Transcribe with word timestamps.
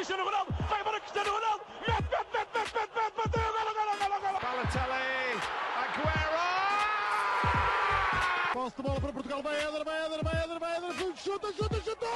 Cristiano 0.00 0.24
Ronaldo, 0.24 0.50
vai 0.66 0.80
embora 0.80 0.98
Cristiano 0.98 1.30
Ronaldo, 1.30 1.62
mete, 1.86 1.92
mete, 1.92 2.24
mete, 2.32 2.48
mete, 2.56 2.72
mete, 2.72 2.88
mete, 2.96 3.16
bateu, 3.18 3.52
golo, 3.52 3.72
golo, 3.76 3.92
golo, 4.00 4.16
golo. 4.22 4.38
Balotelli, 4.40 5.36
Aguero! 5.76 6.40
Posse 8.54 8.76
de 8.76 8.82
bola 8.82 8.98
para 8.98 9.12
Portugal, 9.12 9.42
vai 9.42 9.56
Éder, 9.60 9.84
vai 9.84 10.06
Éder, 10.06 10.24
vai 10.24 10.42
Éder, 10.42 10.58
vai 10.58 10.76
Éder, 10.78 11.16
chuta, 11.16 11.52
chuta, 11.52 11.82
chuta! 11.82 12.06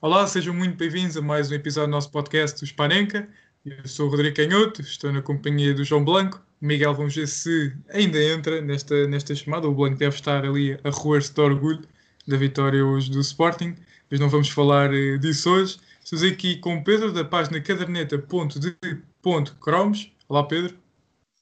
Olá, 0.00 0.26
sejam 0.26 0.52
muito 0.52 0.76
bem-vindos 0.76 1.16
a 1.16 1.22
mais 1.22 1.52
um 1.52 1.54
episódio 1.54 1.88
do 1.88 1.92
nosso 1.92 2.10
podcast 2.10 2.58
do 2.58 2.66
Spanenka. 2.66 3.28
Eu 3.64 3.86
sou 3.86 4.08
o 4.08 4.10
Rodrigo 4.10 4.34
Canhoto, 4.34 4.80
estou 4.80 5.12
na 5.12 5.22
companhia 5.22 5.72
do 5.72 5.84
João 5.84 6.04
Blanco. 6.04 6.44
Miguel, 6.60 6.94
vamos 6.94 7.14
ver 7.14 7.28
se 7.28 7.72
ainda 7.90 8.22
entra 8.22 8.60
nesta, 8.62 9.06
nesta 9.06 9.34
chamada. 9.34 9.68
O 9.68 9.74
Blanco 9.74 9.96
deve 9.96 10.14
estar 10.14 10.44
ali 10.44 10.72
a 10.84 10.90
roer-se 10.90 11.32
de 11.32 11.40
orgulho 11.40 11.82
da 12.26 12.36
vitória 12.36 12.84
hoje 12.84 13.10
do 13.10 13.20
Sporting, 13.20 13.74
mas 14.10 14.20
não 14.20 14.28
vamos 14.28 14.48
falar 14.48 14.92
eh, 14.92 15.18
disso 15.18 15.50
hoje. 15.50 15.78
Estamos 16.02 16.24
aqui 16.24 16.56
com 16.56 16.76
o 16.76 16.84
Pedro 16.84 17.12
da 17.12 17.24
página 17.24 17.60
caderneta.de.cromos. 17.60 20.12
Olá, 20.28 20.44
Pedro. 20.44 20.76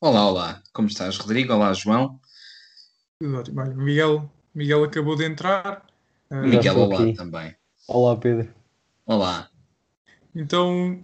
Olá, 0.01 0.29
olá. 0.29 0.63
Como 0.73 0.89
estás, 0.89 1.17
Rodrigo? 1.17 1.53
Olá, 1.53 1.73
João. 1.73 2.21
Tudo 3.19 3.39
ótimo. 3.39 3.61
Olha, 3.61 3.75
Miguel, 3.75 4.31
Miguel 4.55 4.85
acabou 4.85 5.17
de 5.17 5.25
entrar. 5.25 5.85
Miguel, 6.31 6.79
olá 6.79 7.01
aqui. 7.01 7.15
também. 7.15 7.55
Olá, 7.87 8.17
Pedro. 8.17 8.49
Olá. 9.07 9.49
Então, 10.35 11.03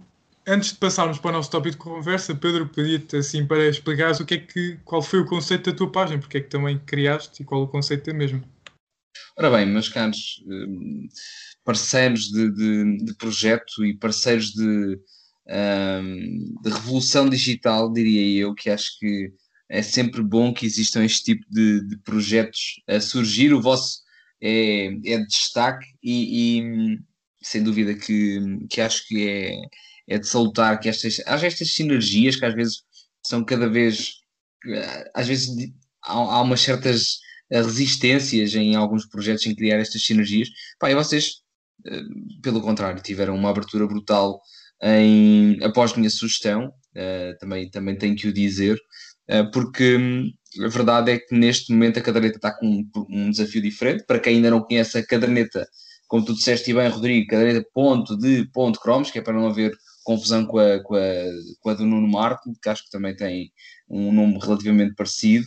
antes 0.51 0.73
de 0.73 0.77
passarmos 0.79 1.17
para 1.17 1.29
o 1.29 1.33
nosso 1.33 1.49
tópico 1.49 1.71
de 1.71 1.77
conversa, 1.77 2.35
Pedro, 2.35 2.67
pedia-te 2.67 3.15
assim 3.15 3.45
para 3.45 3.67
explicares 3.67 4.19
o 4.19 4.25
que 4.25 4.33
é 4.33 4.37
que, 4.37 4.77
qual 4.83 5.01
foi 5.01 5.19
o 5.21 5.25
conceito 5.25 5.71
da 5.71 5.77
tua 5.77 5.89
página, 5.89 6.19
porque 6.19 6.37
é 6.37 6.41
que 6.41 6.49
também 6.49 6.77
criaste 6.79 7.41
e 7.41 7.45
qual 7.45 7.63
o 7.63 7.67
conceito 7.67 8.11
da 8.11 8.13
mesma. 8.13 8.43
Ora 9.37 9.49
bem, 9.49 9.65
meus 9.65 9.87
caros 9.87 10.43
hum, 10.45 11.07
parceiros 11.63 12.25
de, 12.25 12.51
de- 12.51 12.97
de 13.05 13.15
projeto 13.15 13.85
e 13.85 13.95
parceiros 13.97 14.51
de, 14.51 14.99
hum, 15.47 16.55
de 16.61 16.69
revolução 16.69 17.29
digital, 17.29 17.91
diria 17.91 18.41
eu, 18.43 18.53
que 18.53 18.69
acho 18.69 18.99
que 18.99 19.31
é 19.69 19.81
sempre 19.81 20.21
bom 20.21 20.53
que 20.53 20.65
existam 20.65 21.05
este 21.05 21.23
tipo 21.23 21.45
de, 21.49 21.87
de 21.87 21.97
projetos 21.99 22.81
a 22.89 22.99
surgir. 22.99 23.53
O 23.53 23.61
vosso 23.61 24.01
é, 24.41 24.87
é 24.87 25.17
de 25.17 25.27
destaque 25.27 25.85
e, 26.03 26.57
e, 26.59 26.61
hum, 26.61 26.99
sem 27.41 27.63
dúvida 27.63 27.95
que, 27.95 28.37
que 28.69 28.81
acho 28.81 29.07
que 29.07 29.27
é, 29.29 29.55
é 30.07 30.17
de 30.17 30.27
salutar 30.27 30.79
que 30.79 30.89
estas, 30.89 31.21
haja 31.25 31.47
estas 31.47 31.73
sinergias 31.73 32.35
que 32.35 32.45
às 32.45 32.53
vezes 32.53 32.83
são 33.25 33.43
cada 33.43 33.69
vez, 33.69 34.13
eh, 34.67 35.11
às 35.13 35.27
vezes 35.27 35.71
há, 36.03 36.13
há 36.13 36.41
umas 36.41 36.61
certas 36.61 37.19
eh, 37.51 37.61
resistências 37.61 38.53
em 38.55 38.75
alguns 38.75 39.05
projetos 39.05 39.45
em 39.45 39.55
criar 39.55 39.77
estas 39.77 40.03
sinergias. 40.03 40.49
Pá, 40.79 40.91
e 40.91 40.95
vocês, 40.95 41.41
eh, 41.85 42.01
pelo 42.41 42.61
contrário, 42.61 43.01
tiveram 43.01 43.35
uma 43.35 43.49
abertura 43.49 43.87
brutal 43.87 44.41
em, 44.83 45.63
após 45.63 45.95
minha 45.95 46.09
sugestão, 46.09 46.73
também, 47.39 47.69
também 47.69 47.97
tenho 47.97 48.15
que 48.15 48.27
o 48.27 48.33
dizer, 48.33 48.77
porque 49.53 49.95
hum, 49.95 50.29
a 50.59 50.67
verdade 50.67 51.11
é 51.11 51.19
que 51.19 51.33
neste 51.33 51.71
momento 51.71 51.99
a 51.99 52.01
caderneta 52.01 52.37
está 52.37 52.51
com 52.51 52.67
um, 52.67 52.89
um 53.09 53.31
desafio 53.31 53.61
diferente. 53.61 54.03
Para 54.05 54.19
quem 54.19 54.35
ainda 54.35 54.49
não 54.49 54.61
conhece 54.61 54.97
a 54.97 55.05
caderneta, 55.05 55.65
como 56.07 56.25
tu 56.25 56.33
disseste 56.33 56.73
bem, 56.73 56.89
Rodrigo, 56.89 57.27
caderneta 57.27 57.65
ponto 57.73 58.17
de 58.17 58.45
ponto 58.51 58.79
cromos, 58.79 59.11
que 59.11 59.19
é 59.19 59.21
para 59.21 59.33
não 59.33 59.47
haver 59.47 59.71
confusão 60.03 60.45
com 60.45 60.59
a, 60.59 60.79
com 60.83 60.95
a, 60.95 60.99
com 61.59 61.69
a 61.69 61.73
do 61.73 61.85
Nuno 61.85 62.07
Marco, 62.07 62.53
que 62.61 62.69
acho 62.69 62.85
que 62.85 62.91
também 62.91 63.15
tem 63.15 63.51
um 63.89 64.11
nome 64.11 64.39
relativamente 64.41 64.95
parecido. 64.95 65.45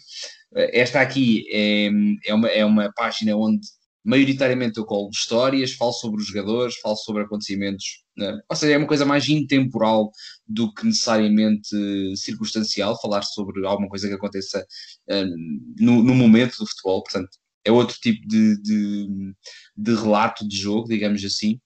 Eh, 0.55 0.81
Esta 0.81 1.01
aqui 1.01 1.45
é, 1.51 1.91
é, 2.27 2.35
uma, 2.35 2.49
é 2.49 2.65
uma 2.65 2.93
página 2.93 3.37
onde 3.37 3.67
maioritariamente 4.05 4.79
eu 4.79 4.85
colo 4.85 5.09
histórias, 5.11 5.73
falo 5.73 5.93
sobre 5.93 6.21
os 6.21 6.27
jogadores, 6.27 6.77
falo 6.77 6.97
sobre 6.97 7.23
acontecimentos, 7.23 8.05
né? 8.17 8.39
ou 8.51 8.55
seja, 8.57 8.75
é 8.75 8.79
uma 8.79 8.87
coisa 8.87 9.07
mais 9.07 9.29
intemporal 9.29 10.11
do 10.47 10.73
que 10.75 10.85
necessariamente 10.85 11.69
circunstancial, 12.17 13.01
falar 13.01 13.23
sobre 13.23 13.67
alguma 13.67 13.89
coisa 13.89 14.07
que 14.07 14.15
aconteça 14.15 14.65
eh, 15.09 15.25
no, 15.79 16.03
no 16.03 16.15
momento 16.15 16.59
do 16.59 16.67
futebol, 16.67 17.03
portanto, 17.03 17.31
é 17.65 17.73
outro 17.73 17.97
tipo 17.99 18.27
de, 18.29 18.61
de, 18.61 19.35
de 19.77 19.95
relato 19.95 20.47
de 20.47 20.57
jogo, 20.57 20.89
digamos 20.89 21.25
assim. 21.25 21.59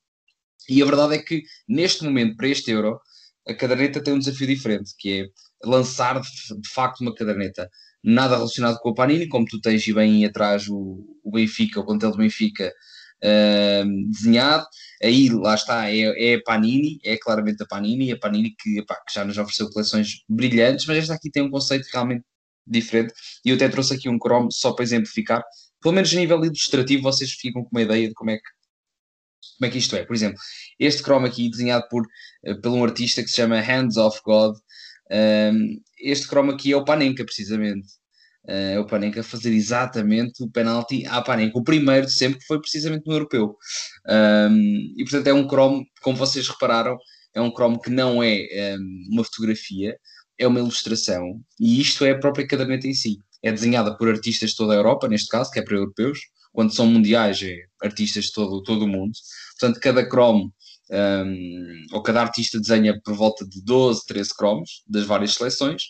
E 0.68 0.82
a 0.82 0.84
verdade 0.84 1.14
é 1.14 1.18
que 1.18 1.42
neste 1.68 2.04
momento, 2.04 2.36
para 2.36 2.48
este 2.48 2.70
Euro, 2.70 3.00
a 3.46 3.54
caderneta 3.54 4.02
tem 4.02 4.14
um 4.14 4.18
desafio 4.18 4.46
diferente, 4.46 4.92
que 4.98 5.22
é 5.22 5.26
lançar 5.64 6.20
de, 6.20 6.68
facto 6.68 7.00
uma 7.00 7.14
caderneta. 7.14 7.68
Nada 8.04 8.36
relacionado 8.36 8.78
com 8.78 8.90
a 8.90 8.94
Panini, 8.94 9.28
como 9.28 9.46
tu 9.46 9.60
tens 9.60 9.86
e 9.86 9.92
bem 9.92 10.24
atrás 10.24 10.68
o, 10.68 11.04
o 11.24 11.30
Benfica, 11.32 11.80
o 11.80 11.86
plantel 11.86 12.12
do 12.12 12.18
Benfica 12.18 12.72
ahm, 13.22 14.10
desenhado, 14.10 14.66
aí 15.02 15.28
lá 15.30 15.54
está, 15.54 15.90
é, 15.90 16.32
é 16.32 16.34
a 16.36 16.42
Panini, 16.42 16.98
é 17.04 17.16
claramente 17.16 17.62
a 17.62 17.66
Panini, 17.66 18.12
a 18.12 18.18
Panini 18.18 18.54
que, 18.56 18.78
epá, 18.78 18.96
que 19.06 19.14
já 19.14 19.24
nos 19.24 19.38
ofereceu 19.38 19.68
coleções 19.70 20.22
brilhantes, 20.28 20.86
mas 20.86 20.98
esta 20.98 21.14
aqui 21.14 21.30
tem 21.30 21.42
um 21.42 21.50
conceito 21.50 21.86
realmente 21.92 22.24
diferente, 22.66 23.12
e 23.44 23.50
eu 23.50 23.56
até 23.56 23.68
trouxe 23.68 23.94
aqui 23.94 24.08
um 24.08 24.18
Chrome 24.18 24.48
só 24.52 24.72
para 24.72 24.84
exemplificar, 24.84 25.42
pelo 25.80 25.94
menos 25.94 26.12
a 26.12 26.16
nível 26.16 26.44
ilustrativo 26.44 27.02
vocês 27.02 27.32
ficam 27.32 27.62
com 27.64 27.70
uma 27.72 27.82
ideia 27.82 28.08
de 28.08 28.14
como 28.14 28.30
é 28.30 28.36
que 28.36 28.57
como 29.58 29.68
é 29.68 29.70
que 29.70 29.78
isto 29.78 29.96
é. 29.96 30.04
Por 30.04 30.14
exemplo, 30.14 30.38
este 30.78 31.02
Chrome 31.02 31.28
aqui 31.28 31.50
desenhado 31.50 31.86
por, 31.90 32.06
eh, 32.44 32.54
por 32.54 32.70
um 32.70 32.84
artista 32.84 33.22
que 33.22 33.28
se 33.28 33.36
chama 33.36 33.60
Hands 33.60 33.96
of 33.96 34.20
God, 34.24 34.56
um, 35.10 35.80
este 36.00 36.26
Chrome 36.26 36.52
aqui 36.52 36.72
é 36.72 36.76
o 36.76 36.84
Panenka, 36.84 37.24
precisamente. 37.24 37.88
Uh, 38.44 38.74
é 38.74 38.80
o 38.80 38.86
Panenka 38.86 39.22
fazer 39.22 39.52
exatamente 39.52 40.42
o 40.42 40.50
penalti 40.50 41.04
à 41.06 41.20
Panenka. 41.20 41.58
O 41.58 41.64
primeiro 41.64 42.06
de 42.06 42.12
sempre 42.12 42.38
que 42.38 42.46
foi 42.46 42.60
precisamente 42.60 43.06
no 43.06 43.12
europeu. 43.14 43.56
Um, 44.08 44.94
e 44.96 45.04
portanto 45.04 45.26
é 45.26 45.34
um 45.34 45.46
Chrome, 45.46 45.86
como 46.00 46.16
vocês 46.16 46.48
repararam, 46.48 46.96
é 47.34 47.40
um 47.40 47.50
Chrome 47.50 47.80
que 47.80 47.90
não 47.90 48.22
é 48.22 48.76
um, 48.78 49.14
uma 49.14 49.24
fotografia, 49.24 49.96
é 50.38 50.46
uma 50.46 50.60
ilustração. 50.60 51.40
E 51.60 51.80
isto 51.80 52.04
é 52.04 52.12
a 52.12 52.18
própria 52.18 52.46
caderneta 52.46 52.86
em 52.86 52.94
si. 52.94 53.18
É 53.42 53.52
desenhada 53.52 53.96
por 53.96 54.08
artistas 54.08 54.50
de 54.50 54.56
toda 54.56 54.72
a 54.72 54.76
Europa, 54.76 55.08
neste 55.08 55.28
caso, 55.28 55.50
que 55.50 55.58
é 55.58 55.62
para 55.62 55.76
europeus. 55.76 56.18
Quando 56.52 56.74
são 56.74 56.86
mundiais, 56.86 57.42
é 57.42 57.54
artistas 57.82 58.26
de 58.26 58.32
todo, 58.32 58.62
todo 58.62 58.84
o 58.84 58.88
mundo. 58.88 59.12
Portanto, 59.58 59.80
cada 59.80 60.08
Chrome 60.08 60.52
um, 60.90 61.86
ou 61.92 62.02
cada 62.02 62.22
artista 62.22 62.58
desenha 62.58 62.98
por 63.00 63.14
volta 63.14 63.46
de 63.46 63.62
12, 63.62 64.06
13 64.06 64.34
cromos 64.34 64.82
das 64.86 65.04
várias 65.04 65.34
seleções 65.34 65.82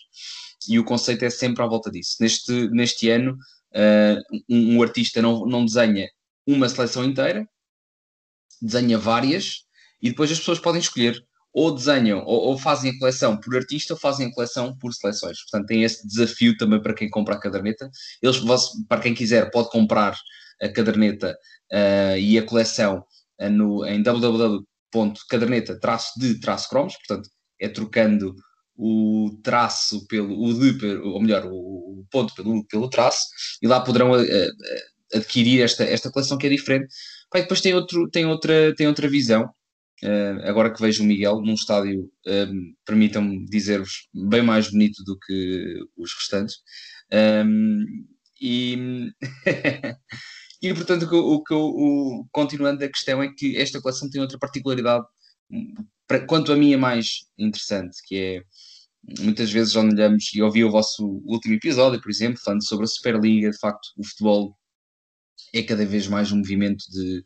e 0.67 0.77
o 0.77 0.83
conceito 0.83 1.23
é 1.23 1.29
sempre 1.29 1.63
à 1.63 1.67
volta 1.67 1.89
disso. 1.89 2.17
Neste, 2.19 2.69
neste 2.69 3.09
ano, 3.09 3.37
uh, 3.73 4.37
um, 4.49 4.77
um 4.77 4.83
artista 4.83 5.21
não, 5.21 5.45
não 5.45 5.65
desenha 5.65 6.09
uma 6.45 6.67
seleção 6.67 7.03
inteira, 7.05 7.47
desenha 8.61 8.97
várias 8.97 9.63
e 10.01 10.09
depois 10.09 10.31
as 10.31 10.39
pessoas 10.39 10.59
podem 10.59 10.81
escolher 10.81 11.23
ou 11.53 11.73
desenham 11.73 12.19
ou, 12.25 12.49
ou 12.49 12.57
fazem 12.57 12.91
a 12.91 12.99
coleção 12.99 13.37
por 13.37 13.55
artista 13.55 13.93
ou 13.93 13.99
fazem 13.99 14.27
a 14.27 14.33
coleção 14.33 14.77
por 14.77 14.93
seleções. 14.93 15.41
Portanto, 15.43 15.67
tem 15.67 15.83
esse 15.83 16.05
desafio 16.05 16.57
também 16.57 16.81
para 16.81 16.93
quem 16.93 17.09
compra 17.09 17.35
a 17.35 17.39
caderneta. 17.39 17.89
Eles, 18.21 18.39
para 18.87 19.01
quem 19.01 19.13
quiser, 19.13 19.49
pode 19.49 19.69
comprar 19.69 20.17
a 20.61 20.67
caderneta 20.67 21.37
uh, 21.71 22.17
e 22.17 22.37
a 22.37 22.43
coleção 22.43 23.03
no, 23.47 23.85
em 23.85 24.01
www 24.01 24.65
caderneta-de-cromos, 25.29 26.95
portanto, 26.97 27.29
é 27.59 27.67
trocando 27.67 28.35
o 28.75 29.37
traço 29.43 30.07
pelo, 30.07 30.41
o 30.41 30.53
de, 30.53 30.85
ou 30.97 31.21
melhor, 31.21 31.45
o 31.45 32.05
ponto 32.09 32.33
pelo, 32.33 32.65
pelo 32.65 32.89
traço, 32.89 33.27
e 33.61 33.67
lá 33.67 33.81
poderão 33.81 34.13
a, 34.13 34.21
a, 34.21 35.17
adquirir 35.17 35.61
esta, 35.61 35.83
esta 35.83 36.09
coleção 36.11 36.37
que 36.37 36.47
é 36.47 36.49
diferente. 36.49 36.87
Pai, 37.29 37.41
depois 37.41 37.61
tem, 37.61 37.73
outro, 37.73 38.09
tem, 38.09 38.25
outra, 38.25 38.73
tem 38.75 38.87
outra 38.87 39.07
visão, 39.07 39.43
uh, 40.03 40.41
agora 40.43 40.73
que 40.73 40.81
vejo 40.81 41.03
o 41.03 41.05
Miguel 41.05 41.41
num 41.41 41.53
estádio, 41.53 42.09
permitam-me 42.85 43.45
dizer-vos, 43.45 44.07
bem 44.13 44.41
mais 44.41 44.71
bonito 44.71 45.03
do 45.03 45.17
que 45.19 45.75
os 45.97 46.13
restantes. 46.13 46.55
Um, 47.11 47.83
e 48.41 49.11
E, 50.61 50.73
portanto, 50.73 51.03
o 51.03 51.41
que 51.43 51.53
eu, 51.53 52.27
continuando 52.31 52.83
a 52.83 52.89
questão 52.89 53.23
é 53.23 53.31
que 53.33 53.57
esta 53.57 53.81
coleção 53.81 54.09
tem 54.09 54.19
outra 54.19 54.37
particularidade, 54.37 55.05
para, 56.05 56.25
quanto 56.25 56.51
a 56.51 56.55
mim 56.55 56.73
é 56.73 56.77
mais 56.77 57.27
interessante, 57.37 57.97
que 58.05 58.15
é, 58.15 58.43
muitas 59.21 59.51
vezes 59.51 59.75
olhamos, 59.75 60.31
e 60.33 60.41
ouvi 60.41 60.63
o 60.63 60.71
vosso 60.71 61.21
último 61.25 61.53
episódio, 61.53 62.01
por 62.01 62.09
exemplo, 62.09 62.41
falando 62.43 62.65
sobre 62.65 62.85
a 62.85 62.87
Superliga, 62.87 63.51
de 63.51 63.57
facto, 63.57 63.89
o 63.97 64.03
futebol 64.03 64.57
é 65.53 65.63
cada 65.63 65.85
vez 65.85 66.07
mais 66.07 66.31
um 66.31 66.37
movimento 66.37 66.83
de, 66.91 67.23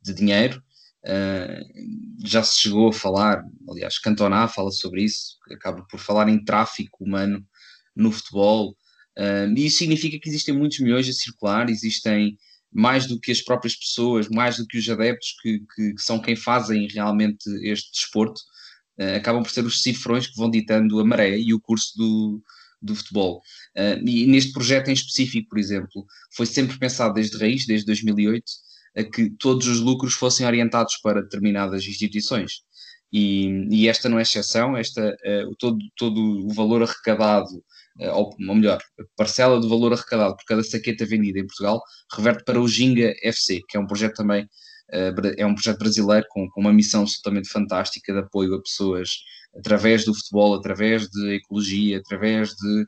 de 0.00 0.14
dinheiro, 0.14 0.62
uh, 1.04 2.26
já 2.26 2.42
se 2.42 2.60
chegou 2.60 2.88
a 2.88 2.92
falar, 2.92 3.44
aliás, 3.68 3.98
Cantona 3.98 4.48
fala 4.48 4.70
sobre 4.70 5.04
isso, 5.04 5.36
acaba 5.52 5.84
por 5.84 6.00
falar 6.00 6.28
em 6.28 6.42
tráfico 6.42 7.04
humano 7.04 7.46
no 7.94 8.10
futebol, 8.10 8.70
uh, 9.18 9.52
e 9.54 9.66
isso 9.66 9.78
significa 9.78 10.18
que 10.18 10.28
existem 10.28 10.56
muitos 10.56 10.80
milhões 10.80 11.08
a 11.08 11.12
circular, 11.12 11.68
existem 11.68 12.38
mais 12.72 13.06
do 13.06 13.18
que 13.18 13.32
as 13.32 13.40
próprias 13.40 13.76
pessoas, 13.76 14.28
mais 14.28 14.56
do 14.56 14.66
que 14.66 14.78
os 14.78 14.88
adeptos 14.88 15.34
que, 15.42 15.60
que, 15.74 15.94
que 15.94 16.02
são 16.02 16.20
quem 16.20 16.36
fazem 16.36 16.86
realmente 16.88 17.48
este 17.62 17.90
desporto, 17.92 18.40
uh, 19.00 19.16
acabam 19.16 19.42
por 19.42 19.50
ser 19.50 19.64
os 19.64 19.82
cifrões 19.82 20.26
que 20.26 20.36
vão 20.36 20.50
ditando 20.50 21.00
a 21.00 21.04
maré 21.04 21.38
e 21.38 21.52
o 21.52 21.60
curso 21.60 21.96
do, 21.96 22.42
do 22.80 22.94
futebol. 22.94 23.42
Uh, 23.76 24.08
e 24.08 24.26
neste 24.26 24.52
projeto 24.52 24.88
em 24.88 24.94
específico, 24.94 25.48
por 25.48 25.58
exemplo, 25.58 26.06
foi 26.34 26.46
sempre 26.46 26.78
pensado 26.78 27.14
desde 27.14 27.38
raiz, 27.38 27.66
desde 27.66 27.86
2008, 27.86 28.44
a 28.96 29.04
que 29.04 29.30
todos 29.30 29.66
os 29.66 29.80
lucros 29.80 30.14
fossem 30.14 30.46
orientados 30.46 30.96
para 30.98 31.22
determinadas 31.22 31.84
instituições. 31.84 32.62
E, 33.12 33.66
e 33.70 33.88
esta 33.88 34.08
não 34.08 34.18
é 34.18 34.22
exceção, 34.22 34.76
esta, 34.76 35.16
uh, 35.24 35.56
todo, 35.58 35.78
todo 35.96 36.20
o 36.46 36.54
valor 36.54 36.82
arrecadado, 36.82 37.50
ou, 38.08 38.34
ou, 38.48 38.54
melhor, 38.54 38.80
a 38.98 39.04
parcela 39.16 39.60
do 39.60 39.68
valor 39.68 39.92
arrecadado 39.92 40.36
por 40.36 40.44
cada 40.46 40.62
saqueta 40.62 41.04
vendida 41.04 41.38
em 41.38 41.46
Portugal 41.46 41.82
reverte 42.16 42.44
para 42.44 42.60
o 42.60 42.68
Ginga 42.68 43.14
FC, 43.22 43.60
que 43.68 43.76
é 43.76 43.80
um 43.80 43.86
projeto 43.86 44.14
também, 44.14 44.44
uh, 44.44 45.34
é 45.36 45.44
um 45.44 45.54
projeto 45.54 45.78
brasileiro 45.78 46.26
com, 46.30 46.48
com 46.50 46.60
uma 46.60 46.72
missão 46.72 47.02
absolutamente 47.02 47.48
fantástica 47.48 48.12
de 48.12 48.20
apoio 48.20 48.54
a 48.54 48.62
pessoas 48.62 49.16
através 49.56 50.04
do 50.04 50.14
futebol, 50.14 50.54
através 50.54 51.08
de 51.08 51.34
ecologia, 51.34 51.98
através 51.98 52.50
de, 52.50 52.86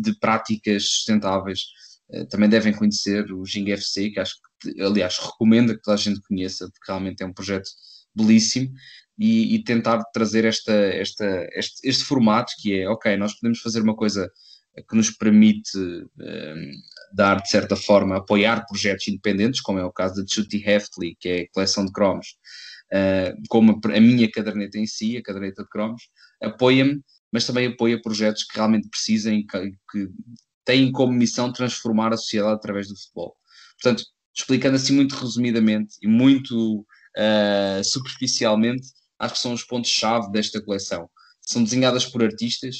de 0.00 0.18
práticas 0.20 0.84
sustentáveis. 0.84 1.62
Eh, 2.10 2.24
também 2.26 2.48
devem 2.48 2.72
conhecer 2.72 3.32
o 3.32 3.44
Jing 3.44 3.70
FC, 3.72 4.10
que 4.10 4.20
acho 4.20 4.36
que, 4.60 4.80
aliás, 4.80 5.18
recomendo 5.18 5.74
que 5.74 5.82
toda 5.82 5.96
a 5.96 6.00
gente 6.00 6.20
conheça, 6.22 6.66
porque 6.70 6.92
realmente 6.92 7.22
é 7.22 7.26
um 7.26 7.32
projeto 7.32 7.68
belíssimo. 8.14 8.72
E, 9.16 9.54
e 9.54 9.62
tentar 9.62 10.02
trazer 10.12 10.44
esta, 10.44 10.72
esta, 10.72 11.48
este, 11.52 11.88
este, 11.88 12.02
formato 12.02 12.52
que 12.60 12.80
é, 12.80 12.88
ok, 12.88 13.16
nós 13.16 13.32
podemos 13.34 13.60
fazer 13.60 13.80
uma 13.80 13.94
coisa 13.94 14.28
que 14.88 14.96
nos 14.96 15.10
permite 15.10 15.78
um, 15.78 16.72
dar, 17.12 17.40
de 17.40 17.48
certa 17.48 17.76
forma, 17.76 18.16
apoiar 18.16 18.66
projetos 18.66 19.06
independentes, 19.06 19.60
como 19.60 19.78
é 19.78 19.84
o 19.84 19.92
caso 19.92 20.16
da 20.16 20.26
Chuty 20.28 20.62
Heftly, 20.68 21.16
que 21.18 21.28
é 21.28 21.40
a 21.42 21.48
coleção 21.52 21.84
de 21.84 21.92
cromos, 21.92 22.36
uh, 22.92 23.40
como 23.48 23.80
a, 23.84 23.96
a, 23.96 24.00
minha 24.00 24.28
caderneta 24.30 24.78
em 24.78 24.86
si, 24.86 25.16
a 25.16 25.22
caderneta 25.22 25.62
de 25.62 25.68
cromos, 25.68 26.02
apoia-me, 26.42 27.00
mas 27.32 27.46
também 27.46 27.68
apoia 27.68 28.00
projetos 28.00 28.44
que 28.44 28.56
realmente 28.56 28.88
precisem, 28.88 29.46
que, 29.46 29.70
que 29.90 30.08
têm 30.64 30.90
como 30.90 31.12
missão 31.12 31.52
transformar 31.52 32.12
a 32.12 32.16
sociedade 32.16 32.54
através 32.54 32.88
do 32.88 32.96
futebol. 32.96 33.36
Portanto, 33.80 34.04
explicando 34.36 34.76
assim 34.76 34.94
muito 34.94 35.14
resumidamente 35.14 35.94
e 36.02 36.08
muito 36.08 36.80
uh, 36.80 37.84
superficialmente, 37.84 38.88
acho 39.24 39.34
que 39.34 39.40
são 39.40 39.52
os 39.52 39.64
pontos-chave 39.64 40.30
desta 40.30 40.60
coleção. 40.62 41.08
São 41.42 41.62
desenhadas 41.62 42.06
por 42.06 42.22
artistas, 42.22 42.76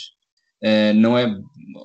uh, 0.62 0.94
não 0.94 1.16
é 1.18 1.26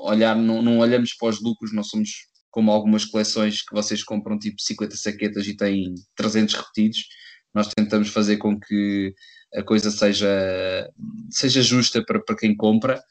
olhar, 0.02 0.36
não, 0.36 0.62
não, 0.62 0.80
olhamos 0.80 1.14
para 1.14 1.30
os 1.30 1.42
lucros, 1.42 1.74
não 1.74 1.84
somos 1.84 2.10
como 2.50 2.72
algumas 2.72 3.06
coleções 3.06 3.62
que 3.62 3.74
vocês 3.74 4.04
compram 4.04 4.40
tipo 4.40 4.60
50 4.60 4.96
saquetas 4.96 5.48
e 5.48 5.56
têm 5.56 5.94
300 6.16 6.56
repetidos. 6.56 7.06
Nós 7.54 7.70
tentamos 7.76 8.10
fazer 8.10 8.38
com 8.38 8.60
que 8.60 9.14
a 9.54 9.64
coisa 9.64 9.92
seja, 9.92 10.90
seja 11.30 11.62
justa 11.62 12.04
para, 12.04 12.20
para 12.24 12.36
quem 12.36 12.56
compra 12.56 13.02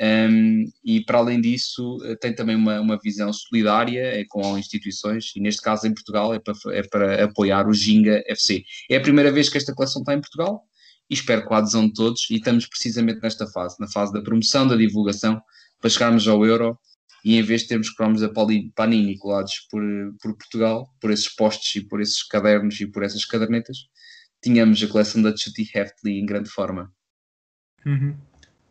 um, 0.00 0.70
e 0.84 1.04
para 1.04 1.18
além 1.18 1.40
disso, 1.40 1.98
eh, 2.04 2.14
tem 2.14 2.32
também 2.32 2.54
uma, 2.54 2.80
uma 2.80 2.98
visão 3.02 3.32
solidária 3.32 4.20
é, 4.20 4.24
com 4.28 4.56
instituições, 4.56 5.32
e 5.34 5.40
neste 5.40 5.60
caso 5.60 5.88
em 5.88 5.94
Portugal 5.94 6.32
é 6.32 6.38
para, 6.38 6.54
é 6.72 6.82
para 6.84 7.24
apoiar 7.24 7.66
o 7.66 7.74
Ginga 7.74 8.22
FC. 8.28 8.62
É 8.88 8.96
a 8.96 9.00
primeira 9.00 9.32
vez 9.32 9.48
que 9.48 9.58
esta 9.58 9.74
coleção 9.74 10.02
está 10.02 10.14
em 10.14 10.20
Portugal 10.20 10.62
e 11.08 11.14
espero 11.14 11.44
com 11.44 11.54
a 11.54 11.58
adesão 11.58 11.86
de 11.86 11.94
todos. 11.94 12.28
E 12.30 12.36
estamos 12.36 12.66
precisamente 12.66 13.20
nesta 13.22 13.46
fase, 13.46 13.76
na 13.78 13.88
fase 13.88 14.12
da 14.12 14.20
promoção, 14.20 14.66
da 14.66 14.76
divulgação, 14.76 15.40
para 15.80 15.90
chegarmos 15.90 16.26
ao 16.26 16.44
Euro 16.44 16.78
e 17.24 17.36
em 17.36 17.42
vez 17.42 17.62
de 17.62 17.68
termos 17.68 17.90
cromos 17.90 18.20
da 18.20 18.28
Panini 18.28 19.18
colados 19.18 19.66
por, 19.70 19.82
por 20.20 20.36
Portugal, 20.36 20.88
por 21.00 21.10
esses 21.10 21.28
postos 21.28 21.74
e 21.76 21.80
por 21.80 22.00
esses 22.00 22.22
cadernos 22.22 22.80
e 22.80 22.86
por 22.86 23.02
essas 23.02 23.24
cadernetas, 23.24 23.88
tínhamos 24.42 24.82
a 24.82 24.86
coleção 24.86 25.20
da 25.22 25.36
Chuty 25.36 25.68
Heftly 25.74 26.20
em 26.20 26.26
grande 26.26 26.48
forma. 26.48 26.92
Uhum. 27.84 28.16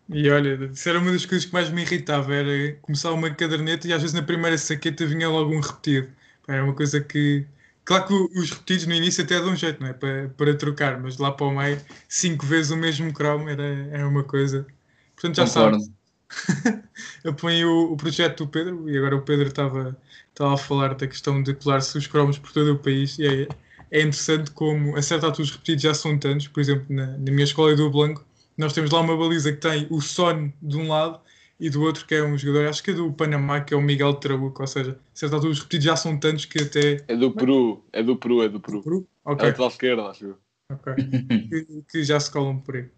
E 0.09 0.29
olha, 0.29 0.69
isso 0.71 0.87
era 0.87 0.99
uma 0.99 1.11
das 1.11 1.25
coisas 1.25 1.45
que 1.45 1.53
mais 1.53 1.69
me 1.69 1.81
irritava, 1.81 2.33
era 2.33 2.73
começar 2.81 3.11
uma 3.11 3.29
caderneta 3.29 3.87
e 3.87 3.93
às 3.93 4.01
vezes 4.01 4.13
na 4.13 4.23
primeira 4.23 4.57
saqueta 4.57 5.05
vinha 5.05 5.27
logo 5.27 5.53
um 5.53 5.59
repetido. 5.59 6.09
Era 6.47 6.63
uma 6.63 6.73
coisa 6.73 7.01
que. 7.01 7.45
Claro 7.87 8.05
que 8.05 8.13
os 8.37 8.49
repetidos 8.51 8.85
no 8.85 8.93
início 8.93 9.23
até 9.23 9.39
dão 9.39 9.55
jeito, 9.55 9.81
não 9.81 9.87
é? 9.87 9.93
Para, 9.93 10.27
para 10.35 10.53
trocar, 10.55 10.99
mas 10.99 11.17
lá 11.17 11.31
para 11.31 11.47
o 11.47 11.55
meio, 11.55 11.81
cinco 12.09 12.45
vezes 12.45 12.69
o 12.69 12.75
mesmo 12.75 13.13
cromo 13.13 13.47
era, 13.47 13.63
era 13.63 14.05
uma 14.05 14.25
coisa. 14.25 14.67
Portanto, 15.15 15.37
já 15.37 15.45
Concordo. 15.45 15.79
sabe. 15.79 16.83
Eu 17.23 17.33
ponho 17.33 17.69
o, 17.69 17.93
o, 17.93 17.95
projeto 17.95 18.43
do 18.43 18.49
Pedro 18.49 18.89
e 18.89 18.97
agora 18.97 19.15
o 19.15 19.21
Pedro 19.21 19.47
estava, 19.47 19.97
estava 20.27 20.55
a 20.55 20.57
falar 20.57 20.95
da 20.95 21.07
questão 21.07 21.41
de 21.41 21.53
colar-se 21.53 21.97
os 21.97 22.07
cromos 22.07 22.37
por 22.37 22.51
todo 22.51 22.73
o 22.73 22.77
país 22.77 23.17
e 23.19 23.25
é, 23.25 23.47
é 23.89 24.01
interessante 24.01 24.51
como 24.51 24.97
a 24.97 25.01
certa 25.01 25.27
altura 25.27 25.43
os 25.43 25.51
repetidos 25.51 25.83
já 25.83 25.93
são 25.93 26.19
tantos. 26.19 26.49
Por 26.49 26.59
exemplo, 26.59 26.85
na, 26.89 27.07
na 27.07 27.31
minha 27.31 27.45
escola 27.45 27.73
do 27.73 27.89
Blanco 27.89 28.25
nós 28.57 28.73
temos 28.73 28.91
lá 28.91 28.99
uma 28.99 29.15
baliza 29.15 29.53
que 29.53 29.61
tem 29.61 29.87
o 29.89 30.01
Son 30.01 30.51
de 30.61 30.75
um 30.75 30.89
lado 30.89 31.21
e 31.59 31.69
do 31.69 31.81
outro 31.81 32.05
que 32.05 32.15
é 32.15 32.23
um 32.23 32.37
jogador, 32.37 32.67
acho 32.67 32.83
que 32.83 32.91
é 32.91 32.93
do 32.93 33.11
Panamá, 33.11 33.61
que 33.61 33.73
é 33.73 33.77
o 33.77 33.81
Miguel 33.81 34.13
Trabuco, 34.15 34.61
ou 34.61 34.67
seja, 34.67 34.91
a 34.91 35.17
certa 35.17 35.35
altura 35.35 35.53
os 35.53 35.59
repetidos 35.59 35.85
já 35.85 35.95
são 35.95 36.17
tantos 36.19 36.45
que 36.45 36.61
até... 36.61 37.03
É 37.07 37.15
do 37.15 37.31
Peru, 37.31 37.83
é 37.91 38.03
do 38.03 38.15
Peru, 38.15 38.43
é 38.43 38.49
do 38.49 38.59
Peru. 38.59 38.83
Peru? 38.83 39.07
Okay. 39.25 39.49
É 39.49 39.51
do 39.51 39.67
esquerda, 39.67 40.03
acho 40.03 40.25
eu. 40.25 40.37
Ok, 40.71 40.93
que, 41.49 41.83
que, 41.89 42.03
já 42.03 42.19
se 42.19 42.29
colam 42.29 42.59
por 42.59 42.75
aí. 42.75 42.89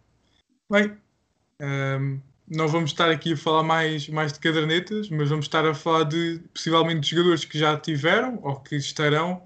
Bem, 0.69 0.97
um, 1.61 2.19
não 2.49 2.67
vamos 2.67 2.91
estar 2.91 3.09
aqui 3.09 3.33
a 3.33 3.37
falar 3.37 3.63
mais, 3.63 4.09
mais 4.09 4.33
de 4.33 4.39
cadernetas, 4.39 5.09
mas 5.09 5.29
vamos 5.29 5.45
estar 5.45 5.65
a 5.65 5.73
falar 5.73 6.03
de 6.03 6.41
possivelmente 6.53 7.01
de 7.01 7.15
jogadores 7.15 7.45
que 7.45 7.57
já 7.57 7.77
tiveram 7.77 8.39
ou 8.41 8.55
que 8.59 8.75
estarão 8.75 9.43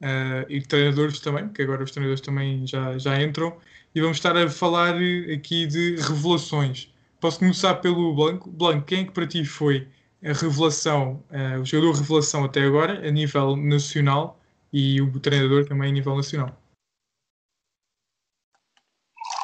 uh, 0.00 0.46
e 0.48 0.60
treinadores 0.62 1.20
também, 1.20 1.48
que 1.50 1.62
agora 1.62 1.84
os 1.84 1.90
treinadores 1.90 2.20
também 2.20 2.66
já, 2.66 2.96
já 2.98 3.20
entram 3.20 3.56
e 3.94 4.00
vamos 4.00 4.16
estar 4.16 4.36
a 4.36 4.48
falar 4.48 4.94
aqui 5.32 5.66
de 5.66 5.96
revelações. 5.96 6.92
Posso 7.20 7.38
começar 7.38 7.76
pelo 7.76 8.14
Blanco. 8.14 8.50
Blanco, 8.50 8.86
quem 8.86 9.00
é 9.00 9.04
que 9.04 9.12
para 9.12 9.26
ti 9.26 9.44
foi 9.44 9.88
a 10.22 10.32
revelação, 10.32 11.22
uh, 11.30 11.60
o 11.60 11.64
jogador 11.64 11.92
revelação 11.92 12.44
até 12.44 12.62
agora, 12.62 13.06
a 13.06 13.10
nível 13.10 13.56
nacional 13.56 14.38
e 14.72 15.00
o 15.00 15.18
treinador 15.20 15.66
também 15.66 15.90
a 15.90 15.92
nível 15.92 16.14
nacional? 16.16 16.54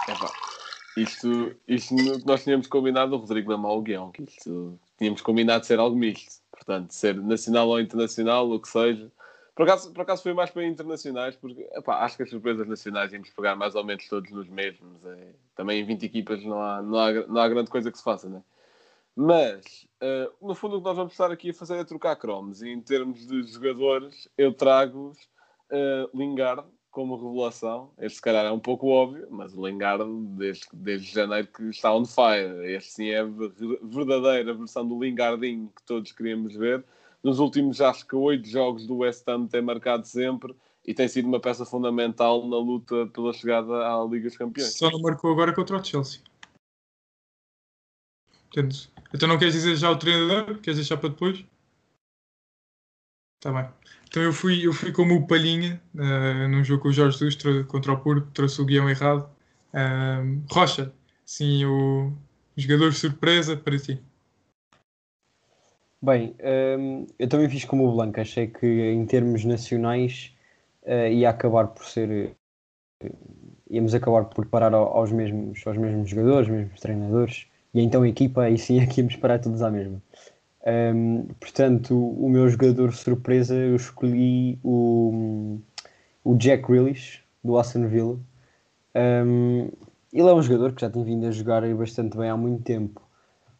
Epa, 0.08 0.30
isto, 0.96 1.54
isto 1.66 1.94
nós 2.26 2.44
tínhamos 2.44 2.66
combinado 2.66 3.14
o 3.14 3.18
Rodrigo 3.18 3.50
Lamal 3.50 3.80
Guião, 3.80 4.10
que 4.10 4.24
isto 4.24 4.78
tínhamos 4.98 5.22
combinado 5.22 5.64
ser 5.64 5.78
algo 5.78 5.96
misto, 5.96 6.42
portanto, 6.50 6.90
ser 6.90 7.14
nacional 7.16 7.68
ou 7.68 7.80
internacional, 7.80 8.50
o 8.50 8.60
que 8.60 8.68
seja, 8.68 9.10
por 9.54 9.64
acaso, 9.64 9.92
por 9.92 10.02
acaso 10.02 10.22
foi 10.22 10.32
mais 10.32 10.50
para 10.50 10.64
internacionais, 10.64 11.36
porque 11.36 11.68
epá, 11.72 12.04
acho 12.04 12.16
que 12.16 12.22
as 12.22 12.30
surpresas 12.30 12.66
nacionais 12.66 13.12
íamos 13.12 13.30
pegar 13.30 13.54
mais 13.54 13.74
ou 13.74 13.84
menos 13.84 14.08
todos 14.08 14.30
nos 14.30 14.48
mesmos. 14.48 15.04
É, 15.04 15.34
também 15.54 15.80
em 15.80 15.84
20 15.84 16.04
equipas 16.04 16.42
não 16.42 16.60
há, 16.62 16.80
não, 16.80 16.98
há, 16.98 17.12
não 17.26 17.40
há 17.40 17.48
grande 17.48 17.70
coisa 17.70 17.90
que 17.90 17.98
se 17.98 18.04
faça, 18.04 18.28
né? 18.28 18.42
Mas, 19.14 19.86
uh, 20.02 20.46
no 20.46 20.54
fundo, 20.54 20.76
o 20.76 20.78
que 20.78 20.84
nós 20.86 20.96
vamos 20.96 21.12
estar 21.12 21.30
aqui 21.30 21.50
a 21.50 21.54
fazer 21.54 21.76
é 21.76 21.84
trocar 21.84 22.16
cromos. 22.16 22.62
E 22.62 22.70
em 22.70 22.80
termos 22.80 23.26
de 23.26 23.42
jogadores, 23.42 24.26
eu 24.38 24.54
trago-vos 24.54 25.18
uh, 25.70 26.16
Lingard 26.16 26.66
como 26.90 27.16
revelação. 27.16 27.92
Este, 27.98 28.16
se 28.16 28.22
calhar, 28.22 28.46
é 28.46 28.50
um 28.50 28.58
pouco 28.58 28.88
óbvio, 28.88 29.26
mas 29.30 29.54
o 29.54 29.66
Lingard, 29.66 30.02
desde, 30.38 30.66
desde 30.72 31.12
janeiro, 31.12 31.46
que 31.48 31.64
está 31.64 31.94
on 31.94 32.06
fire. 32.06 32.72
Este, 32.72 32.92
sim, 32.92 33.08
é 33.10 33.20
a 33.20 33.24
verdadeira 33.24 34.54
versão 34.54 34.88
do 34.88 34.98
Lingardinho 34.98 35.70
que 35.76 35.82
todos 35.82 36.10
queríamos 36.12 36.54
ver 36.54 36.82
nos 37.22 37.38
últimos, 37.38 37.80
acho 37.80 38.06
que, 38.06 38.16
oito 38.16 38.48
jogos 38.48 38.86
do 38.86 38.98
West 38.98 39.26
Ham 39.28 39.46
tem 39.46 39.62
marcado 39.62 40.06
sempre 40.06 40.54
e 40.84 40.92
tem 40.92 41.06
sido 41.06 41.28
uma 41.28 41.40
peça 41.40 41.64
fundamental 41.64 42.46
na 42.48 42.56
luta 42.56 43.06
pela 43.08 43.32
chegada 43.32 43.72
à 43.72 44.04
Liga 44.04 44.28
dos 44.28 44.36
Campeões. 44.36 44.76
Só 44.76 44.90
não 44.90 45.00
marcou 45.00 45.30
agora 45.30 45.54
contra 45.54 45.76
o 45.76 45.84
Chelsea. 45.84 46.20
Portanto, 48.52 48.90
então 49.14 49.28
não 49.28 49.38
queres 49.38 49.54
dizer 49.54 49.76
já 49.76 49.90
o 49.90 49.96
treinador? 49.96 50.58
Queres 50.58 50.78
deixar 50.78 50.96
para 50.96 51.10
depois? 51.10 51.44
Está 53.38 53.52
bem. 53.52 53.68
Então 54.08 54.22
eu 54.22 54.32
fui, 54.32 54.66
eu 54.66 54.72
fui 54.72 54.92
como 54.92 55.14
o 55.14 55.26
Palhinha 55.26 55.82
uh, 55.94 56.48
num 56.48 56.62
jogo 56.62 56.82
com 56.82 56.88
o 56.88 56.92
Jorge 56.92 57.18
Jesus 57.18 57.64
contra 57.66 57.92
o 57.92 58.00
Porto, 58.00 58.30
trouxe 58.32 58.60
o 58.60 58.64
guião 58.64 58.90
errado. 58.90 59.28
Uh, 59.72 60.44
Rocha, 60.50 60.92
sim, 61.24 61.64
o 61.64 62.12
jogador 62.56 62.92
surpresa 62.92 63.56
para 63.56 63.78
ti. 63.78 63.98
Bem, 66.04 66.34
um, 66.80 67.06
eu 67.16 67.28
também 67.28 67.48
fiz 67.48 67.64
como 67.64 67.86
o 67.86 67.92
Blanco, 67.92 68.20
achei 68.20 68.48
que 68.48 68.66
em 68.66 69.06
termos 69.06 69.44
nacionais 69.44 70.34
uh, 70.82 71.06
ia 71.06 71.30
acabar 71.30 71.68
por 71.68 71.84
ser. 71.84 72.34
Uh, 73.04 73.10
íamos 73.70 73.94
acabar 73.94 74.24
por 74.24 74.46
parar 74.46 74.74
aos 74.74 75.12
mesmos, 75.12 75.64
aos 75.64 75.78
mesmos 75.78 76.10
jogadores, 76.10 76.48
mesmos 76.48 76.80
treinadores, 76.80 77.46
e 77.72 77.80
então 77.82 78.02
a 78.02 78.08
equipa, 78.08 78.42
aí 78.42 78.58
sim 78.58 78.80
é 78.82 78.86
que 78.86 79.00
íamos 79.00 79.14
parar 79.14 79.38
todos 79.38 79.62
à 79.62 79.70
mesma. 79.70 80.02
Um, 80.66 81.26
portanto, 81.40 81.96
o 81.96 82.28
meu 82.28 82.48
jogador 82.48 82.92
surpresa, 82.92 83.54
eu 83.54 83.76
escolhi 83.76 84.58
o, 84.64 85.60
o 86.24 86.34
Jack 86.36 86.64
Grealish, 86.64 87.22
do 87.44 87.56
Aston 87.58 87.86
Villa. 87.86 88.18
Um, 89.24 89.70
ele 90.12 90.28
é 90.28 90.34
um 90.34 90.42
jogador 90.42 90.72
que 90.72 90.80
já 90.80 90.90
tem 90.90 91.04
vindo 91.04 91.26
a 91.26 91.30
jogar 91.30 91.62
bastante 91.74 92.16
bem 92.16 92.28
há 92.28 92.36
muito 92.36 92.64
tempo 92.64 93.01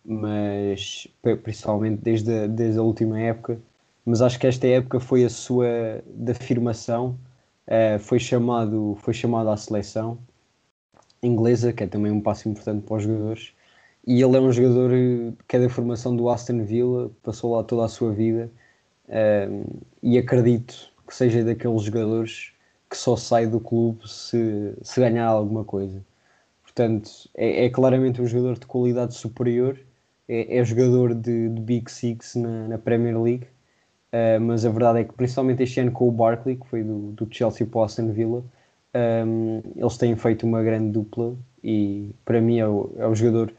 mas 0.05 1.07
principalmente 1.43 2.01
desde 2.03 2.33
a, 2.45 2.47
desde 2.47 2.79
a 2.79 2.83
última 2.83 3.21
época. 3.21 3.59
Mas 4.05 4.23
acho 4.23 4.39
que 4.39 4.47
esta 4.47 4.67
época 4.67 5.01
foi 5.01 5.25
a 5.25 5.31
sua 5.31 6.03
de 6.07 6.33
afirmação. 6.33 7.19
Uh, 7.67 7.99
foi, 8.01 8.19
chamado, 8.19 8.97
foi 9.01 9.15
chamado 9.15 9.49
à 9.51 9.57
seleção 9.57 10.19
inglesa, 11.23 11.73
que 11.73 11.85
é 11.85 11.87
também 11.87 12.13
um 12.13 12.21
passo 12.21 12.49
importante 12.49 12.85
para 12.85 12.97
os 12.97 13.03
jogadores. 13.05 13.53
e 14.07 14.23
ele 14.23 14.37
é 14.37 14.41
um 14.41 14.53
jogador 14.53 14.93
eh, 14.93 15.33
que 15.49 15.57
é 15.57 15.61
da 15.61 15.69
formação 15.69 16.17
do 16.17 16.29
Aston 16.29 16.65
Villa, 16.65 17.11
passou 17.23 17.55
lá 17.55 17.63
toda 17.65 17.85
a 17.85 17.89
sua 17.89 18.13
vida 18.13 18.51
um, 19.09 19.65
e 20.03 20.19
acredito 20.19 20.93
que 21.07 21.15
seja 21.15 21.45
daqueles 21.45 21.83
jogadores 21.83 22.53
que 22.91 22.97
só 22.97 23.17
sai 23.17 23.47
do 23.47 23.61
clube 23.61 24.09
se, 24.09 24.75
se 24.83 25.01
ganhar 25.01 25.27
alguma 25.27 25.65
coisa. 25.65 26.05
Portanto, 26.63 27.11
é, 27.35 27.67
é 27.67 27.71
claramente 27.71 28.21
um 28.21 28.27
jogador 28.27 28.59
de 28.59 28.67
qualidade 28.67 29.15
superior, 29.15 29.79
é, 30.29 30.59
é 30.59 30.64
jogador 30.64 31.14
de, 31.14 31.49
de 31.49 31.61
Big 31.61 31.91
Six 31.91 32.37
na, 32.37 32.69
na 32.69 32.79
Premier 32.79 33.21
League, 33.21 33.47
uh, 34.12 34.41
mas 34.41 34.64
a 34.64 34.71
verdade 34.71 35.00
é 35.00 35.05
que, 35.05 35.12
principalmente 35.12 35.62
este 35.62 35.81
ano 35.81 35.93
com 35.93 36.09
o 36.09 36.12
Barkley, 36.12 36.57
que 36.57 36.67
foi 36.69 36.83
do, 36.83 37.12
do 37.12 37.29
Chelsea 37.31 37.67
para 37.67 37.81
o 37.81 37.85
Aston 37.85 38.12
Villa, 38.12 38.45
um, 39.26 39.62
eles 39.76 39.97
têm 39.97 40.14
feito 40.17 40.47
uma 40.47 40.62
grande 40.62 40.91
dupla 40.91 41.35
e 41.64 42.14
para 42.25 42.41
mim 42.41 42.59
é 42.59 42.69
o, 42.69 42.93
é 42.99 43.07
o 43.07 43.14
jogador 43.14 43.52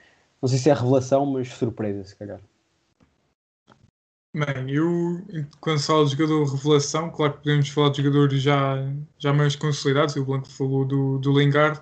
não 0.44 0.50
sei 0.50 0.60
se 0.60 0.70
é 0.70 0.74
revelação, 0.74 1.26
mas 1.26 1.48
surpresa, 1.48 2.04
se 2.04 2.18
calhar. 2.18 2.42
Bem, 4.36 4.70
eu, 4.70 5.22
quando 5.62 5.80
falo 5.80 6.04
de 6.04 6.18
jogador 6.18 6.44
revelação, 6.44 7.10
claro 7.10 7.32
que 7.32 7.44
podemos 7.44 7.70
falar 7.70 7.92
de 7.92 8.04
jogadores 8.04 8.42
já, 8.42 8.76
já 9.18 9.32
mais 9.32 9.56
consolidados, 9.56 10.18
o 10.18 10.26
Blanco 10.26 10.50
falou 10.50 10.84
do, 10.84 11.18
do 11.20 11.40
Lingard, 11.40 11.80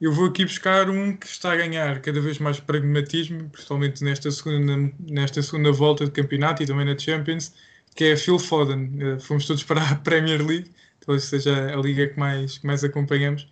eu 0.00 0.12
vou 0.12 0.26
aqui 0.26 0.44
buscar 0.44 0.88
um 0.90 1.16
que 1.16 1.26
está 1.26 1.52
a 1.52 1.56
ganhar 1.56 2.00
cada 2.00 2.20
vez 2.20 2.38
mais 2.38 2.60
pragmatismo, 2.60 3.48
principalmente 3.50 4.04
nesta 4.04 4.30
segunda, 4.30 4.92
nesta 5.00 5.42
segunda 5.42 5.72
volta 5.72 6.04
de 6.04 6.10
campeonato 6.12 6.62
e 6.62 6.66
também 6.66 6.86
na 6.86 6.98
Champions, 6.98 7.52
que 7.94 8.04
é 8.04 8.16
Phil 8.16 8.38
Foden. 8.38 8.90
Eh, 9.00 9.18
fomos 9.18 9.46
todos 9.46 9.62
para 9.64 9.82
a 9.90 9.94
Premier 9.96 10.44
League, 10.44 10.70
talvez 11.04 11.24
seja 11.24 11.74
a 11.74 11.76
liga 11.76 12.06
que 12.08 12.18
mais, 12.18 12.58
que 12.58 12.66
mais 12.66 12.84
acompanhamos, 12.84 13.48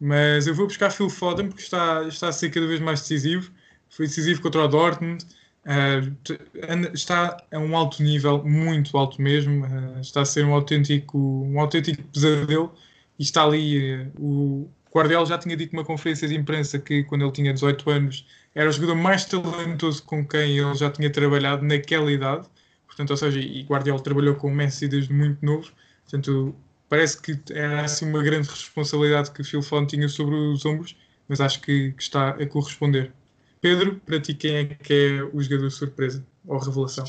mas 0.00 0.46
eu 0.46 0.54
vou 0.54 0.66
buscar 0.66 0.90
Phil 0.90 1.08
Foden 1.10 1.48
porque 1.48 1.62
está, 1.62 2.02
está 2.08 2.28
a 2.28 2.32
ser 2.32 2.50
cada 2.50 2.66
vez 2.66 2.80
mais 2.80 3.00
decisivo 3.00 3.52
foi 3.94 4.06
decisivo 4.06 4.42
contra 4.42 4.64
o 4.64 4.68
Dortmund. 4.68 5.24
Uh, 5.64 6.92
está 6.92 7.42
a 7.50 7.58
um 7.58 7.76
alto 7.76 8.02
nível, 8.02 8.44
muito 8.44 8.96
alto 8.98 9.22
mesmo. 9.22 9.64
Uh, 9.64 10.00
está 10.00 10.22
a 10.22 10.24
ser 10.24 10.44
um 10.44 10.52
autêntico, 10.52 11.16
um 11.18 11.60
autêntico 11.60 12.02
pesadelo. 12.12 12.74
E 13.18 13.22
está 13.22 13.44
ali. 13.44 14.02
Uh, 14.02 14.12
o 14.18 14.70
Guardiola 14.94 15.26
já 15.26 15.36
tinha 15.36 15.56
dito 15.56 15.74
numa 15.74 15.84
conferência 15.84 16.28
de 16.28 16.36
imprensa 16.36 16.78
que, 16.78 17.02
quando 17.04 17.22
ele 17.22 17.32
tinha 17.32 17.52
18 17.52 17.90
anos, 17.90 18.26
era 18.54 18.68
o 18.68 18.72
jogador 18.72 18.94
mais 18.94 19.24
talentoso 19.24 20.02
com 20.04 20.24
quem 20.26 20.58
ele 20.58 20.74
já 20.74 20.90
tinha 20.90 21.10
trabalhado 21.10 21.64
naquela 21.64 22.12
idade. 22.12 22.46
Portanto, 22.86 23.10
ou 23.10 23.16
seja, 23.16 23.40
e 23.40 23.62
Guardiola 23.62 24.00
trabalhou 24.00 24.36
com 24.36 24.48
o 24.48 24.54
Messi 24.54 24.86
desde 24.86 25.12
muito 25.12 25.44
novo. 25.44 25.72
Portanto, 26.02 26.54
parece 26.88 27.20
que 27.20 27.36
era 27.52 27.82
assim 27.84 28.08
uma 28.08 28.22
grande 28.22 28.48
responsabilidade 28.48 29.32
que 29.32 29.42
Phil 29.42 29.62
Foden 29.62 29.86
tinha 29.86 30.08
sobre 30.08 30.36
os 30.36 30.64
ombros, 30.64 30.96
mas 31.28 31.40
acho 31.40 31.60
que, 31.60 31.90
que 31.92 32.02
está 32.02 32.30
a 32.30 32.46
corresponder. 32.46 33.12
Pedro, 33.60 34.00
para 34.06 34.20
ti 34.20 34.32
quem 34.34 34.56
é 34.56 34.64
que 34.66 34.92
é 34.92 35.24
o 35.24 35.42
jogador 35.42 35.70
surpresa 35.70 36.24
ou 36.46 36.58
revelação? 36.58 37.04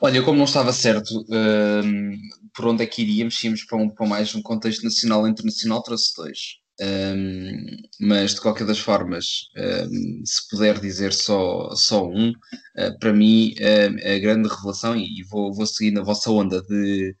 Olha, 0.00 0.22
como 0.22 0.38
não 0.38 0.44
estava 0.44 0.72
certo 0.72 1.26
um, 1.28 2.16
por 2.54 2.68
onde 2.68 2.82
é 2.82 2.86
que 2.86 3.02
iríamos, 3.02 3.42
íamos 3.44 3.64
para, 3.64 3.76
um, 3.76 3.90
para 3.90 4.06
mais 4.06 4.34
um 4.34 4.40
contexto 4.40 4.82
nacional 4.82 5.26
e 5.26 5.30
internacional, 5.30 5.82
trouxe 5.82 6.16
dois. 6.16 6.59
Um, 6.82 7.66
mas 8.00 8.34
de 8.34 8.40
qualquer 8.40 8.66
das 8.66 8.78
formas, 8.78 9.50
um, 9.54 10.22
se 10.24 10.48
puder 10.48 10.80
dizer 10.80 11.12
só, 11.12 11.68
só 11.74 12.08
um, 12.08 12.30
uh, 12.30 12.98
para 12.98 13.12
mim 13.12 13.54
uh, 13.58 14.14
a 14.14 14.18
grande 14.18 14.48
revelação, 14.48 14.96
e 14.96 15.22
vou, 15.28 15.52
vou 15.52 15.66
seguir 15.66 15.90
na 15.90 16.02
vossa 16.02 16.30
onda 16.30 16.62
de, 16.62 17.14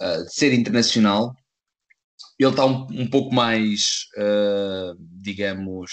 uh, 0.00 0.24
de 0.24 0.34
ser 0.34 0.52
internacional, 0.52 1.32
ele 2.36 2.50
está 2.50 2.66
um, 2.66 2.86
um 2.90 3.08
pouco 3.08 3.32
mais, 3.32 4.06
digamos, 5.22 5.92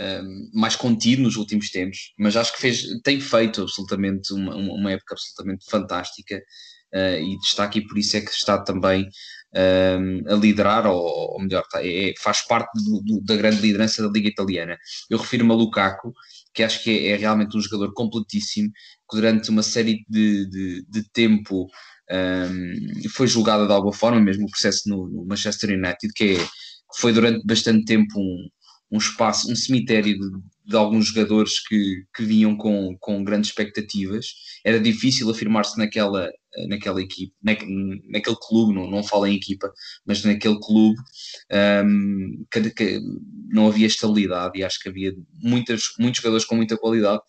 um, 0.00 0.50
mais 0.54 0.76
contido 0.76 1.22
nos 1.22 1.34
últimos 1.34 1.70
tempos, 1.70 2.14
mas 2.16 2.36
acho 2.36 2.52
que 2.52 2.60
fez, 2.60 2.84
tem 3.02 3.20
feito 3.20 3.62
absolutamente 3.62 4.32
uma, 4.32 4.54
uma 4.54 4.92
época 4.92 5.14
absolutamente 5.14 5.68
fantástica 5.68 6.40
e 6.94 7.36
destaque 7.40 7.80
e 7.80 7.86
por 7.86 7.98
isso 7.98 8.16
é 8.16 8.20
que 8.20 8.30
está 8.30 8.62
também 8.62 9.08
um, 9.54 10.32
a 10.32 10.36
liderar, 10.36 10.86
ou, 10.86 11.02
ou 11.02 11.40
melhor, 11.40 11.64
tá, 11.70 11.80
é, 11.84 12.12
faz 12.18 12.46
parte 12.46 12.70
do, 12.74 13.02
do, 13.02 13.20
da 13.22 13.36
grande 13.36 13.60
liderança 13.60 14.02
da 14.02 14.08
Liga 14.08 14.28
Italiana. 14.28 14.76
Eu 15.08 15.18
refiro-me 15.18 15.52
a 15.52 15.54
Lukaku, 15.54 16.12
que 16.54 16.62
acho 16.62 16.82
que 16.82 16.90
é, 16.90 17.12
é, 17.12 17.16
realmente 17.16 17.56
um 17.56 17.60
jogador 17.60 17.92
completíssimo, 17.94 18.70
que 19.10 19.16
durante 19.16 19.50
uma 19.50 19.62
série 19.62 20.04
de, 20.08 20.48
de, 20.48 20.86
de 20.88 21.10
tempo 21.10 21.66
um, 22.10 23.08
foi 23.10 23.26
julgado 23.26 23.66
de 23.66 23.72
alguma 23.72 23.92
forma, 23.92 24.20
mesmo 24.20 24.46
o 24.46 24.50
processo 24.50 24.88
no, 24.88 25.08
no 25.08 25.26
Manchester 25.26 25.70
United, 25.70 26.12
que, 26.14 26.36
é, 26.36 26.48
foi 26.98 27.12
durante 27.12 27.44
bastante 27.44 27.84
tempo 27.84 28.18
um, 28.18 28.48
um 28.92 28.98
espaço, 28.98 29.50
um 29.50 29.56
cemitério 29.56 30.14
de, 30.18 30.30
de 30.66 30.76
alguns 30.76 31.06
jogadores 31.06 31.60
que, 31.60 32.04
que 32.14 32.24
vinham 32.24 32.56
com, 32.56 32.96
com 32.98 33.22
grandes 33.22 33.50
expectativas. 33.50 34.26
Era 34.64 34.80
difícil 34.80 35.30
afirmar-se 35.30 35.78
naquela, 35.78 36.28
naquela 36.68 37.00
equipe, 37.00 37.32
na, 37.42 37.52
naquele 38.10 38.36
clube, 38.40 38.74
não, 38.74 38.90
não 38.90 39.02
falo 39.04 39.26
em 39.26 39.36
equipa, 39.36 39.72
mas 40.04 40.24
naquele 40.24 40.58
clube 40.58 40.98
um, 41.84 42.44
que, 42.50 42.70
que 42.70 43.00
não 43.48 43.68
havia 43.68 43.86
estabilidade 43.86 44.58
e 44.58 44.64
acho 44.64 44.80
que 44.80 44.88
havia 44.88 45.14
muitas, 45.34 45.92
muitos 45.98 46.20
jogadores 46.20 46.44
com 46.44 46.56
muita 46.56 46.76
qualidade 46.76 47.22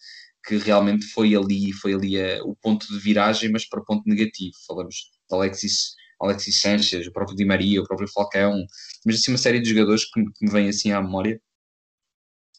que 0.46 0.58
realmente 0.58 1.06
foi 1.08 1.36
ali, 1.36 1.72
foi 1.74 1.94
ali 1.94 2.20
a, 2.20 2.44
o 2.44 2.56
ponto 2.56 2.88
de 2.88 2.98
viragem, 3.00 3.52
mas 3.52 3.68
para 3.68 3.84
ponto 3.84 4.04
negativo. 4.08 4.54
Falamos 4.66 4.96
de 5.30 5.36
Alexis 5.36 5.96
Alexis 6.20 6.60
Sanchez, 6.60 7.06
o 7.06 7.12
próprio 7.12 7.38
Di 7.38 7.46
Maria, 7.46 7.80
o 7.80 7.86
próprio 7.86 8.08
Falcão, 8.08 8.66
mas 9.06 9.18
assim 9.18 9.32
uma 9.32 9.38
série 9.38 9.60
de 9.60 9.70
jogadores 9.70 10.04
que, 10.06 10.24
que 10.24 10.46
me 10.46 10.52
vêm 10.52 10.70
assim 10.70 10.92
à 10.92 11.00
memória 11.00 11.40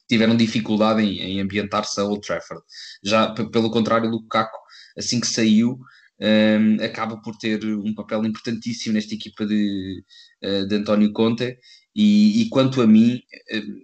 tiveram 0.08 0.36
dificuldade 0.36 1.02
em, 1.02 1.20
em 1.20 1.40
ambientar-se 1.40 2.00
a 2.00 2.04
Old 2.04 2.26
Trafford. 2.26 2.62
Já 3.02 3.30
pelo 3.32 3.70
contrário, 3.70 4.10
Lukaku, 4.10 4.58
assim 4.96 5.20
que 5.20 5.26
saiu, 5.26 5.78
um, 6.20 6.84
acaba 6.84 7.20
por 7.20 7.36
ter 7.36 7.64
um 7.64 7.94
papel 7.94 8.24
importantíssimo 8.24 8.94
nesta 8.94 9.14
equipa 9.14 9.46
de, 9.46 10.02
uh, 10.42 10.66
de 10.66 10.74
António 10.76 11.12
Conte. 11.12 11.58
E, 11.94 12.42
e, 12.42 12.48
quanto 12.48 12.80
a 12.80 12.86
mim, 12.86 13.20
um, 13.54 13.80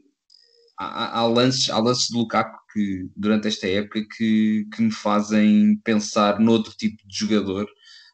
há, 0.78 1.20
há, 1.20 1.26
lances, 1.26 1.70
há 1.70 1.78
lances 1.78 2.08
de 2.08 2.16
Lukaku 2.16 2.58
que 2.72 3.08
durante 3.16 3.46
esta 3.48 3.68
época 3.68 4.04
que, 4.16 4.66
que 4.74 4.82
me 4.82 4.90
fazem 4.90 5.76
pensar 5.84 6.40
noutro 6.40 6.74
tipo 6.76 6.96
de 7.06 7.18
jogador. 7.18 7.68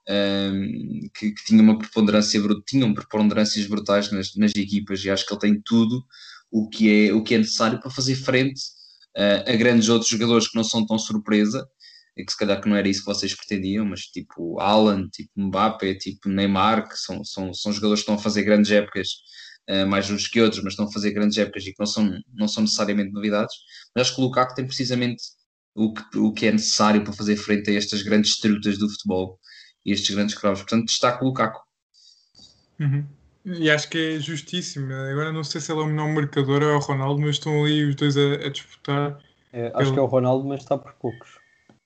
Um, 0.09 1.09
que, 1.15 1.31
que, 1.31 1.45
tinha 1.45 1.63
uma 1.63 1.79
preponderância 1.79 2.41
tinham 2.67 2.93
preponderâncias 2.93 3.67
brutais 3.67 4.11
nas, 4.11 4.35
nas 4.35 4.53
equipas 4.57 5.05
e 5.05 5.11
acho 5.11 5.25
que 5.25 5.33
ele 5.33 5.41
tem 5.41 5.61
tudo 5.61 6.05
o 6.51 6.69
que 6.69 7.09
é, 7.09 7.13
o 7.13 7.23
que 7.23 7.35
é 7.35 7.39
necessário 7.39 7.81
para 7.81 7.91
fazer 7.91 8.17
frente 8.17 8.61
uh, 9.17 9.51
a 9.51 9.57
grandes 9.57 9.89
outros 9.89 10.11
jogadores 10.11 10.49
que 10.49 10.57
não 10.57 10.65
são 10.65 10.87
tão 10.87 10.99
surpresa, 10.99 11.67
e 12.17 12.25
que 12.25 12.33
se 12.33 12.39
calhar 12.39 12.61
que 12.61 12.69
não 12.69 12.77
era 12.77 12.89
isso 12.89 13.01
que 13.01 13.07
vocês 13.07 13.35
pretendiam, 13.35 13.85
mas 13.85 14.01
tipo 14.03 14.59
Alan, 14.61 15.09
tipo 15.09 15.31
Mbappé, 15.37 15.95
tipo 15.95 16.29
Neymar, 16.29 16.89
que 16.89 16.97
são, 16.97 17.25
são, 17.25 17.55
são 17.55 17.73
jogadores 17.73 18.01
que 18.01 18.11
estão 18.11 18.17
a 18.17 18.23
fazer 18.23 18.43
grandes 18.43 18.71
épocas, 18.71 19.09
uh, 19.71 19.87
mais 19.87 20.11
uns 20.11 20.27
que 20.27 20.41
outros, 20.41 20.63
mas 20.63 20.73
estão 20.73 20.87
a 20.87 20.93
fazer 20.93 21.13
grandes 21.13 21.39
épocas 21.39 21.65
e 21.65 21.73
que 21.73 21.79
não 21.79 21.87
são, 21.87 22.21
não 22.35 22.49
são 22.49 22.63
necessariamente 22.63 23.13
novidades. 23.13 23.55
Mas 23.95 24.07
acho 24.07 24.17
que 24.17 24.21
o 24.21 24.25
Lukaku 24.25 24.55
tem 24.55 24.67
precisamente 24.67 25.23
o 25.75 25.93
que, 25.93 26.19
o 26.19 26.33
que 26.33 26.47
é 26.47 26.53
necessário 26.53 27.03
para 27.05 27.13
fazer 27.13 27.37
frente 27.37 27.71
a 27.71 27.75
estas 27.75 28.03
grandes 28.03 28.39
trutas 28.39 28.77
do 28.77 28.89
futebol 28.89 29.39
e 29.85 29.93
estes 29.93 30.15
grandes 30.15 30.35
cravos. 30.35 30.61
Portanto, 30.61 30.87
destaco 30.87 31.25
o 31.25 31.29
Lukaku. 31.29 31.61
Uhum. 32.81 33.07
E 33.45 33.71
acho 33.71 33.89
que 33.89 34.17
é 34.17 34.21
justíssimo. 34.21 34.93
Agora 34.93 35.33
não 35.33 35.43
sei 35.43 35.61
se 35.61 35.73
ele 35.73 35.81
é 35.81 35.85
o 35.85 35.87
melhor 35.87 36.09
marcador 36.09 36.63
ou 36.63 36.69
é 36.71 36.75
o 36.75 36.79
Ronaldo, 36.79 37.21
mas 37.21 37.37
estão 37.37 37.65
ali 37.65 37.85
os 37.85 37.95
dois 37.95 38.17
a, 38.17 38.35
a 38.35 38.49
disputar. 38.51 39.19
É, 39.53 39.67
acho 39.69 39.77
pelo... 39.77 39.93
que 39.95 39.99
é 39.99 40.03
o 40.03 40.07
Ronaldo, 40.07 40.47
mas 40.47 40.61
está 40.61 40.77
por 40.77 40.93
poucos. 40.95 41.39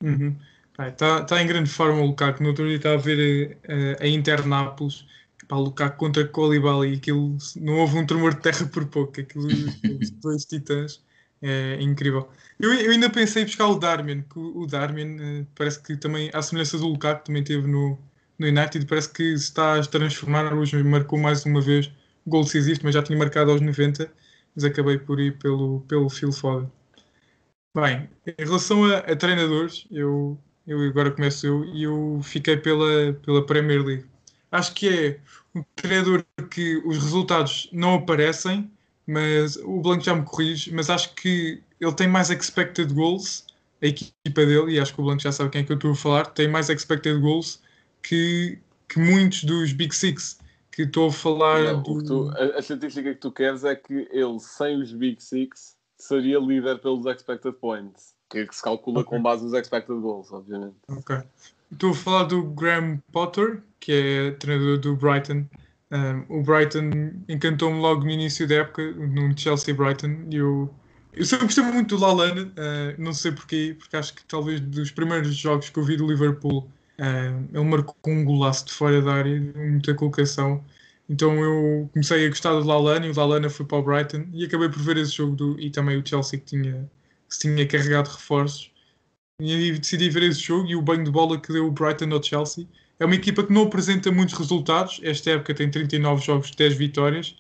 Uhum. 0.02 0.37
Está, 0.78 1.20
está 1.20 1.40
em 1.40 1.46
grande 1.46 1.70
forma 1.70 2.00
o 2.00 2.06
Lukaku. 2.06 2.42
No 2.42 2.49
outro 2.50 2.66
dia 2.66 2.76
estava 2.76 2.96
a 2.96 2.99
ver 2.99 3.58
a, 3.68 3.73
eh, 3.73 3.96
a 4.00 4.06
Inter 4.08 4.46
Nápoles, 4.46 5.06
para 5.46 5.56
o 5.56 5.61
Lukaku 5.61 5.96
contra 5.96 6.26
Colibali, 6.26 6.96
aquilo 6.96 7.37
não 7.61 7.78
houve 7.78 7.99
um 7.99 8.06
tremor 8.06 8.34
de 8.34 8.40
terra 8.40 8.66
por 8.66 8.84
pouco. 8.87 9.20
Aquilo, 9.20 9.46
os 9.46 10.11
dois 10.11 10.44
titãs, 10.44 11.00
é 11.40 11.80
incrível. 11.80 12.28
Eu, 12.58 12.73
eu, 12.73 12.90
ainda 12.90 13.08
pensei 13.08 13.42
em 13.42 13.46
buscar 13.46 13.68
o 13.68 13.78
Darmian, 13.78 14.23
que 14.23 14.38
o, 14.38 14.62
o 14.62 14.66
Darmian 14.66 15.16
eh, 15.20 15.46
parece 15.54 15.80
que 15.80 15.96
também, 15.96 16.30
à 16.32 16.42
semelhança 16.42 16.78
do 16.78 16.88
Lukaku, 16.88 17.26
também 17.26 17.44
teve 17.44 17.68
no, 17.68 17.99
no 18.38 18.47
United 18.47 18.87
parece 18.87 19.12
que 19.12 19.37
se 19.37 19.45
está 19.45 19.79
a 19.79 19.87
transformar. 19.87 20.53
Hoje 20.55 20.83
marcou 20.83 21.19
mais 21.19 21.45
uma 21.45 21.61
vez 21.61 21.87
o 22.25 22.31
gol 22.31 22.45
decisivo, 22.45 22.81
mas 22.85 22.95
já 22.95 23.03
tinha 23.03 23.19
marcado 23.19 23.50
aos 23.50 23.61
90, 23.61 24.11
mas 24.55 24.64
acabei 24.64 24.99
por 24.99 25.21
ir 25.21 25.38
pelo, 25.38 25.81
pelo 25.83 26.09
Phil 26.09 26.33
Foden. 26.33 26.71
Bem, 27.76 28.09
em 28.26 28.45
relação 28.45 28.85
a, 28.85 28.99
a, 28.99 29.17
treinadores, 29.17 29.87
eu, 29.91 30.38
eu 30.67 30.81
agora 30.83 31.11
começo 31.11 31.47
eu 31.47 31.64
e 31.64 31.83
eu 31.83 32.21
fiquei 32.23 32.57
pela, 32.57 33.12
pela 33.25 33.45
Premier 33.45 33.85
League. 33.85 34.07
Acho 34.50 34.73
que 34.75 34.88
é 34.88 35.21
um 35.55 35.64
treinador 35.75 36.25
que 36.50 36.76
os 36.85 36.99
resultados 36.99 37.69
não 37.73 37.95
aparecem, 37.95 38.71
mas 39.07 39.57
o 39.57 39.81
Blanco 39.81 40.05
já 40.05 40.14
me 40.14 40.25
corrige, 40.25 40.73
mas 40.73 40.88
acho 40.88 41.14
que 41.14 41.61
ele 41.81 41.93
tem 41.95 42.07
mais 42.07 42.31
expected 42.31 42.93
goals, 42.93 43.45
a 43.83 43.87
equipa 43.87 44.47
dele, 44.47 44.73
e 44.73 44.81
acho 44.81 44.95
que 44.95 45.00
o 45.00 45.05
Blanco 45.05 45.23
já 45.23 45.33
sabe 45.33 45.50
quem 45.50 45.62
é 45.62 45.64
que 45.64 45.73
eu 45.73 45.76
estou 45.76 45.91
a 45.91 45.97
falar, 45.97 46.26
tem 46.26 46.49
mais 46.49 46.69
expected 46.71 47.19
goals 47.21 47.61
que, 48.04 48.58
que 48.88 49.00
muitos 49.00 49.42
dos 49.44 49.73
Big 49.73 49.94
Six 49.94 50.38
que 50.70 50.82
estou 50.82 51.08
a 51.08 51.12
falar. 51.12 51.62
Não, 51.62 51.82
do... 51.82 52.04
tu, 52.04 52.30
a, 52.37 52.56
a, 52.56 52.58
estatística 52.58 53.14
que 53.14 53.20
tu 53.20 53.32
queres 53.32 53.64
é 53.64 53.75
que 53.75 54.08
ele, 54.11 54.38
sem 54.40 54.80
os 54.80 54.92
Big 54.92 55.23
Six, 55.23 55.76
seria 55.96 56.38
líder 56.38 56.78
pelos 56.80 57.06
expected 57.06 57.54
points, 57.54 58.14
que 58.28 58.38
é 58.38 58.46
que 58.46 58.54
se 58.54 58.62
calcula 58.62 59.00
Ok. 59.00 59.11
com 59.11 59.23
base 59.23 59.44
nos 59.44 59.54
expected 59.54 59.99
goals, 60.00 60.32
obviamente. 60.32 60.76
Ok. 60.88 61.16
Estou 61.73 61.90
a 61.90 61.94
falar 61.94 62.25
do 62.25 62.42
Graham 62.42 63.00
Potter, 63.12 63.62
que 63.80 63.92
é 63.92 64.30
treinador 64.32 64.78
do 64.78 64.96
Brighton. 64.96 65.46
Um, 65.90 66.38
o 66.40 66.42
Brighton 66.42 66.90
encantou-me 67.28 67.80
logo 67.80 68.04
no 68.04 68.11
início 68.11 68.46
da 68.49 68.56
época, 68.56 68.82
no 68.92 69.37
Chelsea-Brighton, 69.37 70.26
e 70.30 70.37
eu, 70.37 70.73
eu 71.12 71.25
sempre 71.25 71.46
gostei 71.46 71.64
muito 71.64 71.96
do 71.96 72.02
Lalana, 72.02 72.42
uh, 72.42 73.00
não 73.00 73.12
sei 73.12 73.30
porquê, 73.30 73.76
porque 73.78 73.96
acho 73.96 74.14
que 74.14 74.25
talvez 74.25 74.61
dos 74.61 74.90
primeiros 74.90 75.34
jogos 75.37 75.70
que 75.70 75.78
eu 75.78 75.84
vi 75.84 75.96
do 75.96 76.06
Liverpool, 76.06 76.68
uh, 76.98 77.48
ele 77.52 77.64
marcou 77.64 77.96
um 78.06 78.24
golaço 78.24 78.66
de 78.66 78.72
fora 78.72 79.00
da 79.02 79.14
área, 79.14 79.40
muita 79.56 79.94
colocação. 79.94 80.64
Então 81.08 81.34
eu 81.38 81.88
comecei 81.92 82.26
a 82.26 82.28
gostar 82.28 82.52
do 82.52 82.66
Lalana 82.66 83.06
e 83.06 83.10
o 83.10 83.14
Lalana 83.14 83.50
foi 83.50 83.66
para 83.66 83.78
o 83.78 83.82
Brighton 83.82 84.26
e 84.32 84.44
acabei 84.44 84.68
por 84.68 84.80
ver 84.80 84.96
esse 84.96 85.12
jogo 85.12 85.36
do, 85.36 85.60
e 85.60 85.70
também 85.70 85.98
o 85.98 86.06
Chelsea 86.06 86.38
que 86.38 86.46
tinha, 86.46 86.90
que 87.30 87.38
tinha 87.38 87.66
carregado 87.66 88.08
reforços. 88.08 88.72
E 89.40 89.72
decidi 89.72 90.08
ver 90.10 90.22
esse 90.22 90.40
jogo 90.40 90.68
e 90.68 90.76
o 90.76 90.82
banho 90.82 91.04
de 91.04 91.10
bola 91.10 91.40
que 91.40 91.52
deu 91.52 91.66
o 91.66 91.70
Brighton 91.70 92.12
ao 92.12 92.22
Chelsea. 92.22 92.66
É 92.98 93.04
uma 93.04 93.14
equipa 93.16 93.42
que 93.42 93.52
não 93.52 93.64
apresenta 93.64 94.10
muitos 94.12 94.34
resultados. 94.34 95.00
Esta 95.02 95.30
época 95.32 95.54
tem 95.54 95.70
39 95.70 96.24
jogos, 96.24 96.50
10 96.52 96.74
vitórias, 96.74 97.36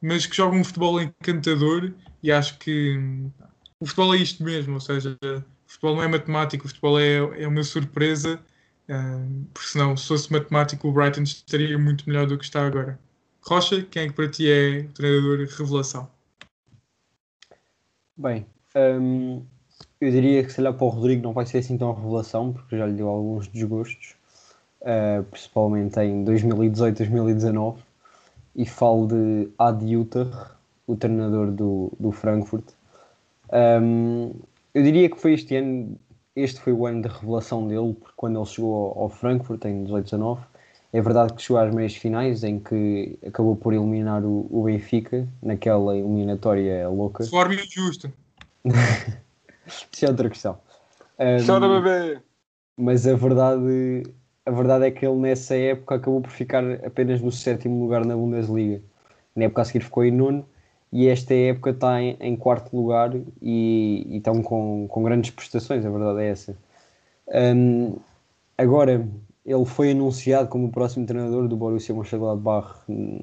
mas 0.00 0.26
que 0.26 0.36
joga 0.36 0.56
um 0.56 0.64
futebol 0.64 1.00
encantador 1.00 1.92
e 2.22 2.32
acho 2.32 2.58
que 2.58 2.96
hum, 2.98 3.30
o 3.78 3.86
futebol 3.86 4.14
é 4.14 4.18
isto 4.18 4.42
mesmo. 4.42 4.74
Ou 4.74 4.80
seja, 4.80 5.16
o 5.22 5.42
futebol 5.66 5.96
não 5.96 6.02
é 6.02 6.08
matemático, 6.08 6.64
o 6.64 6.68
futebol 6.68 6.98
é, 6.98 7.16
é 7.42 7.46
uma 7.46 7.62
surpresa. 7.62 8.40
Porque 9.52 9.68
senão, 9.68 9.96
se 9.96 10.08
fosse 10.08 10.32
matemático, 10.32 10.88
o 10.88 10.92
Brighton 10.92 11.22
estaria 11.22 11.78
muito 11.78 12.08
melhor 12.08 12.26
do 12.26 12.36
que 12.36 12.44
está 12.44 12.66
agora. 12.66 12.98
Rocha, 13.40 13.82
quem 13.82 14.04
é 14.04 14.06
que 14.08 14.12
para 14.14 14.28
ti 14.28 14.50
é 14.50 14.80
o 14.80 14.92
treinador 14.92 15.46
revelação? 15.58 16.08
Bem, 18.16 18.46
hum, 18.76 19.42
eu 20.00 20.10
diria 20.10 20.44
que 20.44 20.50
se 20.50 20.56
calhar 20.56 20.74
para 20.74 20.84
o 20.84 20.88
Rodrigo 20.88 21.22
não 21.22 21.32
vai 21.32 21.46
ser 21.46 21.58
assim 21.58 21.76
tão 21.76 21.92
revelação, 21.92 22.52
porque 22.52 22.76
já 22.76 22.86
lhe 22.86 22.94
deu 22.94 23.08
alguns 23.08 23.48
desgostos, 23.48 24.14
uh, 24.82 25.22
principalmente 25.24 25.98
em 26.00 26.24
2018, 26.24 26.98
2019, 26.98 27.82
e 28.54 28.66
falo 28.66 29.08
de 29.08 29.50
Ad 29.58 29.84
Utah, 29.84 30.56
o 30.86 30.96
treinador 30.96 31.50
do, 31.50 31.92
do 31.98 32.12
Frankfurt. 32.12 32.64
Um, 33.52 34.32
eu 34.72 34.82
diria 34.82 35.08
que 35.08 35.20
foi 35.20 35.34
este 35.34 35.56
ano, 35.56 35.98
este 36.36 36.60
foi 36.60 36.72
o 36.72 36.86
ano 36.86 37.02
de 37.02 37.08
revelação 37.08 37.66
dele, 37.66 37.94
porque 37.94 38.14
quando 38.16 38.38
ele 38.38 38.46
chegou 38.46 38.92
ao, 38.98 39.08
Frankfurt 39.08 39.64
em 39.64 39.84
18, 39.84 40.04
19, 40.04 40.42
é 40.92 41.00
verdade 41.00 41.32
que 41.34 41.42
chegou 41.42 41.62
às 41.62 41.74
meias 41.74 41.94
finais, 41.94 42.44
em 42.44 42.58
que 42.58 43.18
acabou 43.26 43.56
por 43.56 43.72
eliminar 43.72 44.24
o, 44.24 44.46
o 44.50 44.64
Benfica, 44.64 45.28
naquela 45.42 45.96
eliminatória 45.96 46.88
louca. 46.88 47.24
De 47.24 47.30
forma 47.30 47.54
injusta. 47.54 48.12
Isso 49.92 50.04
é 50.04 50.08
outra 50.08 50.28
questão. 50.28 50.58
Um, 51.18 51.46
Chora, 51.46 51.68
bebê! 51.68 52.20
mas 52.76 53.06
a 53.06 53.14
verdade, 53.14 54.02
a 54.44 54.50
verdade 54.50 54.86
é 54.86 54.90
que 54.90 55.06
ele 55.06 55.16
nessa 55.16 55.56
época 55.56 55.94
acabou 55.94 56.20
por 56.20 56.30
ficar 56.30 56.64
apenas 56.84 57.20
no 57.20 57.30
sétimo 57.30 57.80
lugar 57.80 58.04
na 58.04 58.16
Bundesliga. 58.16 58.82
Na 59.34 59.44
época 59.44 59.62
a 59.62 59.64
seguir 59.64 59.84
ficou 59.84 60.04
em 60.04 60.10
nono 60.10 60.46
e 60.94 61.08
esta 61.08 61.34
época 61.34 61.70
está 61.70 62.00
em, 62.00 62.16
em 62.20 62.36
quarto 62.36 62.74
lugar 62.76 63.10
e, 63.42 64.06
e 64.08 64.16
estão 64.18 64.40
com, 64.40 64.86
com 64.86 65.02
grandes 65.02 65.32
prestações, 65.32 65.84
a 65.84 65.90
verdade 65.90 66.20
é 66.20 66.28
essa. 66.28 66.56
Um, 67.26 67.96
agora, 68.56 69.04
ele 69.44 69.64
foi 69.64 69.90
anunciado 69.90 70.48
como 70.48 70.68
o 70.68 70.70
próximo 70.70 71.04
treinador 71.04 71.48
do 71.48 71.56
Borussia 71.56 71.92
Mönchengladbach 71.92 72.76
hum, 72.88 73.18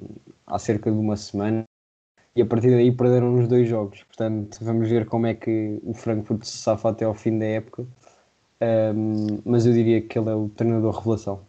há 0.46 0.60
cerca 0.60 0.92
de 0.92 0.98
uma 0.98 1.16
semana 1.16 1.64
e 2.36 2.42
a 2.42 2.46
partir 2.46 2.72
daí 2.72 2.92
perderam 2.92 3.32
nos 3.32 3.48
dois 3.48 3.70
jogos. 3.70 4.04
Portanto, 4.04 4.58
vamos 4.62 4.90
ver 4.90 5.06
como 5.06 5.28
é 5.28 5.34
que 5.34 5.80
o 5.82 5.94
Frankfurt 5.94 6.44
se 6.44 6.58
safa 6.58 6.90
até 6.90 7.06
ao 7.06 7.14
fim 7.14 7.40
da 7.40 7.46
época. 7.46 7.88
Um, 8.62 9.40
mas 9.46 9.66
eu 9.66 9.72
diria 9.72 10.02
que 10.02 10.20
ele 10.20 10.30
é 10.30 10.36
o 10.36 10.50
treinador 10.50 10.94
revelação. 10.98 11.42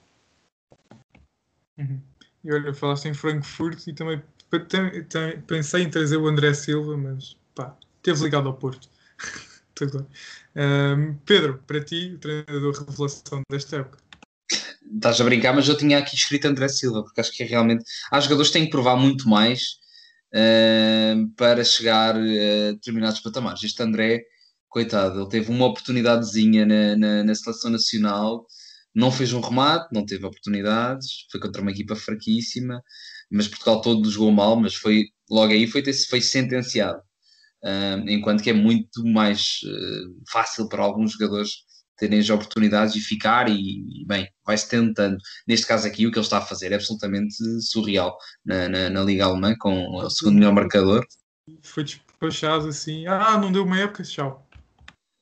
Uhum. 1.77 1.99
E 2.45 2.53
olha, 2.53 2.73
falaste 2.73 3.07
em 3.07 3.15
Frankfurt 3.15 3.89
e 3.89 3.93
também 3.93 4.23
tem- 4.61 5.05
tem- 5.05 5.41
pensei 5.43 5.83
em 5.83 5.91
trazer 5.91 6.17
o 6.17 6.27
André 6.29 6.55
Silva, 6.55 6.97
mas 6.97 7.37
pá, 7.55 7.77
teve 8.03 8.23
ligado 8.23 8.49
ao 8.49 8.55
Porto. 8.55 8.89
Tudo 9.75 9.99
bem. 9.99 10.07
Ahm, 10.55 11.15
Pedro, 11.25 11.63
para 11.67 11.83
ti, 11.83 12.13
o 12.15 12.19
treinador 12.19 12.85
revelação 12.87 13.43
desta 13.51 13.77
época. 13.77 13.99
Estás 14.95 15.21
a 15.21 15.25
brincar, 15.25 15.55
mas 15.55 15.69
eu 15.69 15.77
tinha 15.77 15.99
aqui 15.99 16.15
escrito 16.15 16.47
André 16.47 16.69
Silva, 16.69 17.03
porque 17.03 17.21
acho 17.21 17.33
que 17.33 17.43
é 17.43 17.47
realmente. 17.47 17.85
Há 18.11 18.21
jogadores 18.21 18.51
que 18.51 18.59
têm 18.59 18.65
que 18.67 18.71
provar 18.71 18.97
muito 18.97 19.29
mais 19.29 19.79
eh, 20.35 21.15
para 21.37 21.65
chegar 21.65 22.17
a 22.17 22.73
determinados 22.73 23.21
patamares. 23.21 23.63
Este 23.63 23.83
André, 23.83 24.23
coitado, 24.69 25.21
ele 25.21 25.29
teve 25.31 25.51
uma 25.51 25.67
oportunidadezinha 25.67 26.67
na, 26.67 26.97
na, 26.97 27.25
na 27.25 27.35
seleção 27.35 27.71
nacional, 27.71 28.47
não 28.95 29.11
fez 29.11 29.33
um 29.33 29.41
remate, 29.41 29.89
não 29.93 30.05
teve 30.05 30.27
oportunidades, 30.27 31.27
foi 31.31 31.41
contra 31.41 31.63
uma 31.63 31.71
equipa 31.71 31.97
fraquíssima, 31.97 32.83
mas 33.33 33.49
Portugal 33.49 33.81
todo 33.81 34.11
jogou 34.11 34.33
mal, 34.33 34.57
mas 34.57 34.75
foi 34.75 35.07
logo 35.31 35.53
aí 35.53 35.67
foi, 35.67 35.83
foi 36.09 36.21
sentenciado. 36.21 37.01
Eh, 37.65 38.03
enquanto 38.09 38.43
que 38.43 38.51
é 38.51 38.53
muito 38.53 39.05
mais 39.07 39.61
eh, 39.65 40.23
fácil 40.31 40.69
para 40.69 40.83
alguns 40.83 41.13
jogadores 41.13 41.51
terem 41.97 42.19
as 42.19 42.29
oportunidades 42.31 42.95
de 42.95 43.01
ficar 43.01 43.49
e, 43.49 43.55
e, 43.55 44.05
bem, 44.07 44.29
vai-se 44.45 44.69
tentando. 44.69 45.17
Neste 45.47 45.67
caso 45.67 45.87
aqui, 45.87 46.07
o 46.07 46.11
que 46.11 46.19
ele 46.19 46.25
está 46.25 46.39
a 46.39 46.43
fazer 46.43 46.73
é 46.73 46.75
absolutamente 46.75 47.37
surreal 47.61 48.17
na, 48.45 48.69
na, 48.69 48.91
na 48.91 49.03
Liga 49.03 49.25
Alemã, 49.27 49.55
com 49.59 49.89
o 49.97 50.11
segundo 50.11 50.35
melhor 50.35 50.53
marcador. 50.53 51.07
Foi 51.63 51.85
despachado 51.85 52.69
assim, 52.69 53.07
ah, 53.07 53.39
não 53.39 53.53
deu 53.53 53.65
uma 53.65 53.79
época, 53.79 54.03
tchau. 54.03 54.49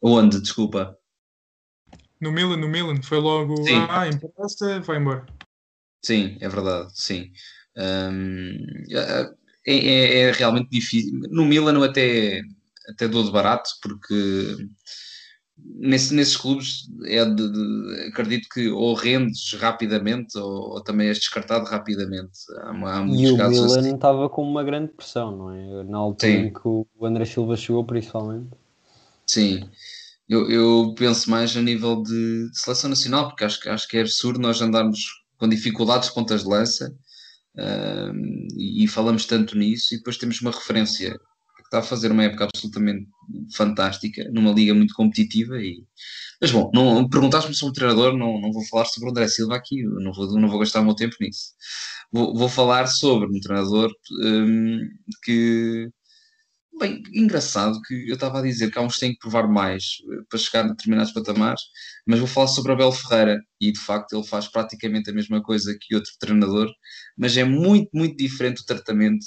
Onde, 0.03 0.41
desculpa? 0.41 0.97
No 2.19 2.33
Milan, 2.33 2.57
no 2.57 2.69
Milan, 2.69 3.03
foi 3.03 3.19
logo, 3.19 3.57
Sim. 3.63 3.87
ah, 3.91 4.09
empresta, 4.09 4.81
vai 4.81 4.97
embora. 4.97 5.27
Sim, 6.03 6.39
é 6.41 6.49
verdade, 6.49 6.91
sim. 6.95 7.31
É, 9.67 9.75
é- 9.75 10.21
é 10.23 10.33
realmente 10.33 10.71
difícil. 10.71 11.21
No 11.31 11.45
Milan 11.45 11.75
eu 11.75 11.85
até, 11.85 12.43
até 12.89 13.07
dou 13.09 13.23
de 13.25 13.31
barato, 13.31 13.71
porque 13.83 14.57
nesse- 15.59 16.15
nesses 16.15 16.37
clubes 16.37 16.89
é 17.05 17.25
de, 17.25 17.49
de- 17.53 18.09
acredito 18.09 18.49
que 18.49 18.69
ou 18.69 18.95
rendes 18.95 19.53
rapidamente 19.55 20.37
ou, 20.39 20.73
ou 20.75 20.81
também 20.83 21.09
és 21.09 21.19
descartado 21.19 21.65
rapidamente. 21.67 22.39
Há, 22.59 22.71
há 22.71 23.07
E 23.07 23.31
o 23.31 23.37
Milan 23.37 23.79
assim. 23.79 23.95
estava 23.95 24.29
com 24.29 24.43
uma 24.43 24.65
grande 24.65 24.93
pressão, 24.93 25.37
não 25.37 25.53
é? 25.53 25.85
Na 25.85 25.99
altura 25.99 26.31
Sim. 26.31 26.37
em 26.47 26.53
que 26.53 26.61
o 26.67 26.87
André 27.03 27.25
Silva 27.25 27.57
chegou, 27.57 27.85
principalmente. 27.85 28.49
Sim, 29.27 29.69
eu, 30.29 30.51
eu 30.51 30.95
penso 30.97 31.31
mais 31.31 31.57
a 31.57 31.63
nível 31.63 32.03
de, 32.03 32.51
de 32.51 32.59
seleção 32.59 32.91
nacional, 32.91 33.29
porque 33.29 33.45
acho, 33.45 33.61
que- 33.61 33.69
acho 33.69 33.87
que 33.89 33.97
é 33.97 34.01
absurdo 34.01 34.41
nós 34.41 34.61
andarmos 34.61 34.99
com 35.39 35.49
dificuldades 35.49 36.09
de 36.09 36.15
pontas 36.15 36.43
de 36.43 36.49
lança 36.49 36.95
e, 38.57 38.85
e 38.85 38.89
falamos 38.89 39.25
tanto 39.27 39.57
nisso, 39.57 39.95
e 39.95 39.99
depois 39.99 40.17
temos 40.17 40.41
uma 40.41 40.51
referência 40.51 41.11
que 41.11 41.63
está 41.65 41.79
a 41.81 41.83
fazer 41.83 42.11
uma 42.11 42.25
época 42.25 42.45
absolutamente 42.45 43.07
fantástica, 43.55 44.29
numa 44.33 44.53
liga 44.53 44.75
muito 44.75 44.95
competitiva. 44.95 45.59
E... 45.59 45.85
Mas 46.41 46.51
bom, 46.51 46.71
não, 46.75 47.09
perguntaste-me 47.09 47.55
sobre 47.55 47.73
o 47.73 47.75
treinador, 47.75 48.17
não, 48.17 48.41
não 48.41 48.53
vou 48.53 48.65
falar 48.67 48.87
sobre 48.87 49.09
o 49.09 49.11
André 49.11 49.29
Silva 49.29 49.57
aqui, 49.57 49.83
não 49.83 50.13
vou, 50.13 50.41
não 50.41 50.49
vou 50.49 50.59
gastar 50.59 50.81
o 50.81 50.85
meu 50.85 50.95
tempo 50.95 51.17
nisso. 51.21 51.53
Vou, 52.13 52.35
vou 52.35 52.49
falar 52.49 52.87
sobre 52.87 53.29
um 53.29 53.41
treinador 53.41 53.93
que 55.25 55.91
Bem, 56.81 57.03
engraçado 57.13 57.79
que 57.83 58.09
eu 58.09 58.15
estava 58.15 58.39
a 58.39 58.43
dizer 58.43 58.71
que 58.71 58.79
há 58.79 58.83
uns 58.83 58.99
têm 58.99 59.13
que 59.13 59.19
provar 59.19 59.47
mais 59.47 59.99
eh, 60.11 60.23
para 60.31 60.39
chegar 60.39 60.65
a 60.65 60.69
determinados 60.69 61.13
patamares, 61.13 61.61
mas 62.07 62.19
vou 62.19 62.27
falar 62.29 62.47
sobre 62.49 62.73
Abel 62.73 62.91
Ferreira 62.91 63.39
e 63.61 63.71
de 63.71 63.79
facto 63.79 64.15
ele 64.17 64.27
faz 64.27 64.49
praticamente 64.49 65.11
a 65.11 65.13
mesma 65.13 65.43
coisa 65.43 65.77
que 65.79 65.95
outro 65.95 66.11
treinador, 66.19 66.71
mas 67.19 67.37
é 67.37 67.45
muito, 67.45 67.91
muito 67.93 68.17
diferente 68.17 68.63
o 68.63 68.65
tratamento 68.65 69.27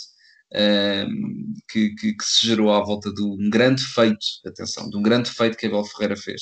ehm, 0.54 1.54
que, 1.70 1.94
que- 1.96 2.14
que 2.16 2.24
se 2.26 2.48
gerou 2.48 2.72
à 2.74 2.84
volta 2.84 3.14
de 3.14 3.22
um 3.24 3.50
grande 3.52 3.84
feito, 3.86 4.26
atenção, 4.48 4.90
de 4.90 4.98
um 4.98 5.02
grande 5.04 5.30
feito 5.30 5.56
que 5.58 5.68
Abel 5.68 5.84
Ferreira 5.86 6.18
fez. 6.18 6.42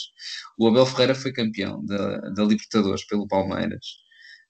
O 0.58 0.68
Abel 0.68 0.86
Ferreira 0.86 1.16
foi 1.16 1.34
campeão 1.34 1.84
da, 1.86 2.20
da 2.32 2.44
Libertadores 2.46 3.06
pelo 3.06 3.28
Palmeiras 3.28 3.86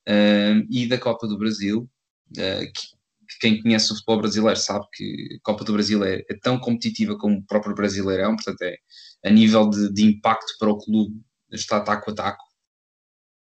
ehm, 0.08 0.65
e 0.69 0.88
da 0.88 0.97
Copa 0.97 1.28
do 1.28 1.38
Brasil, 1.38 1.89
eh, 2.38 2.65
que 2.67 3.01
que 3.32 3.39
quem 3.39 3.62
conhece 3.62 3.91
o 3.91 3.96
futebol 3.96 4.20
brasileiro 4.20 4.60
sabe 4.60 4.86
que 4.94 5.38
a 5.38 5.39
Copa 5.44 5.63
do 5.63 5.74
Brasil 5.74 6.04
é, 6.04 6.24
é 6.30 6.38
tão 6.41 6.60
competitiva 6.60 7.17
como 7.17 7.38
o 7.38 7.46
próprio 7.46 7.74
Brasileirão, 7.74 8.36
portanto 8.36 8.62
é 8.63 8.78
a 9.26 9.30
nível 9.30 9.70
de, 9.70 9.91
de 9.94 10.04
impacto 10.04 10.54
para 10.60 10.70
o 10.70 10.78
clube 10.78 11.15
está 11.52 11.80
taco 11.82 12.12
a 12.12 12.15
taco. 12.15 12.44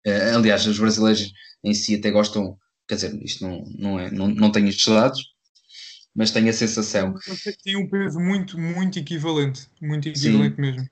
Eh, 0.06 0.32
aliás, 0.32 0.65
os 0.65 0.80
brasileiros 0.80 1.32
em 1.63 1.73
si 1.73 1.95
até 1.95 2.12
gostam, 2.12 2.58
quer 2.88 2.95
dizer, 2.95 3.23
isto 3.23 3.45
não, 3.45 3.63
não, 3.78 3.99
é, 3.99 4.12
não, 4.12 4.28
não 4.28 4.52
tenho 4.52 4.67
estes 4.67 4.88
dados, 4.88 5.34
mas 6.15 6.32
tenho 6.32 6.49
a 6.49 6.54
sensação, 6.54 7.13
Tem 7.63 7.75
um 7.75 7.88
peso 7.88 8.19
muito, 8.19 8.58
muito 8.58 8.97
equivalente. 8.99 9.67
Muito 9.82 10.10
equivalente 10.10 10.60
mesmo. 10.60 10.89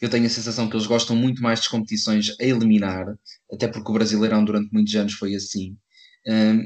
eu 0.00 0.08
tenho 0.08 0.26
a 0.26 0.30
sensação 0.30 0.68
que 0.68 0.76
eles 0.76 0.86
gostam 0.86 1.14
muito 1.14 1.42
mais 1.42 1.60
das 1.60 1.68
competições 1.68 2.34
a 2.40 2.44
eliminar, 2.44 3.06
até 3.52 3.68
porque 3.68 3.90
o 3.90 3.94
Brasileirão 3.94 4.44
durante 4.44 4.72
muitos 4.72 4.94
anos 4.94 5.12
foi 5.12 5.34
assim. 5.34 5.76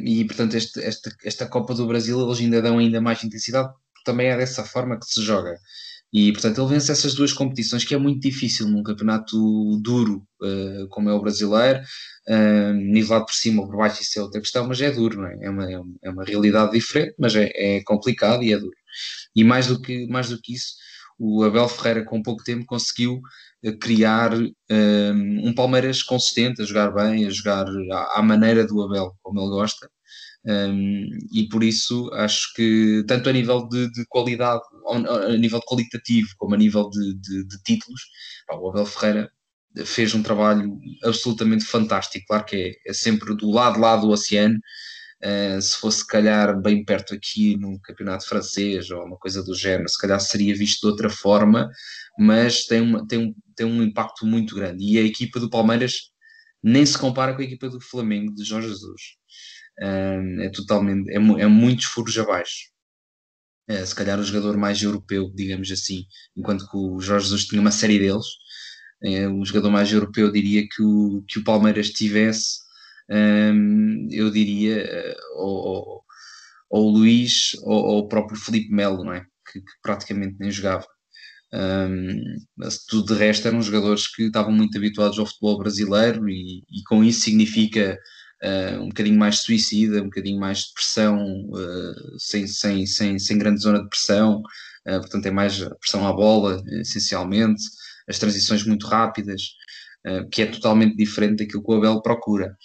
E 0.04 0.24
portanto, 0.24 0.54
este, 0.54 0.80
esta, 0.80 1.10
esta 1.24 1.46
Copa 1.46 1.74
do 1.74 1.86
Brasil 1.86 2.20
eles 2.20 2.40
ainda 2.40 2.60
dão 2.60 2.78
ainda 2.78 3.00
mais 3.00 3.22
intensidade, 3.22 3.72
também 4.04 4.28
é 4.28 4.36
dessa 4.36 4.64
forma 4.64 4.98
que 4.98 5.06
se 5.06 5.22
joga. 5.22 5.56
E, 6.12 6.30
portanto, 6.32 6.60
ele 6.60 6.68
vence 6.68 6.92
essas 6.92 7.14
duas 7.14 7.32
competições, 7.32 7.84
que 7.84 7.94
é 7.94 7.98
muito 7.98 8.20
difícil 8.20 8.68
num 8.68 8.82
campeonato 8.82 9.80
duro, 9.80 10.26
uh, 10.42 10.86
como 10.88 11.08
é 11.08 11.14
o 11.14 11.22
brasileiro, 11.22 11.80
uh, 12.28 12.72
nivelado 12.74 13.24
por 13.24 13.34
cima 13.34 13.62
ou 13.62 13.68
por 13.68 13.78
baixo, 13.78 14.02
isso 14.02 14.18
é 14.18 14.22
outra 14.22 14.40
questão, 14.40 14.68
mas 14.68 14.78
é 14.82 14.90
duro, 14.90 15.24
é? 15.24 15.38
É 15.40 15.48
uma, 15.48 15.72
é 16.02 16.10
uma 16.10 16.24
realidade 16.24 16.72
diferente, 16.72 17.14
mas 17.18 17.34
é, 17.34 17.50
é 17.54 17.82
complicado 17.82 18.42
e 18.42 18.52
é 18.52 18.58
duro. 18.58 18.76
E 19.34 19.42
mais 19.42 19.68
do 19.68 19.80
que, 19.80 20.06
mais 20.06 20.28
do 20.28 20.38
que 20.38 20.52
isso, 20.52 20.74
o 21.24 21.44
Abel 21.44 21.68
Ferreira, 21.68 22.04
com 22.04 22.20
pouco 22.20 22.42
tempo, 22.42 22.66
conseguiu 22.66 23.20
uh, 23.64 23.78
criar 23.78 24.32
um, 24.34 25.48
um 25.48 25.54
Palmeiras 25.54 26.02
consistente, 26.02 26.60
a 26.60 26.64
jogar 26.64 26.90
bem, 26.90 27.26
a 27.26 27.30
jogar 27.30 27.64
à, 28.14 28.20
maneira 28.22 28.66
do 28.66 28.82
Abel, 28.82 29.16
como 29.22 29.40
ele 29.40 29.50
gosta. 29.50 29.88
Um, 30.44 31.06
e 31.32 31.48
por 31.48 31.62
isso 31.62 32.10
acho 32.14 32.52
que 32.54 33.04
tanto 33.06 33.28
a 33.28 33.32
nível 33.32 33.68
de, 33.68 33.88
de, 33.92 34.04
qualidade, 34.08 34.62
a 34.88 35.36
nível 35.36 35.60
qualitativo, 35.60 36.28
como 36.36 36.56
a 36.56 36.58
nível 36.58 36.90
de, 36.90 37.14
de, 37.14 37.46
de 37.46 37.62
títulos, 37.62 38.00
o 38.50 38.70
Abel 38.70 38.86
Ferreira 38.86 39.30
fez 39.86 40.14
um 40.14 40.22
trabalho 40.24 40.76
absolutamente 41.04 41.64
fantástico. 41.64 42.26
Claro 42.26 42.44
que 42.44 42.56
é, 42.56 42.90
é 42.90 42.92
sempre 42.92 43.36
do 43.36 43.50
lado 43.52 43.78
lá 43.78 43.94
do 43.94 44.10
oceano. 44.10 44.58
Uh, 45.24 45.62
se 45.62 45.76
fosse, 45.76 45.98
se 45.98 46.06
calhar, 46.06 46.60
bem 46.60 46.84
perto 46.84 47.14
aqui 47.14 47.56
no 47.56 47.80
campeonato 47.80 48.26
francês 48.26 48.90
ou 48.90 49.04
uma 49.04 49.16
coisa 49.16 49.42
do 49.42 49.54
género, 49.54 49.88
se 49.88 49.98
calhar 49.98 50.18
seria 50.20 50.54
visto 50.54 50.80
de 50.80 50.88
outra 50.88 51.08
forma, 51.08 51.70
mas 52.18 52.66
tem, 52.66 52.80
uma, 52.80 53.06
tem, 53.06 53.18
um, 53.18 53.34
tem 53.54 53.66
um 53.66 53.82
impacto 53.82 54.26
muito 54.26 54.56
grande. 54.56 54.84
E 54.84 54.98
a 54.98 55.02
equipa 55.02 55.38
do 55.38 55.48
Palmeiras 55.48 56.10
nem 56.62 56.84
se 56.84 56.98
compara 56.98 57.34
com 57.34 57.40
a 57.40 57.44
equipa 57.44 57.68
do 57.68 57.80
Flamengo 57.80 58.34
de 58.34 58.44
Jorge 58.44 58.68
Jesus 58.68 59.00
é 59.78 60.48
totalmente, 60.50 61.10
é, 61.10 61.16
é 61.16 61.46
muitos 61.46 61.86
furos 61.86 62.16
abaixo. 62.18 62.70
É, 63.68 63.84
se 63.86 63.94
calhar 63.94 64.18
o 64.18 64.24
jogador 64.24 64.56
mais 64.56 64.82
europeu, 64.82 65.30
digamos 65.34 65.70
assim, 65.70 66.04
enquanto 66.36 66.68
que 66.68 66.76
o 66.76 67.00
Jorge 67.00 67.26
Jesus 67.26 67.46
tinha 67.46 67.60
uma 67.60 67.70
série 67.70 67.98
deles, 67.98 68.26
é, 69.02 69.28
o 69.28 69.44
jogador 69.44 69.70
mais 69.70 69.92
europeu 69.92 70.30
diria 70.30 70.62
que 70.68 70.82
o, 70.82 71.24
que 71.28 71.38
o 71.38 71.44
Palmeiras 71.44 71.90
tivesse, 71.90 72.60
um, 73.10 74.08
eu 74.10 74.30
diria, 74.30 74.78
eh, 74.78 75.16
ou, 75.36 76.04
ou, 76.70 76.86
o 76.86 76.90
Luís 76.90 77.52
ou, 77.62 77.98
o 77.98 78.08
próprio 78.08 78.38
Felipe 78.38 78.72
Melo, 78.72 79.04
não 79.04 79.12
é? 79.12 79.26
Que, 79.50 79.60
que 79.60 79.72
praticamente 79.82 80.36
nem 80.38 80.50
jogava. 80.50 80.86
Um, 81.54 82.38
tudo 82.88 83.12
de 83.12 83.20
resto 83.20 83.46
eram 83.46 83.60
jogadores 83.60 84.06
que 84.06 84.22
estavam 84.22 84.52
muito 84.52 84.76
habituados 84.78 85.18
ao 85.18 85.26
futebol 85.26 85.58
brasileiro 85.58 86.26
e, 86.28 86.60
e 86.60 86.82
com 86.88 87.04
isso 87.04 87.20
significa 87.20 87.98
uh, 88.42 88.80
um 88.80 88.88
bocadinho 88.88 89.18
mais 89.18 89.40
suicida, 89.40 90.00
um 90.00 90.06
bocadinho 90.06 90.40
mais 90.40 90.60
de 90.60 90.72
pressão, 90.72 91.24
uh, 91.50 92.18
sem, 92.18 92.46
sem, 92.46 92.86
sem, 92.86 93.18
sem 93.18 93.38
grande 93.38 93.60
zona 93.60 93.82
de 93.82 93.88
pressão, 93.88 94.40
uh, 94.88 95.00
portanto 95.00 95.26
é 95.26 95.30
mais 95.30 95.58
pressão 95.80 96.06
à 96.06 96.12
bola, 96.12 96.62
essencialmente, 96.80 97.62
as 98.08 98.18
transições 98.18 98.64
muito 98.64 98.86
rápidas, 98.86 99.42
que 100.32 100.42
é 100.42 100.46
totalmente 100.46 100.96
diferente 100.96 101.44
daquilo 101.44 101.62
que 101.62 101.70
o 101.70 101.76
Abel 101.76 102.02
procura. 102.02 102.56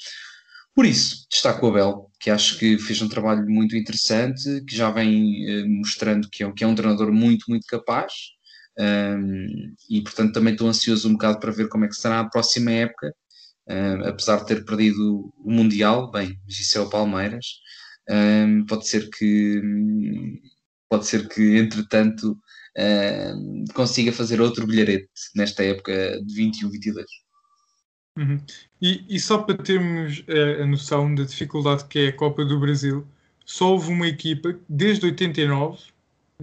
Por 0.78 0.86
isso, 0.86 1.26
destaco 1.28 1.66
o 1.66 1.70
Abel, 1.72 2.12
que 2.20 2.30
acho 2.30 2.60
que 2.60 2.78
fez 2.78 3.02
um 3.02 3.10
trabalho 3.10 3.50
muito 3.50 3.76
interessante, 3.76 4.63
que 4.63 4.76
já 4.76 4.92
vem 4.92 5.68
mostrando 5.68 6.30
que 6.30 6.44
é, 6.44 6.52
que 6.52 6.63
é 6.63 6.68
um 6.68 6.76
treinador 6.76 7.12
muito, 7.12 7.46
muito 7.50 7.66
capaz, 7.66 8.13
um, 8.80 9.74
e 9.90 10.04
portanto 10.04 10.34
também 10.34 10.54
estou 10.54 10.68
ansioso 10.68 11.10
um 11.10 11.13
bocado 11.13 11.40
para 11.40 11.52
ver 11.52 11.68
como 11.68 11.86
é 11.86 11.88
que 11.88 11.96
será 11.96 12.20
a 12.20 12.30
próxima 12.30 12.70
época, 12.72 13.12
Uh, 13.70 14.08
apesar 14.08 14.38
de 14.38 14.46
ter 14.46 14.63
perdido 14.63 15.30
o 15.44 15.52
Mundial, 15.52 16.10
bem, 16.10 16.40
isso 16.48 16.78
é 16.78 16.82
o 16.82 16.90
Palmeiras, 16.90 17.46
uh, 18.10 18.66
pode 18.66 18.88
ser 18.88 19.10
que 19.10 19.62
pode 20.90 21.06
ser 21.06 21.28
que 21.28 21.58
entretanto 21.58 22.32
uh, 22.32 23.74
consiga 23.74 24.13
fazer 24.13 24.40
outro 24.40 24.66
bilharete 24.66 25.10
nesta 25.36 25.63
época 25.66 25.94
de 26.24 26.34
21-22. 26.34 27.04
Uhum. 28.18 28.40
E, 28.82 29.06
e, 29.08 29.20
só 29.20 29.38
para 29.38 29.56
termos 29.56 30.24
a, 30.28 30.64
a 30.64 30.66
noção 30.66 31.14
da 31.14 31.24
dificuldade 31.24 31.86
que 31.86 32.00
é 32.00 32.08
a 32.08 32.14
Copa 32.14 32.44
do 32.44 32.60
Brasil, 32.60 33.06
só 33.46 33.74
houve 33.74 33.92
uma 33.92 34.08
equipa 34.08 34.56
desde 34.68 35.06
89, 35.06 35.78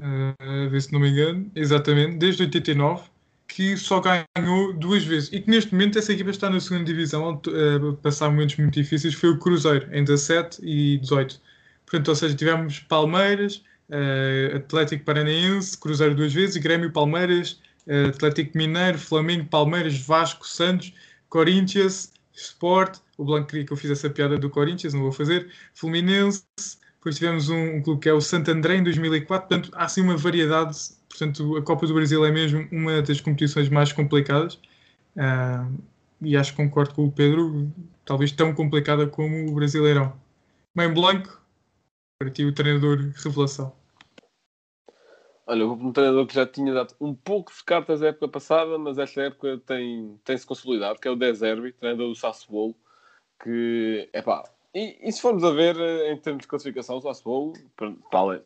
a 0.01 0.69
ver 0.69 0.81
se 0.81 0.93
não 0.93 1.01
me 1.01 1.11
engano, 1.11 1.51
exatamente, 1.55 2.17
desde 2.17 2.43
89 2.43 3.03
que 3.47 3.77
só 3.77 4.01
ganhou 4.01 4.73
duas 4.73 5.05
vezes 5.05 5.31
e 5.33 5.41
que 5.41 5.51
neste 5.51 5.73
momento 5.73 5.99
essa 5.99 6.13
equipa 6.13 6.31
está 6.31 6.49
na 6.49 6.59
segunda 6.59 6.85
divisão 6.85 7.25
onde 7.25 7.51
uh, 7.51 7.93
passar 8.03 8.31
momentos 8.31 8.57
muito 8.57 8.75
difíceis 8.75 9.15
foi 9.15 9.31
o 9.31 9.39
Cruzeiro 9.39 9.87
em 9.93 10.03
17 10.03 10.61
e 10.63 10.99
18 10.99 11.41
portanto, 11.85 12.09
ou 12.09 12.17
seja, 12.17 12.35
tivemos 12.35 12.81
Palmeiras 12.81 13.63
uh, 13.91 14.57
Atlético 14.57 15.05
Paranaense 15.05 15.79
Cruzeiro 15.79 16.15
duas 16.15 16.33
vezes 16.33 16.57
Grêmio 16.57 16.91
Palmeiras 16.91 17.61
uh, 17.87 18.09
Atlético 18.09 18.57
Mineiro, 18.57 18.99
Flamengo, 18.99 19.45
Palmeiras 19.45 19.99
Vasco, 19.99 20.47
Santos, 20.47 20.93
Corinthians 21.35 22.13
Sport, 22.33 22.99
o 23.19 23.25
Blanco 23.25 23.49
queria 23.49 23.67
que 23.67 23.73
eu 23.73 23.77
fizesse 23.77 24.07
a 24.07 24.11
piada 24.11 24.39
do 24.39 24.49
Corinthians, 24.49 24.95
não 24.95 25.03
vou 25.03 25.13
fazer 25.13 25.51
Fluminense, 25.75 26.45
depois 26.97 27.17
tivemos 27.17 27.49
um, 27.49 27.77
um 27.77 27.83
clube 27.83 28.01
que 28.01 28.09
é 28.09 28.13
o 28.13 28.21
Santo 28.21 28.51
André 28.51 28.77
em 28.77 28.83
2004, 28.85 29.49
portanto 29.49 29.71
há 29.77 29.85
assim 29.85 30.01
uma 30.01 30.17
variedade 30.17 30.95
Portanto, 31.17 31.57
a 31.57 31.63
Copa 31.63 31.87
do 31.87 31.95
Brasil 31.95 32.25
é 32.25 32.31
mesmo 32.33 32.67
uma 32.73 33.01
das 33.01 33.21
competições 33.21 33.69
mais 33.69 33.93
complicadas. 33.93 34.55
Uh, 35.17 35.81
e 36.21 36.37
acho 36.37 36.51
que 36.51 36.57
concordo 36.57 36.93
com 36.93 37.05
o 37.05 37.13
Pedro, 37.13 37.73
talvez 38.05 38.33
tão 38.33 38.53
complicada 38.53 39.07
como 39.07 39.49
o 39.49 39.55
Brasileirão. 39.55 40.13
Mãe 40.75 40.93
Blanco, 40.93 41.41
para 42.19 42.31
ti 42.31 42.45
o 42.45 42.53
treinador 42.53 43.13
revelação. 43.15 43.73
Olha, 45.47 45.67
um 45.67 45.93
treinador 45.93 46.27
que 46.27 46.35
já 46.35 46.47
tinha 46.47 46.73
dado 46.73 46.95
um 47.01 47.15
pouco 47.15 47.53
de 47.53 47.63
cartas 47.65 48.01
na 48.01 48.09
época 48.09 48.29
passada, 48.29 48.79
mas 48.79 48.99
esta 48.99 49.23
época 49.23 49.61
tem, 49.67 50.19
tem-se 50.25 50.47
consolidado, 50.47 50.99
que 50.99 51.07
é 51.07 51.11
o 51.11 51.17
Deserbi, 51.17 51.73
treinador 51.73 52.09
do 52.09 52.15
Sassuolo, 52.15 52.75
que, 53.43 54.09
é 54.13 54.23
pá, 54.23 54.45
e, 54.75 54.99
e, 55.09 55.13
se 55.13 55.21
formos 55.21 55.45
a 55.45 55.51
ver 55.51 55.79
eh, 55.79 56.13
em 56.13 56.17
termos 56.19 56.43
de 56.43 56.49
classificação, 56.49 56.97
o 56.97 57.01
Sassuolo 57.01 57.53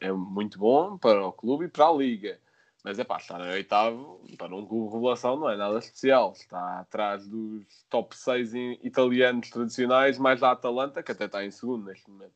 é 0.01 0.13
muito 0.13 0.59
bom 0.59 0.99
para 0.99 1.27
o 1.27 1.33
clube 1.33 1.67
e 1.67 1.69
para 1.69 1.87
a 1.89 1.93
Liga. 1.93 2.39
Mas 2.85 2.99
é 2.99 3.05
pá, 3.05 3.17
estar 3.17 3.41
em 3.41 3.51
oitavo 3.51 4.21
para 4.37 4.55
um 4.55 4.67
clube 4.67 4.89
de 4.89 4.95
revelação 4.95 5.37
não 5.37 5.51
é 5.51 5.57
nada 5.57 5.79
especial. 5.79 6.33
Está 6.33 6.81
atrás 6.81 7.27
dos 7.27 7.85
top 7.89 8.17
6 8.17 8.53
italianos 8.83 9.51
tradicionais, 9.51 10.19
mais 10.19 10.41
da 10.41 10.53
Atalanta, 10.53 11.03
que 11.03 11.13
até 11.13 11.25
está 11.27 11.45
em 11.45 11.51
segundo 11.51 11.87
neste 11.87 12.11
momento. 12.11 12.35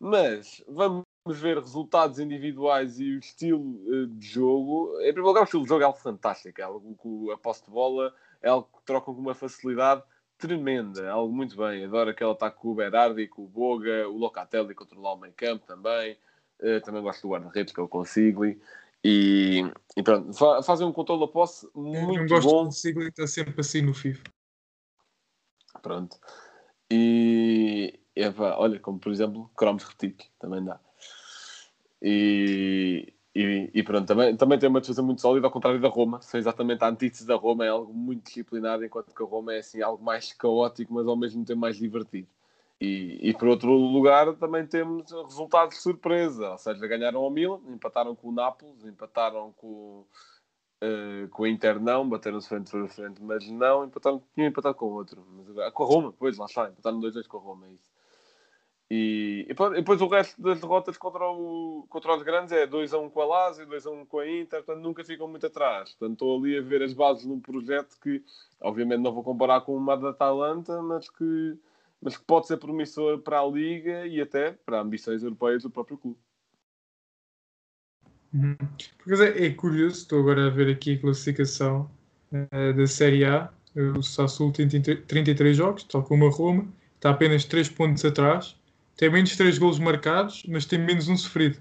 Mas 0.00 0.62
vamos 0.68 1.04
ver 1.32 1.58
resultados 1.58 2.18
individuais 2.18 3.00
e 3.00 3.12
o 3.12 3.18
estilo 3.18 3.80
eh, 3.88 4.06
de 4.10 4.26
jogo. 4.26 4.90
Em 5.00 5.12
primeiro 5.12 5.28
lugar, 5.28 5.40
o 5.40 5.44
estilo 5.44 5.62
de 5.62 5.68
jogo 5.70 5.82
é 5.82 5.86
algo 5.86 5.98
fantástico. 5.98 6.60
É 6.60 6.64
algo 6.64 6.96
que 7.00 7.32
a 7.32 7.38
posse 7.38 7.64
de 7.64 7.70
bola 7.70 8.14
é 8.42 8.48
algo 8.48 8.68
que 8.76 8.84
trocam 8.84 9.14
com 9.14 9.20
uma 9.20 9.34
facilidade 9.34 10.02
tremenda. 10.36 11.02
É 11.02 11.08
algo 11.08 11.34
muito 11.34 11.56
bem. 11.56 11.84
Adoro 11.84 12.10
aquele 12.10 12.30
ataque 12.30 12.58
com 12.58 12.68
o 12.68 12.74
Berardi, 12.74 13.26
com 13.26 13.44
o 13.44 13.48
Boga, 13.48 14.06
o 14.08 14.18
Locatelli 14.18 14.74
controlar 14.74 15.14
o 15.14 15.18
meio 15.18 15.32
campo 15.34 15.66
também. 15.66 16.18
Uh, 16.60 16.80
também 16.82 17.02
gosto 17.02 17.22
do 17.22 17.30
guarda-redes, 17.30 17.72
que 17.72 17.80
é 17.80 17.82
o 17.82 17.88
Consigli. 17.88 18.60
E, 19.02 19.62
e 19.96 20.02
pronto, 20.02 20.32
fazem 20.62 20.86
um 20.86 20.92
controle 20.92 21.20
da 21.20 21.28
posse 21.28 21.68
muito 21.74 22.20
não 22.20 22.26
gosto 22.26 22.48
bom. 22.48 22.64
Consigo 22.64 23.02
está 23.02 23.26
sempre 23.26 23.60
assim 23.60 23.82
no 23.82 23.94
FIFA. 23.94 24.24
Pronto. 25.82 26.18
E 26.90 27.98
epa, 28.14 28.56
olha, 28.58 28.78
como 28.78 28.98
por 28.98 29.10
exemplo, 29.10 29.50
cromos 29.56 29.84
retic, 29.84 30.24
também 30.38 30.64
dá. 30.64 30.80
E, 32.06 33.14
e, 33.34 33.70
e, 33.72 33.82
pronto, 33.82 34.06
também, 34.06 34.36
também 34.36 34.58
tem 34.58 34.68
uma 34.68 34.80
defesa 34.80 35.02
muito 35.02 35.22
sólida, 35.22 35.46
ao 35.46 35.50
contrário 35.50 35.80
da 35.80 35.88
Roma. 35.88 36.20
São 36.20 36.38
exatamente 36.38 36.84
a 36.84 36.88
antítese 36.88 37.26
da 37.26 37.34
Roma, 37.34 37.64
é 37.64 37.70
algo 37.70 37.94
muito 37.94 38.24
disciplinado, 38.24 38.84
enquanto 38.84 39.14
que 39.14 39.22
a 39.22 39.26
Roma 39.26 39.54
é 39.54 39.60
assim, 39.60 39.80
algo 39.80 40.04
mais 40.04 40.30
caótico, 40.34 40.92
mas 40.92 41.06
ao 41.08 41.16
mesmo 41.16 41.42
tempo 41.46 41.60
mais 41.60 41.78
divertido. 41.78 42.28
E, 42.78 43.30
e 43.30 43.32
por 43.32 43.48
outro 43.48 43.72
lugar 43.72 44.34
também 44.34 44.66
temos 44.66 45.10
resultados 45.10 45.76
de 45.76 45.82
surpresa, 45.82 46.50
ou 46.50 46.58
seja, 46.58 46.86
ganharam 46.86 47.20
ao 47.20 47.30
Milan, 47.30 47.60
empataram 47.68 48.14
com 48.14 48.28
o 48.28 48.32
Nápoles, 48.32 48.84
empataram 48.84 49.52
com, 49.52 50.04
uh, 50.82 51.28
com 51.30 51.44
o 51.44 51.46
Inter 51.46 51.80
não, 51.80 52.06
bateram-se 52.06 52.48
frente 52.48 52.70
por 52.70 52.86
frente, 52.88 53.22
mas 53.22 53.48
não, 53.48 53.84
empataram, 53.84 54.22
tinham 54.34 54.48
empatado 54.48 54.74
com 54.74 54.86
o 54.86 54.92
outro, 54.92 55.24
mas, 55.30 55.72
com 55.72 55.84
a 55.84 55.86
Roma, 55.86 56.12
pois 56.12 56.36
lá 56.36 56.44
está, 56.44 56.68
empataram 56.68 57.00
2-2 57.00 57.26
com 57.26 57.38
a 57.38 57.40
Roma, 57.40 57.66
é 57.68 57.72
isso. 57.72 57.93
E, 58.90 59.46
e, 59.48 59.54
depois 59.74 60.00
o 60.00 60.06
resto 60.06 60.40
das 60.40 60.60
derrotas 60.60 60.98
contra, 60.98 61.24
o, 61.24 61.86
contra 61.88 62.14
os 62.16 62.22
grandes 62.22 62.52
é 62.52 62.66
2-1 62.66 63.10
com 63.10 63.20
a 63.22 63.24
Lazio, 63.24 63.66
2-1 63.66 64.06
com 64.06 64.18
a 64.18 64.28
Inter, 64.28 64.62
portanto 64.62 64.82
nunca 64.82 65.04
ficam 65.04 65.26
muito 65.26 65.46
atrás. 65.46 65.92
Portanto 65.92 66.12
estou 66.12 66.38
ali 66.38 66.58
a 66.58 66.62
ver 66.62 66.82
as 66.82 66.92
bases 66.92 67.24
de 67.24 67.32
um 67.32 67.40
projeto 67.40 67.96
que, 68.00 68.22
obviamente 68.60 69.00
não 69.00 69.12
vou 69.12 69.24
comparar 69.24 69.62
com 69.62 69.76
uma 69.76 69.96
da 69.96 70.10
Atalanta, 70.10 70.82
mas 70.82 71.08
que 71.08 71.58
mas 72.04 72.18
que 72.18 72.24
pode 72.24 72.46
ser 72.46 72.58
promissor 72.58 73.18
para 73.20 73.40
a 73.40 73.46
Liga 73.46 74.06
e 74.06 74.20
até 74.20 74.52
para 74.52 74.82
ambições 74.82 75.22
europeias 75.22 75.62
do 75.62 75.70
próprio 75.70 75.96
clube. 75.96 76.18
Uhum. 78.34 78.56
É, 79.22 79.46
é, 79.46 79.50
curioso, 79.54 80.02
estou 80.02 80.20
agora 80.20 80.48
a 80.48 80.50
ver 80.50 80.70
aqui 80.70 80.94
a 80.94 81.00
classificação 81.00 81.90
uh, 82.30 82.74
da 82.76 82.86
Série 82.86 83.24
A. 83.24 83.50
O 83.96 84.02
Sassuolo 84.02 84.52
tem 84.52 84.68
33 84.68 85.56
jogos, 85.56 85.84
tal 85.84 86.02
como 86.04 86.26
a 86.26 86.30
Roma, 86.30 86.68
está 86.94 87.10
apenas 87.10 87.44
3 87.44 87.70
pontos 87.70 88.04
atrás, 88.04 88.56
tem 88.96 89.10
menos 89.10 89.36
3 89.36 89.58
golos 89.58 89.78
marcados, 89.78 90.42
mas 90.48 90.64
tem 90.64 90.78
menos 90.78 91.08
um 91.08 91.16
sofrido. 91.16 91.58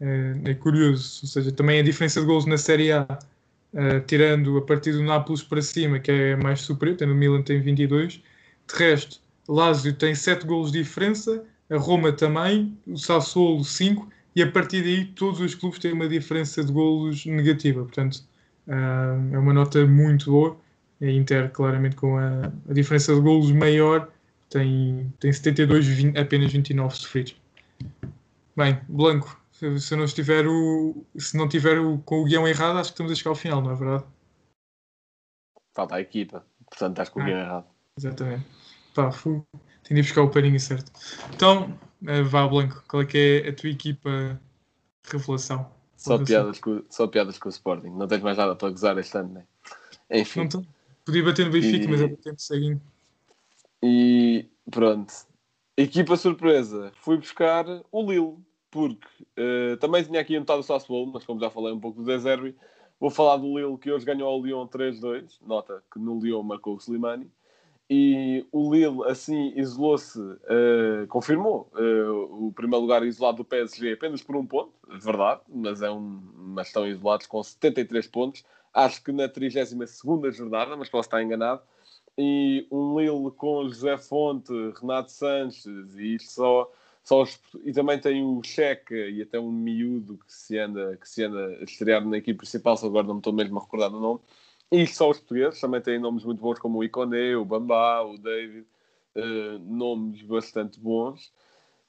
é, 0.00 0.50
é 0.50 0.54
curioso. 0.54 1.20
Ou 1.22 1.28
seja, 1.28 1.52
também 1.52 1.80
a 1.80 1.82
diferença 1.82 2.20
de 2.20 2.26
gols 2.26 2.46
na 2.46 2.58
Série 2.58 2.92
A, 2.92 3.06
uh, 3.74 4.00
tirando 4.06 4.56
a 4.58 4.62
partir 4.62 4.92
do 4.92 5.02
Nápoles 5.02 5.42
para 5.42 5.62
cima, 5.62 5.98
que 5.98 6.10
é 6.10 6.36
mais 6.36 6.60
superior, 6.60 6.96
tendo 6.96 7.12
o 7.12 7.16
Milan 7.16 7.42
tem 7.42 7.60
22. 7.60 8.14
De 8.68 8.74
resto, 8.76 9.20
Lazio 9.48 9.92
tem 9.94 10.14
7 10.14 10.46
gols 10.46 10.72
de 10.72 10.82
diferença, 10.82 11.44
a 11.70 11.76
Roma 11.76 12.12
também, 12.12 12.76
o 12.86 12.96
Sassuolo 12.96 13.64
5, 13.64 14.08
e 14.34 14.42
a 14.42 14.50
partir 14.50 14.82
daí 14.82 15.06
todos 15.06 15.40
os 15.40 15.54
clubes 15.54 15.78
têm 15.78 15.92
uma 15.92 16.08
diferença 16.08 16.62
de 16.62 16.72
golos 16.72 17.24
negativa. 17.26 17.82
Portanto, 17.82 18.22
uh, 18.68 19.34
é 19.34 19.38
uma 19.38 19.52
nota 19.52 19.84
muito 19.86 20.30
boa. 20.30 20.56
A 21.00 21.06
Inter, 21.06 21.50
claramente, 21.50 21.96
com 21.96 22.16
a, 22.16 22.52
a 22.68 22.72
diferença 22.72 23.14
de 23.14 23.20
golos 23.20 23.52
maior, 23.52 24.10
tem, 24.48 25.12
tem 25.18 25.32
72, 25.32 25.86
20, 25.86 26.18
apenas 26.18 26.52
29 26.52 26.96
sofridos. 26.96 27.36
Bem, 28.56 28.80
Blanco, 28.88 29.40
se 29.50 29.94
eu 29.94 29.98
não 29.98 30.04
estiver 30.04 30.46
o, 30.46 31.04
se 31.16 31.36
não 31.36 31.48
tiver 31.48 31.78
o, 31.78 31.98
com 31.98 32.20
o 32.20 32.24
guião 32.24 32.46
errado, 32.46 32.78
acho 32.78 32.90
que 32.90 32.94
estamos 32.94 33.12
a 33.12 33.14
chegar 33.14 33.30
ao 33.30 33.36
final, 33.36 33.60
não 33.60 33.72
é 33.72 33.74
verdade? 33.74 34.04
Falta 35.74 35.96
a 35.96 36.00
equipa, 36.00 36.44
portanto 36.68 36.92
estás 36.92 37.08
com 37.08 37.20
o 37.20 37.24
guião 37.24 37.38
ah, 37.38 37.42
errado. 37.42 37.66
Exatamente. 37.98 38.46
Pá, 38.94 39.12
fui, 39.12 39.42
tinha 39.82 40.00
de 40.00 40.08
buscar 40.08 40.22
o 40.22 40.30
paninho 40.30 40.58
certo. 40.58 40.90
Então, 41.34 41.78
eh, 42.06 42.22
vá 42.22 42.46
Blanco, 42.46 42.82
qual 42.88 43.02
é 43.02 43.06
que 43.06 43.42
é 43.44 43.48
a 43.50 43.54
tua 43.54 43.70
equipa 43.70 44.40
revelação? 45.04 45.70
Só 45.96 46.22
piadas, 46.22 46.60
com, 46.60 46.82
só 46.88 47.06
piadas 47.06 47.38
com 47.38 47.48
o 47.48 47.52
Sporting, 47.52 47.88
não 47.88 48.06
tens 48.06 48.22
mais 48.22 48.36
nada 48.36 48.54
para 48.54 48.70
gozar 48.70 48.96
este 48.98 49.16
ano, 49.16 49.34
né? 49.34 49.44
Enfim. 50.10 50.48
Não 50.52 50.64
Podia 51.04 51.22
bater 51.22 51.46
no 51.46 51.52
Benfica, 51.52 51.84
e... 51.84 51.88
mas 51.88 52.00
é 52.00 52.08
tempo 52.08 52.40
seguinte. 52.40 52.82
E 53.88 54.48
pronto. 54.68 55.12
Equipa 55.76 56.16
surpresa. 56.16 56.90
Fui 56.96 57.16
buscar 57.16 57.64
o 57.92 58.02
Lille 58.02 58.36
porque 58.68 59.06
uh, 59.38 59.76
também 59.78 60.02
tinha 60.02 60.20
aqui 60.20 60.36
anotado 60.36 60.60
o 60.60 60.64
Sassuolo, 60.64 61.12
mas 61.12 61.24
como 61.24 61.40
já 61.40 61.48
falei 61.48 61.72
um 61.72 61.78
pouco 61.78 62.00
do 62.00 62.04
Deserbi, 62.04 62.56
vou 62.98 63.10
falar 63.10 63.36
do 63.36 63.56
Lille 63.56 63.78
que 63.78 63.90
hoje 63.90 64.04
ganhou 64.04 64.28
ao 64.28 64.42
Lyon 64.42 64.66
3-2. 64.66 65.38
Nota 65.46 65.84
que 65.92 66.00
no 66.00 66.18
Lyon 66.18 66.42
marcou 66.42 66.74
o 66.74 66.78
Slimani. 66.78 67.30
E 67.88 68.44
o 68.50 68.74
Lille, 68.74 69.04
assim, 69.04 69.52
isolou-se, 69.54 70.18
uh, 70.18 71.06
confirmou 71.08 71.70
uh, 71.74 72.48
o 72.48 72.52
primeiro 72.52 72.82
lugar 72.82 73.04
isolado 73.04 73.38
do 73.38 73.44
PSG 73.44 73.92
apenas 73.92 74.24
por 74.24 74.34
um 74.34 74.44
ponto, 74.44 74.72
verdade, 75.00 75.42
mas, 75.48 75.80
é 75.80 75.88
um, 75.88 76.20
mas 76.34 76.66
estão 76.66 76.84
isolados 76.84 77.28
com 77.28 77.40
73 77.40 78.08
pontos. 78.08 78.44
Acho 78.74 79.04
que 79.04 79.12
na 79.12 79.28
32 79.28 80.36
jornada, 80.36 80.76
mas 80.76 80.88
posso 80.88 81.06
estar 81.06 81.22
enganado. 81.22 81.62
E 82.18 82.66
um 82.70 82.98
Lille 82.98 83.30
com 83.32 83.68
José 83.68 83.98
Fonte, 83.98 84.52
Renato 84.80 85.12
Sanches, 85.12 85.94
e 85.96 86.18
só 86.18 86.70
só 87.06 87.22
os, 87.22 87.38
e 87.64 87.72
também 87.72 88.00
tem 88.00 88.24
o 88.24 88.42
Cheque 88.42 88.92
e 88.92 89.22
até 89.22 89.38
um 89.38 89.52
miúdo 89.52 90.18
que 90.18 90.34
se 90.34 90.58
anda, 90.58 90.96
que 90.96 91.08
se 91.08 91.22
anda 91.22 91.56
estrear 91.62 92.04
na 92.04 92.16
equipe 92.16 92.38
principal, 92.38 92.76
só 92.76 92.86
agora 92.86 93.06
não 93.06 93.14
me 93.14 93.20
estou 93.20 93.32
mesmo 93.32 93.58
a 93.58 93.62
recordar 93.62 93.90
do 93.90 94.00
nome. 94.00 94.18
E 94.72 94.84
só 94.88 95.10
os 95.10 95.18
portugueses, 95.18 95.60
também 95.60 95.80
têm 95.80 96.00
nomes 96.00 96.24
muito 96.24 96.40
bons 96.40 96.58
como 96.58 96.78
o 96.78 96.84
Icone, 96.84 97.36
o 97.36 97.44
Bambá, 97.44 98.02
o 98.02 98.18
David, 98.18 98.66
uh, 99.14 99.58
nomes 99.60 100.20
bastante 100.22 100.80
bons. 100.80 101.32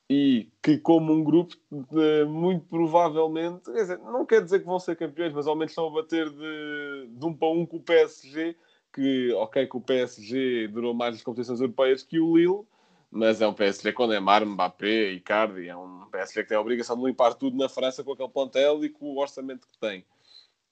E 0.07 0.51
que, 0.61 0.77
como 0.77 1.11
um 1.11 1.23
grupo, 1.23 1.55
uh, 1.71 2.29
muito 2.29 2.67
provavelmente, 2.67 3.71
quer 3.71 3.81
dizer, 3.81 3.97
não 3.97 4.23
quer 4.23 4.43
dizer 4.43 4.59
que 4.59 4.67
vão 4.67 4.79
ser 4.79 4.95
campeões, 4.95 5.33
mas 5.33 5.47
ao 5.47 5.55
menos 5.55 5.71
estão 5.71 5.87
a 5.87 5.89
bater 5.89 6.29
de, 6.29 7.07
de 7.09 7.25
um 7.25 7.33
para 7.33 7.49
um 7.49 7.65
com 7.65 7.77
o 7.77 7.81
PSG, 7.81 8.55
que, 8.93 9.31
ok, 9.33 9.67
que 9.67 9.77
o 9.77 9.81
PSG 9.81 10.67
durou 10.67 10.93
mais 10.93 11.15
as 11.15 11.23
competições 11.23 11.59
europeias 11.59 12.03
que 12.03 12.19
o 12.19 12.35
Lille, 12.35 12.63
mas 13.11 13.41
é 13.41 13.47
um 13.47 13.53
PSG 13.53 13.93
com 13.93 14.07
Neymar, 14.07 14.45
Mbappé, 14.45 15.11
Icardi, 15.11 15.67
é 15.67 15.75
um 15.75 16.05
PSG 16.11 16.43
que 16.43 16.49
tem 16.49 16.57
a 16.57 16.61
obrigação 16.61 16.97
de 16.97 17.05
limpar 17.05 17.33
tudo 17.35 17.57
na 17.57 17.69
França 17.69 18.03
com 18.03 18.13
aquele 18.13 18.29
plantel 18.29 18.83
e 18.83 18.89
com 18.89 19.05
o 19.05 19.19
orçamento 19.19 19.67
que 19.67 19.77
tem. 19.77 20.05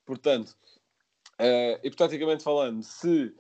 Portanto, 0.06 0.56
uh, 1.40 1.80
hipoteticamente 1.84 2.44
falando, 2.44 2.84
se 2.84 3.34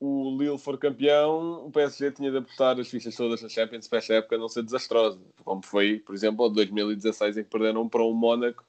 o 0.00 0.36
Lille 0.38 0.58
for 0.58 0.78
campeão, 0.78 1.66
o 1.66 1.70
PSG 1.70 2.10
tinha 2.12 2.30
de 2.30 2.38
apostar 2.38 2.80
as 2.80 2.88
fichas 2.88 3.14
todas 3.14 3.42
na 3.42 3.48
Champions 3.48 3.86
para 3.86 3.98
esta 3.98 4.14
época 4.14 4.38
não 4.38 4.48
ser 4.48 4.62
desastrosa, 4.62 5.20
como 5.44 5.62
foi, 5.64 5.98
por 5.98 6.14
exemplo, 6.14 6.46
em 6.46 6.52
2016 6.54 7.36
em 7.36 7.44
que 7.44 7.50
perderam 7.50 7.88
para 7.88 8.02
um 8.02 8.14
Mónaco 8.14 8.64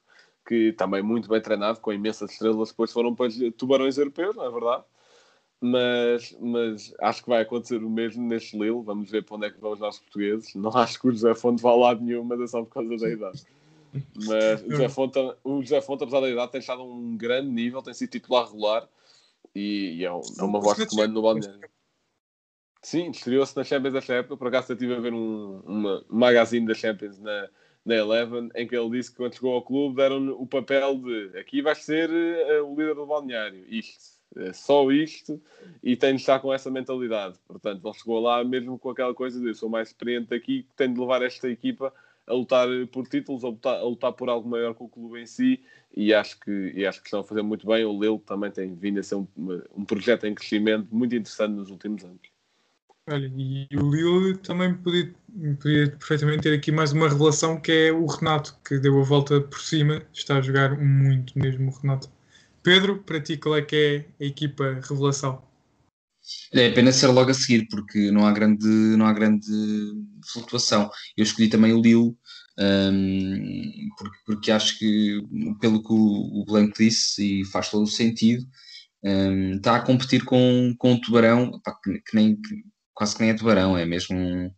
que 0.46 0.72
também 0.72 1.02
muito 1.02 1.28
bem 1.28 1.40
treinado, 1.40 1.80
com 1.80 1.92
imensas 1.92 2.32
estrelas, 2.32 2.70
depois 2.70 2.92
foram 2.92 3.14
para 3.14 3.26
os 3.26 3.36
tubarões 3.56 3.96
europeus, 3.96 4.34
não 4.34 4.44
é 4.44 4.50
verdade? 4.50 4.84
Mas, 5.64 6.36
mas 6.40 6.92
acho 6.98 7.22
que 7.22 7.28
vai 7.28 7.42
acontecer 7.42 7.76
o 7.76 7.88
mesmo 7.88 8.26
neste 8.26 8.58
Lille. 8.58 8.82
Vamos 8.82 9.08
ver 9.08 9.22
para 9.22 9.36
onde 9.36 9.46
é 9.46 9.50
que 9.50 9.60
vão 9.60 9.72
os 9.72 9.78
nossos 9.78 10.00
portugueses. 10.00 10.52
Não 10.56 10.76
acho 10.76 11.00
que 11.00 11.06
o 11.06 11.12
José 11.12 11.32
Fonte 11.36 11.62
vá 11.62 11.70
a 11.70 11.76
lado 11.76 12.04
nenhum, 12.04 12.24
mas 12.24 12.40
é 12.40 12.46
só 12.48 12.64
por 12.64 12.74
causa 12.74 12.96
da 12.96 13.08
idade. 13.08 13.44
Mas 14.26 14.62
o 14.64 14.70
José 14.72 14.88
Fonte, 14.88 15.18
o 15.44 15.62
José 15.62 15.80
Fonte 15.80 16.02
apesar 16.02 16.20
da 16.20 16.28
idade, 16.28 16.50
tem 16.50 16.60
estado 16.60 16.82
a 16.82 16.84
um 16.84 17.16
grande 17.16 17.48
nível, 17.48 17.80
tem 17.80 17.94
sido 17.94 18.10
titular 18.10 18.46
regular 18.46 18.88
e, 19.54 19.98
e 19.98 20.04
é, 20.04 20.12
um, 20.12 20.20
é, 20.40 20.42
uma 20.42 20.58
voz 20.58 20.76
de 20.78 20.86
comando 20.86 21.14
no 21.14 21.22
balneário. 21.22 21.60
Sim, 22.82 23.10
estreou-se 23.10 23.56
na 23.56 23.62
Champions 23.62 23.92
desta 23.92 24.14
época. 24.14 24.36
Por 24.36 24.48
acaso 24.48 24.72
eu 24.72 24.74
estive 24.74 24.96
a 24.96 25.00
ver 25.00 25.14
um, 25.14 25.60
uma 25.64 26.04
magazine 26.08 26.66
da 26.66 26.74
Champions 26.74 27.20
na, 27.20 27.48
na 27.84 27.94
Eleven, 27.94 28.50
em 28.56 28.66
que 28.66 28.76
ele 28.76 28.90
disse 28.90 29.12
que 29.12 29.18
quando 29.18 29.34
chegou 29.34 29.54
ao 29.54 29.62
clube 29.62 29.94
deram 29.94 30.30
o 30.32 30.44
papel 30.44 30.96
de 30.96 31.38
aqui 31.38 31.62
vais 31.62 31.78
ser 31.78 32.10
uh, 32.10 32.64
o 32.64 32.74
líder 32.74 32.96
do 32.96 33.06
balneário. 33.06 33.64
Isto 33.68 34.11
é 34.36 34.52
só 34.52 34.90
isto 34.90 35.40
e 35.82 35.96
tem 35.96 36.14
de 36.14 36.20
estar 36.20 36.40
com 36.40 36.52
essa 36.52 36.70
mentalidade. 36.70 37.38
Portanto, 37.46 37.86
ele 37.86 37.94
chegou 37.94 38.20
lá 38.20 38.42
mesmo 38.44 38.78
com 38.78 38.90
aquela 38.90 39.14
coisa 39.14 39.40
de 39.40 39.48
eu 39.48 39.54
sou 39.54 39.68
mais 39.68 39.88
experiente 39.88 40.32
aqui, 40.34 40.66
tenho 40.76 40.94
de 40.94 41.00
levar 41.00 41.22
esta 41.22 41.48
equipa 41.48 41.92
a 42.26 42.34
lutar 42.34 42.68
por 42.92 43.06
títulos, 43.06 43.44
a 43.44 43.48
lutar, 43.48 43.78
a 43.78 43.84
lutar 43.84 44.12
por 44.12 44.28
algo 44.28 44.48
maior 44.48 44.74
que 44.74 44.82
o 44.82 44.88
clube 44.88 45.20
em 45.20 45.26
si 45.26 45.60
e 45.94 46.14
acho 46.14 46.38
que, 46.40 46.72
e 46.74 46.86
acho 46.86 47.00
que 47.00 47.08
estão 47.08 47.20
a 47.20 47.24
fazer 47.24 47.42
muito 47.42 47.66
bem. 47.66 47.84
O 47.84 48.00
Lille 48.00 48.18
também 48.20 48.50
tem 48.50 48.74
vindo 48.74 49.00
a 49.00 49.02
ser 49.02 49.16
um, 49.16 49.26
um 49.76 49.84
projeto 49.84 50.26
em 50.26 50.34
crescimento 50.34 50.88
muito 50.90 51.14
interessante 51.14 51.52
nos 51.52 51.70
últimos 51.70 52.04
anos. 52.04 52.32
Olha, 53.10 53.30
e 53.36 53.66
o 53.76 53.90
Lille 53.90 54.38
também 54.38 54.74
podia, 54.74 55.12
podia 55.60 55.90
perfeitamente 55.90 56.42
ter 56.42 56.54
aqui 56.54 56.70
mais 56.70 56.92
uma 56.92 57.08
revelação 57.08 57.60
que 57.60 57.72
é 57.72 57.92
o 57.92 58.06
Renato, 58.06 58.56
que 58.64 58.78
deu 58.78 59.00
a 59.00 59.02
volta 59.02 59.40
por 59.40 59.60
cima, 59.60 60.02
está 60.12 60.36
a 60.36 60.40
jogar 60.40 60.78
muito 60.78 61.36
mesmo 61.36 61.68
o 61.68 61.74
Renato. 61.74 62.08
Pedro, 62.62 63.02
para 63.02 63.20
ti, 63.20 63.36
qual 63.36 63.56
é 63.56 63.62
que 63.62 63.76
é 64.20 64.24
a 64.24 64.26
equipa 64.26 64.80
revelação? 64.88 65.42
É 66.52 66.68
apenas 66.68 66.96
ser 66.96 67.08
logo 67.08 67.30
a 67.30 67.34
seguir, 67.34 67.66
porque 67.68 68.10
não 68.10 68.24
há 68.26 68.32
grande, 68.32 68.66
não 68.66 69.06
há 69.06 69.12
grande 69.12 69.46
flutuação. 70.32 70.88
Eu 71.16 71.24
escolhi 71.24 71.48
também 71.48 71.72
o 71.72 71.80
Lille, 71.80 72.16
um, 72.58 73.88
porque, 73.98 74.18
porque 74.24 74.52
acho 74.52 74.78
que, 74.78 75.20
pelo 75.60 75.82
que 75.82 75.92
o, 75.92 76.44
Blanco 76.46 76.74
disse, 76.78 77.40
e 77.40 77.44
faz 77.46 77.70
todo 77.70 77.82
o 77.82 77.86
sentido, 77.86 78.44
um, 79.02 79.56
está 79.56 79.76
a 79.76 79.82
competir 79.82 80.24
com, 80.24 80.74
com 80.78 80.92
o 80.92 81.00
Tubarão, 81.00 81.60
que, 81.82 82.14
nem, 82.14 82.36
que, 82.36 82.62
quase 82.94 83.16
que 83.16 83.22
nem 83.22 83.30
é 83.30 83.34
Tubarão, 83.34 83.76
é 83.76 83.84
mesmo 83.84 84.16
um, 84.16 84.50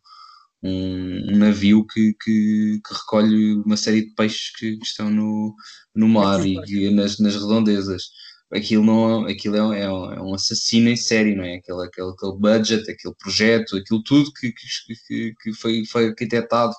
um, 0.65 1.37
navio 1.37 1.87
que, 1.87 2.15
que, 2.15 2.81
que, 2.87 2.95
recolhe 2.95 3.55
uma 3.67 3.77
série 3.77 4.07
de 4.07 4.15
peixes 4.15 4.51
que 4.57 4.79
estão 4.83 5.11
no, 5.11 5.55
no 5.95 6.09
mar 6.09 6.45
e 6.47 6.91
nas, 6.91 7.19
nas 7.19 7.35
redondezas. 7.35 8.05
Aquilo, 8.53 8.85
não, 8.85 9.27
aquilo 9.27 9.57
é, 9.75 9.81
é, 9.81 9.85
é, 9.85 9.91
um 9.91 10.35
assassino 10.35 10.89
em 10.89 10.97
série, 10.97 11.35
não 11.35 11.45
é? 11.45 11.57
Aquele, 11.57 11.85
aquele, 11.85 12.11
aquele 12.11 12.39
budget, 12.39 12.91
aquele 12.91 13.15
projeto, 13.17 13.77
aquilo 13.77 14.03
tudo 14.03 14.33
que, 14.33 14.53
que, 14.53 15.35
que 15.43 15.53
foi, 15.55 15.85
foi 15.87 16.09
arquitetado 16.09 16.75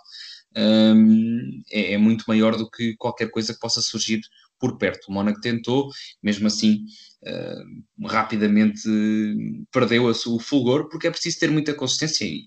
um, 0.58 1.62
é, 1.72 1.94
é, 1.94 1.98
muito 1.98 2.26
maior 2.28 2.56
do 2.56 2.70
que 2.70 2.96
qualquer 2.96 3.30
coisa 3.30 3.54
que 3.54 3.60
possa 3.60 3.82
surgir 3.82 4.22
por 4.60 4.78
perto. 4.78 5.10
O 5.10 5.14
Mónaco 5.14 5.42
tentou, 5.42 5.90
mesmo 6.24 6.48
assim, 6.48 6.86
uh, 7.24 8.08
rapidamente 8.08 8.82
perdeu 9.72 10.06
o 10.06 10.40
fulgor, 10.40 10.88
porque 10.90 11.08
é 11.08 11.12
preciso 11.12 11.40
ter 11.40 11.52
muita 11.52 11.74
consistência 11.74 12.26
e 12.26 12.46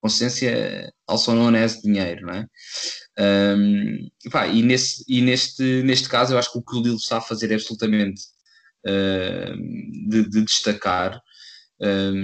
consciência 0.00 0.92
also 1.06 1.34
known 1.34 1.54
as 1.56 1.80
dinheiro, 1.80 2.26
não 2.26 2.34
é? 2.34 2.46
Um, 3.56 4.08
pá, 4.30 4.46
e, 4.46 4.62
nesse, 4.62 5.04
e 5.08 5.20
neste, 5.20 5.82
neste 5.82 6.08
caso 6.08 6.32
eu 6.32 6.38
acho 6.38 6.52
que 6.52 6.58
o 6.58 6.62
que 6.62 6.76
o 6.76 6.82
Lille 6.82 6.96
está 6.96 7.18
a 7.18 7.22
fazer 7.22 7.50
é 7.50 7.54
absolutamente 7.54 8.22
uh, 8.86 10.08
de, 10.08 10.28
de, 10.28 10.44
destacar. 10.44 11.20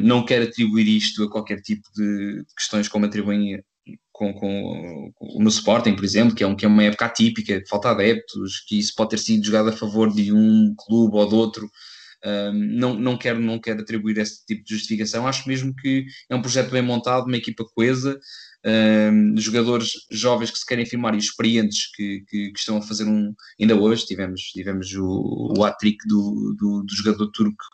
Não 0.03 0.23
quero 0.23 0.45
atribuir 0.45 0.87
isto 0.87 1.23
a 1.25 1.31
qualquer 1.31 1.63
tipo 1.63 1.89
de, 1.95 2.43
de 2.43 2.55
questões 2.55 2.89
como 2.89 3.07
atribuem 3.07 3.59
com, 4.13 4.33
com, 4.33 5.13
com, 5.15 5.43
no 5.43 5.49
Sporting, 5.49 5.95
por 5.95 6.05
exemplo, 6.05 6.35
que 6.35 6.43
é, 6.43 6.47
um, 6.47 6.57
que 6.57 6.65
é 6.65 6.69
uma 6.69 6.83
época 6.83 7.07
atípica, 7.07 7.63
falta 7.69 7.91
adeptos, 7.91 8.61
que 8.67 8.79
isso 8.79 8.95
pode 8.97 9.11
ter 9.11 9.19
sido 9.19 9.45
jogado 9.45 9.69
a 9.69 9.73
favor 9.73 10.13
de 10.13 10.33
um 10.33 10.75
clube 10.77 11.17
ou 11.17 11.29
de 11.29 11.35
outro, 11.35 11.71
não, 12.53 12.95
não, 12.95 13.17
quero, 13.17 13.41
não 13.41 13.59
quero 13.59 13.81
atribuir 13.81 14.19
esse 14.19 14.45
tipo 14.47 14.65
de 14.65 14.75
justificação. 14.75 15.27
Acho 15.27 15.49
mesmo 15.49 15.75
que 15.75 16.07
é 16.29 16.35
um 16.35 16.41
projeto 16.43 16.71
bem 16.71 16.83
montado, 16.83 17.27
uma 17.27 17.37
equipa 17.37 17.65
coesa, 17.75 18.19
um, 18.67 19.37
jogadores 19.37 19.93
jovens 20.11 20.51
que 20.51 20.59
se 20.59 20.67
querem 20.67 20.85
firmar 20.85 21.15
e 21.15 21.19
experientes 21.19 21.89
que, 21.95 22.25
que, 22.29 22.51
que, 22.51 22.59
estão 22.59 22.79
a 22.79 22.83
fazer 22.83 23.05
um. 23.05 23.33
Ainda 23.61 23.77
hoje 23.77 24.07
tivemos, 24.07 24.41
tivemos 24.41 24.93
o, 24.95 25.55
o 25.57 25.65
hat-trick 25.65 25.99
do, 26.09 26.55
do, 26.59 26.83
do, 26.83 26.95
jogador 26.95 27.31
turco, 27.31 27.65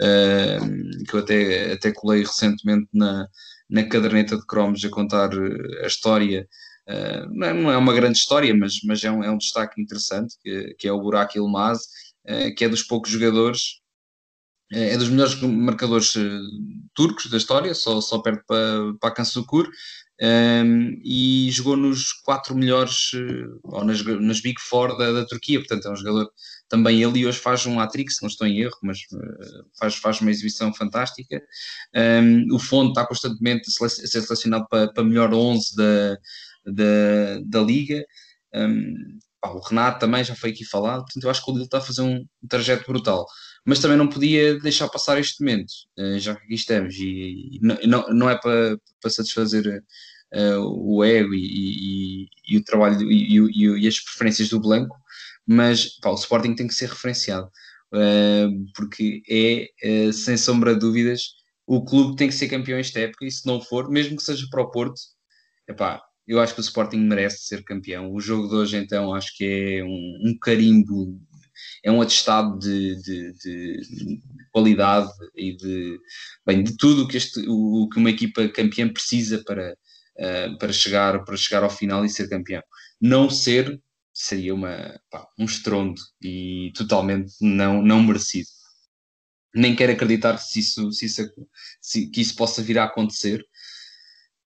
um, 0.00 0.90
que 1.04 1.14
eu 1.14 1.20
até, 1.20 1.72
até 1.72 1.92
colei 1.92 2.20
recentemente 2.20 2.88
na, 2.92 3.26
na 3.68 3.84
caderneta 3.84 4.36
de 4.36 4.46
cromos 4.46 4.84
a 4.84 4.88
contar 4.88 5.30
a 5.82 5.86
história 5.86 6.46
uh, 6.88 7.28
não, 7.32 7.70
é, 7.70 7.76
uma 7.76 7.92
grande 7.92 8.18
história, 8.18 8.54
mas, 8.54 8.74
mas 8.84 9.02
é, 9.02 9.10
um, 9.10 9.24
é 9.24 9.30
um 9.30 9.38
destaque 9.38 9.80
interessante, 9.80 10.36
que, 10.40 10.74
que 10.78 10.88
é 10.88 10.92
o 10.92 11.00
Burak 11.00 11.36
Ilmaz, 11.36 11.80
que 12.56 12.64
é 12.64 12.68
dos 12.68 12.82
poucos 12.82 13.10
jogadores, 13.10 13.80
é 14.70 14.96
dos 14.98 15.08
melhores 15.08 15.40
marcadores 15.40 16.14
turcos 16.94 17.30
da 17.30 17.38
história, 17.38 17.74
só, 17.74 18.00
só 18.00 18.18
perto 18.18 18.44
para, 18.46 18.94
para 19.00 19.14
Kansukur, 19.14 19.68
um, 20.20 21.00
e 21.04 21.48
jogou 21.50 21.76
nos 21.76 22.12
quatro 22.12 22.54
melhores, 22.54 23.12
ou 23.62 23.84
nas, 23.84 24.02
nas 24.02 24.40
Big 24.40 24.60
Four 24.60 24.98
da, 24.98 25.12
da 25.12 25.24
Turquia, 25.24 25.58
portanto 25.60 25.86
é 25.86 25.90
um 25.92 25.96
jogador 25.96 26.30
também 26.68 27.02
ele 27.02 27.26
hoje 27.26 27.38
faz 27.38 27.64
um 27.66 27.80
hat-trick, 27.80 28.12
se 28.12 28.22
não 28.22 28.28
estou 28.28 28.46
em 28.46 28.60
erro, 28.60 28.76
mas 28.82 29.00
faz, 29.78 29.94
faz 29.96 30.20
uma 30.20 30.30
exibição 30.30 30.72
fantástica. 30.72 31.42
Um, 31.94 32.54
o 32.54 32.58
Fonte 32.58 32.90
está 32.90 33.06
constantemente 33.06 33.70
a 33.82 33.88
ser 33.88 34.06
selecionado 34.06 34.66
para, 34.68 34.92
para 34.92 35.04
melhor 35.04 35.32
11 35.32 35.74
da, 35.74 36.18
da, 36.66 37.40
da 37.44 37.60
Liga. 37.62 38.04
Um, 38.54 39.18
pá, 39.40 39.50
o 39.50 39.60
Renato 39.60 40.00
também 40.00 40.24
já 40.24 40.34
foi 40.34 40.50
aqui 40.50 40.64
falado, 40.64 41.00
portanto 41.04 41.24
eu 41.24 41.30
acho 41.30 41.44
que 41.44 41.50
o 41.50 41.54
Lille 41.54 41.64
está 41.64 41.78
a 41.78 41.82
fazer 41.82 42.02
um, 42.02 42.24
trajeto 42.48 42.86
brutal. 42.86 43.26
Mas 43.64 43.80
também 43.80 43.98
não 43.98 44.08
podia 44.08 44.58
deixar 44.60 44.88
passar 44.88 45.18
este 45.18 45.40
momento, 45.40 45.70
uh, 45.98 46.18
já 46.18 46.34
que 46.34 46.44
aqui 46.44 46.54
estamos, 46.54 46.94
e, 46.96 47.56
e 47.56 47.60
não, 47.86 48.08
não, 48.08 48.30
é 48.30 48.38
para, 48.38 48.78
para 49.00 49.10
satisfazer 49.10 49.82
uh, 50.34 50.60
o 50.60 51.04
ego 51.04 51.34
e, 51.34 52.24
e, 52.24 52.28
e 52.48 52.56
o 52.56 52.64
trabalho 52.64 53.10
e, 53.10 53.88
as 53.88 54.00
preferências 54.00 54.48
do 54.48 54.60
Blanco, 54.60 54.96
mas 55.46 55.98
pá, 56.00 56.10
o 56.10 56.14
Sporting 56.14 56.54
tem 56.54 56.66
que 56.66 56.74
ser 56.74 56.88
referenciado, 56.88 57.46
uh, 57.94 58.72
porque 58.74 59.22
é, 59.28 60.08
uh, 60.08 60.12
sem 60.12 60.36
sombra 60.36 60.74
de 60.74 60.80
dúvidas, 60.80 61.34
o 61.66 61.84
clube 61.84 62.16
tem 62.16 62.28
que 62.28 62.34
ser 62.34 62.48
campeão 62.48 62.78
esta 62.78 63.00
época, 63.00 63.26
e 63.26 63.30
se 63.30 63.46
não 63.46 63.60
for, 63.60 63.90
mesmo 63.90 64.16
que 64.16 64.22
seja 64.22 64.46
para 64.50 64.62
o 64.62 64.70
Porto, 64.70 65.00
epá, 65.68 66.02
eu 66.28 66.38
acho 66.38 66.54
que 66.54 66.60
o 66.60 66.62
Sporting 66.62 66.98
merece 66.98 67.46
ser 67.46 67.64
campeão. 67.64 68.12
O 68.12 68.20
jogo 68.20 68.48
de 68.48 68.54
hoje, 68.54 68.76
então, 68.76 69.14
acho 69.14 69.34
que 69.34 69.44
é 69.44 69.82
um, 69.82 70.18
um 70.26 70.38
carimbo, 70.38 71.18
é 71.82 71.90
um 71.90 72.02
atestado 72.02 72.58
de, 72.58 73.00
de, 73.02 73.32
de, 73.32 74.20
qualidade 74.52 75.10
e 75.34 75.56
de, 75.56 75.98
bem, 76.44 76.62
de 76.62 76.76
tudo 76.76 77.08
que 77.08 77.16
este, 77.16 77.42
o, 77.48 77.88
que 77.88 77.98
uma 77.98 78.10
equipa 78.10 78.46
campeã 78.48 78.86
precisa 78.92 79.42
para, 79.42 79.72
uh, 79.72 80.58
para, 80.58 80.72
chegar, 80.72 81.24
para 81.24 81.36
chegar 81.36 81.62
ao 81.62 81.70
final 81.70 82.04
e 82.04 82.10
ser 82.10 82.28
campeão. 82.28 82.62
Não 83.00 83.30
ser 83.30 83.80
seria 84.12 84.54
uma, 84.54 85.00
pá, 85.10 85.26
um 85.38 85.44
estrondo 85.44 86.00
e 86.20 86.72
totalmente 86.74 87.32
não, 87.40 87.80
não 87.82 88.02
merecido. 88.02 88.48
Nem 89.54 89.74
quero 89.74 89.92
acreditar 89.92 90.36
se 90.38 90.58
isso, 90.58 90.92
se 90.92 91.06
isso, 91.06 91.22
se, 91.80 92.10
que 92.10 92.20
isso 92.20 92.34
possa 92.36 92.62
vir 92.62 92.78
a 92.78 92.84
acontecer, 92.84 93.42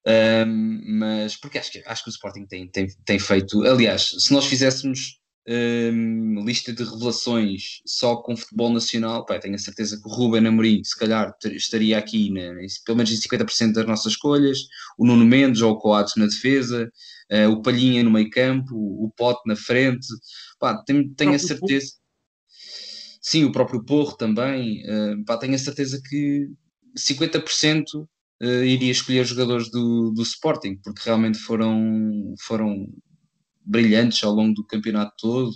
um, 0.07 0.99
mas 0.99 1.37
porque 1.37 1.59
acho 1.59 1.71
que, 1.71 1.83
acho 1.87 2.05
que 2.05 2.11
o 2.11 2.13
Sporting 2.13 2.47
tem, 2.47 2.69
tem, 2.69 2.89
tem 3.05 3.19
feito. 3.19 3.63
Aliás, 3.65 4.11
se 4.19 4.33
nós 4.33 4.47
fizéssemos 4.47 5.21
um, 5.49 6.45
lista 6.45 6.73
de 6.73 6.85
revelações 6.85 7.81
só 7.87 8.17
com 8.17 8.37
futebol 8.37 8.73
nacional, 8.73 9.25
pá, 9.25 9.39
tenho 9.39 9.55
a 9.55 9.59
certeza 9.59 10.01
que 10.01 10.09
o 10.09 10.13
Ruben 10.13 10.47
Amorim, 10.47 10.83
se 10.85 10.97
calhar, 10.97 11.35
estaria 11.45 11.99
aqui 11.99 12.31
né, 12.31 12.53
pelo 12.85 12.99
menos 12.99 13.13
em 13.13 13.17
50% 13.17 13.73
das 13.73 13.87
nossas 13.87 14.13
escolhas, 14.13 14.59
o 14.99 15.07
Nuno 15.07 15.25
Mendes 15.25 15.63
ou 15.63 15.73
o 15.73 15.79
Coates 15.79 16.15
na 16.17 16.27
defesa, 16.27 16.91
uh, 17.31 17.51
o 17.51 17.63
Palhinha 17.63 18.03
no 18.03 18.11
meio 18.11 18.31
campo, 18.31 18.75
o, 18.75 19.11
Pote 19.17 19.43
na 19.47 19.57
frente, 19.57 20.07
pá, 20.59 20.83
tenho, 20.85 21.13
tenho 21.15 21.35
a 21.35 21.39
certeza. 21.39 21.93
Sim, 23.21 23.45
o 23.45 23.53
próprio 23.53 23.85
Porro 23.85 24.17
também, 24.17 24.83
uh, 24.85 25.25
pá, 25.25 25.37
tenho 25.37 25.55
a 25.55 25.59
certeza 25.59 26.01
que 26.09 26.49
50% 26.97 27.85
uh, 28.43 28.65
iria 28.65 28.91
escolher 28.91 29.25
jogadores 29.25 29.71
do, 29.71 30.11
do 30.11 30.23
Sporting, 30.23 30.77
porque 30.83 31.03
realmente 31.05 31.39
foram, 31.39 32.35
foram 32.41 32.87
brilhantes 33.65 34.23
ao 34.25 34.33
longo 34.33 34.55
do 34.55 34.67
campeonato 34.67 35.13
todo. 35.19 35.53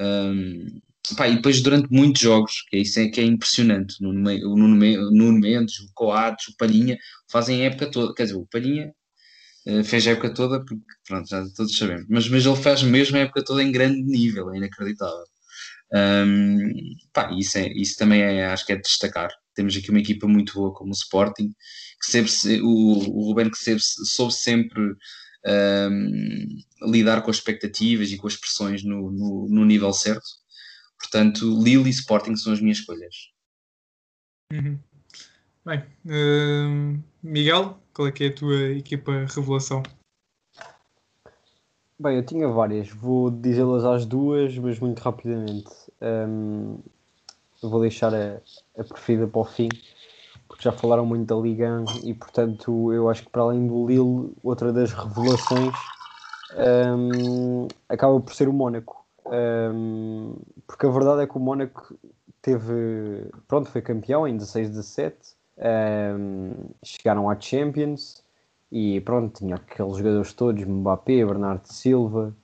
Um, 0.00 0.80
pá, 1.16 1.28
e 1.28 1.36
depois 1.36 1.60
durante 1.60 1.88
muitos 1.90 2.22
jogos, 2.22 2.62
que 2.68 2.76
é 2.76 2.80
isso 2.80 3.00
é, 3.00 3.08
que 3.08 3.20
é 3.20 3.24
impressionante, 3.24 3.96
o 4.00 4.12
Nuno 4.12 5.40
Mendes, 5.40 5.80
o 5.80 5.90
Coates, 5.94 6.48
o 6.48 6.56
Palhinha, 6.56 6.96
fazem 7.30 7.62
a 7.62 7.64
época 7.66 7.90
toda, 7.90 8.14
quer 8.14 8.24
dizer, 8.24 8.36
o 8.36 8.46
Palhinha 8.46 8.92
uh, 9.66 9.84
fez 9.84 10.06
a 10.06 10.12
época 10.12 10.32
toda, 10.32 10.64
porque 10.64 10.82
pronto, 11.06 11.28
já 11.28 11.44
todos 11.56 11.76
sabemos, 11.76 12.06
mas, 12.08 12.28
mas 12.28 12.46
ele 12.46 12.56
faz 12.56 12.82
mesmo 12.82 13.16
a 13.16 13.20
época 13.20 13.44
toda 13.44 13.62
em 13.62 13.72
grande 13.72 14.02
nível, 14.02 14.52
é 14.52 14.58
inacreditável. 14.58 15.24
Um, 15.92 16.72
pá, 17.12 17.32
isso, 17.32 17.58
é, 17.58 17.68
isso 17.72 17.96
também 17.96 18.22
é, 18.22 18.46
acho 18.46 18.64
que 18.64 18.72
é 18.72 18.76
de 18.76 18.82
destacar. 18.82 19.30
Temos 19.54 19.76
aqui 19.76 19.90
uma 19.90 20.00
equipa 20.00 20.26
muito 20.26 20.54
boa 20.54 20.72
como 20.72 20.90
o 20.90 20.94
Sporting, 20.94 21.54
que 22.00 22.10
sempre, 22.10 22.60
o, 22.62 22.68
o 22.68 23.24
Ruben 23.26 23.50
que 23.50 23.58
sempre, 23.58 23.82
soube 23.82 24.32
sempre 24.32 24.80
um, 25.46 26.46
lidar 26.82 27.22
com 27.22 27.30
as 27.30 27.36
expectativas 27.36 28.10
e 28.10 28.16
com 28.16 28.26
as 28.26 28.36
pressões 28.36 28.84
no, 28.84 29.10
no, 29.10 29.48
no 29.48 29.64
nível 29.64 29.92
certo. 29.92 30.40
Portanto, 30.98 31.62
Lille 31.62 31.88
e 31.88 31.90
Sporting 31.90 32.36
são 32.36 32.52
as 32.52 32.60
minhas 32.60 32.78
escolhas. 32.78 33.14
Uhum. 34.52 34.78
Bem, 35.64 35.80
uh, 36.06 37.02
Miguel, 37.22 37.78
qual 37.92 38.08
é 38.08 38.12
que 38.12 38.24
é 38.24 38.28
a 38.28 38.34
tua 38.34 38.72
equipa 38.72 39.26
revelação? 39.28 39.82
Bem, 41.98 42.16
eu 42.16 42.24
tinha 42.24 42.48
várias, 42.48 42.88
vou 42.88 43.30
dizê-las 43.30 43.84
às 43.84 44.06
duas, 44.06 44.56
mas 44.56 44.78
muito 44.78 45.00
rapidamente. 45.00 45.70
Um, 46.00 46.78
vou 47.68 47.80
deixar 47.80 48.14
a, 48.14 48.40
a 48.78 48.84
preferida 48.84 49.26
para 49.26 49.40
o 49.40 49.44
fim, 49.44 49.68
porque 50.48 50.62
já 50.62 50.72
falaram 50.72 51.04
muito 51.04 51.26
da 51.26 51.40
Liga 51.40 51.84
e, 52.04 52.14
portanto, 52.14 52.92
eu 52.92 53.08
acho 53.08 53.24
que 53.24 53.30
para 53.30 53.42
além 53.42 53.66
do 53.66 53.86
Lille, 53.86 54.32
outra 54.42 54.72
das 54.72 54.92
revelações 54.92 55.74
um, 56.96 57.68
acaba 57.88 58.18
por 58.20 58.34
ser 58.34 58.48
o 58.48 58.52
Mónaco. 58.52 59.04
Um, 59.26 60.36
porque 60.66 60.86
a 60.86 60.90
verdade 60.90 61.22
é 61.22 61.26
que 61.26 61.36
o 61.36 61.40
Mónaco 61.40 61.94
teve, 62.42 63.30
pronto, 63.46 63.70
foi 63.70 63.82
campeão 63.82 64.26
em 64.26 64.36
16 64.36 64.70
17, 64.70 65.16
um, 66.16 66.52
chegaram 66.82 67.28
à 67.28 67.38
Champions 67.38 68.24
e 68.72 69.00
pronto, 69.00 69.38
tinha 69.38 69.56
aqueles 69.56 69.96
jogadores 69.96 70.32
todos, 70.32 70.64
Mbappé, 70.64 71.24
Bernardo 71.24 71.66
Silva, 71.66 72.34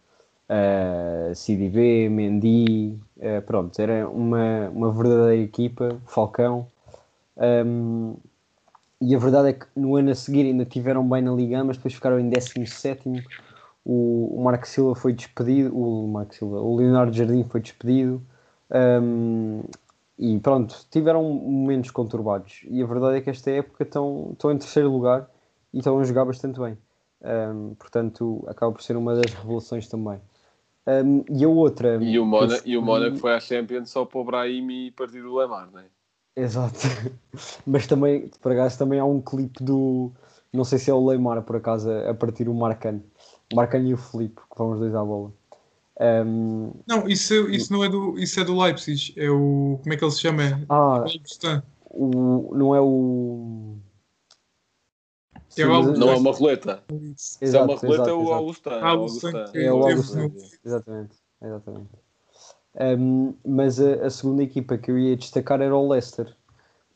uh, 0.51 1.35
CDB, 1.35 2.09
Mendy, 2.09 2.99
uh, 3.19 3.43
pronto, 3.43 3.79
era 3.81 4.09
uma, 4.09 4.69
uma 4.71 4.93
verdadeira 4.93 5.37
equipa, 5.37 5.97
Falcão. 6.07 6.67
Um, 7.37 8.17
e 9.01 9.15
a 9.15 9.19
verdade 9.19 9.49
é 9.49 9.53
que 9.53 9.67
no 9.77 9.97
ano 9.97 10.11
a 10.11 10.15
seguir 10.15 10.47
ainda 10.47 10.65
tiveram 10.65 11.07
bem 11.07 11.21
na 11.21 11.33
Liga, 11.33 11.63
mas 11.63 11.77
depois 11.77 11.95
ficaram 11.95 12.19
em 12.19 12.31
17 12.31 13.23
o, 13.85 14.41
o 14.41 14.43
Marco 14.43 14.67
Silva 14.67 14.97
foi 14.97 15.13
despedido, 15.13 15.77
o 15.79 16.09
Marco 16.09 16.35
Silva, 16.35 16.61
o 16.61 16.75
Leonardo 16.75 17.13
Jardim 17.13 17.45
foi 17.45 17.61
despedido 17.61 18.21
um, 18.71 19.63
e 20.19 20.39
pronto, 20.41 20.75
tiveram 20.91 21.23
momentos 21.23 21.91
conturbados. 21.91 22.63
E 22.69 22.83
a 22.83 22.87
verdade 22.87 23.19
é 23.19 23.21
que 23.21 23.31
esta 23.31 23.51
época 23.51 23.85
estão, 23.85 24.31
estão 24.33 24.51
em 24.51 24.59
terceiro 24.59 24.91
lugar 24.91 25.31
e 25.73 25.79
estão 25.79 26.01
a 26.01 26.05
jogar 26.05 26.25
bastante 26.25 26.59
bem. 26.59 26.77
Um, 27.23 27.75
portanto, 27.75 28.45
acaba 28.49 28.73
por 28.73 28.83
ser 28.83 28.97
uma 28.97 29.15
das 29.15 29.33
revelações 29.33 29.87
também. 29.89 30.21
Um, 30.87 31.25
e 31.29 31.44
a 31.44 31.49
outra. 31.49 32.03
E 32.03 32.18
o, 32.18 32.25
Mona, 32.25 32.61
e 32.64 32.77
o 32.77 32.83
Mónaco 32.83 33.16
foi 33.16 33.35
à 33.35 33.40
Champions 33.40 33.90
só 33.90 34.05
para 34.05 34.20
o 34.20 34.25
Brahim 34.25 34.87
e 34.87 34.90
partir 34.92 35.20
do 35.20 35.35
Lemar, 35.35 35.68
não 35.72 35.81
é? 35.81 35.85
Exato. 36.37 36.79
Mas 37.66 37.87
também, 37.87 38.31
por 38.40 38.53
acaso, 38.53 38.79
também 38.79 39.01
há 39.01 39.05
um 39.05 39.20
clipe 39.20 39.64
do. 39.64 40.12
Não 40.53 40.64
sei 40.64 40.79
se 40.79 40.90
é 40.90 40.94
o 40.94 41.05
Leymar, 41.05 41.42
por 41.42 41.57
acaso, 41.57 41.90
a 41.90 42.14
partir 42.14 42.49
o 42.49 42.55
Marcano. 42.55 43.03
O 43.53 43.57
Marcano 43.57 43.88
e 43.88 43.94
o 43.94 43.96
Felipe, 43.96 44.40
que 44.51 44.59
vão 44.59 44.70
os 44.70 44.79
dois 44.79 44.94
à 44.94 45.05
bola. 45.05 45.33
Um... 45.99 46.72
Não, 46.87 47.09
isso, 47.09 47.35
isso 47.51 47.72
não 47.72 47.83
é 47.83 47.88
do, 47.88 48.18
isso 48.18 48.38
é 48.38 48.44
do 48.44 48.59
Leipzig. 48.59 49.12
É 49.16 49.29
o. 49.29 49.81
Como 49.83 49.92
é 49.92 49.96
que 49.96 50.05
ele 50.05 50.11
se 50.12 50.20
chama? 50.20 50.62
Ah, 50.68 51.05
o, 51.90 52.55
não 52.55 52.75
é 52.75 52.81
o. 52.81 53.77
Sim, 55.57 55.62
é 55.62 55.66
não 55.99 56.11
é 56.11 56.16
uma 56.16 56.33
roleta. 56.33 56.83
Exato, 56.90 57.14
Se 57.16 57.57
é 57.57 57.61
uma 57.62 57.75
roleta, 57.75 57.87
exato, 57.87 58.11
é 58.11 58.12
o 58.12 58.33
Augustin. 58.33 58.68
Ah, 58.68 58.89
Augustin. 58.91 59.33
É 59.55 59.72
o 59.72 59.89
Augustin. 59.89 60.33
Exatamente. 60.64 61.16
exatamente. 61.43 61.89
Um, 62.78 63.35
mas 63.43 63.81
a, 63.81 64.07
a, 64.07 64.11
segunda 64.11 64.43
equipa 64.43 64.76
que 64.76 64.91
eu 64.91 64.99
ia 64.99 65.16
destacar 65.16 65.62
era 65.62 65.74
o 65.74 65.89
Leicester, 65.89 66.37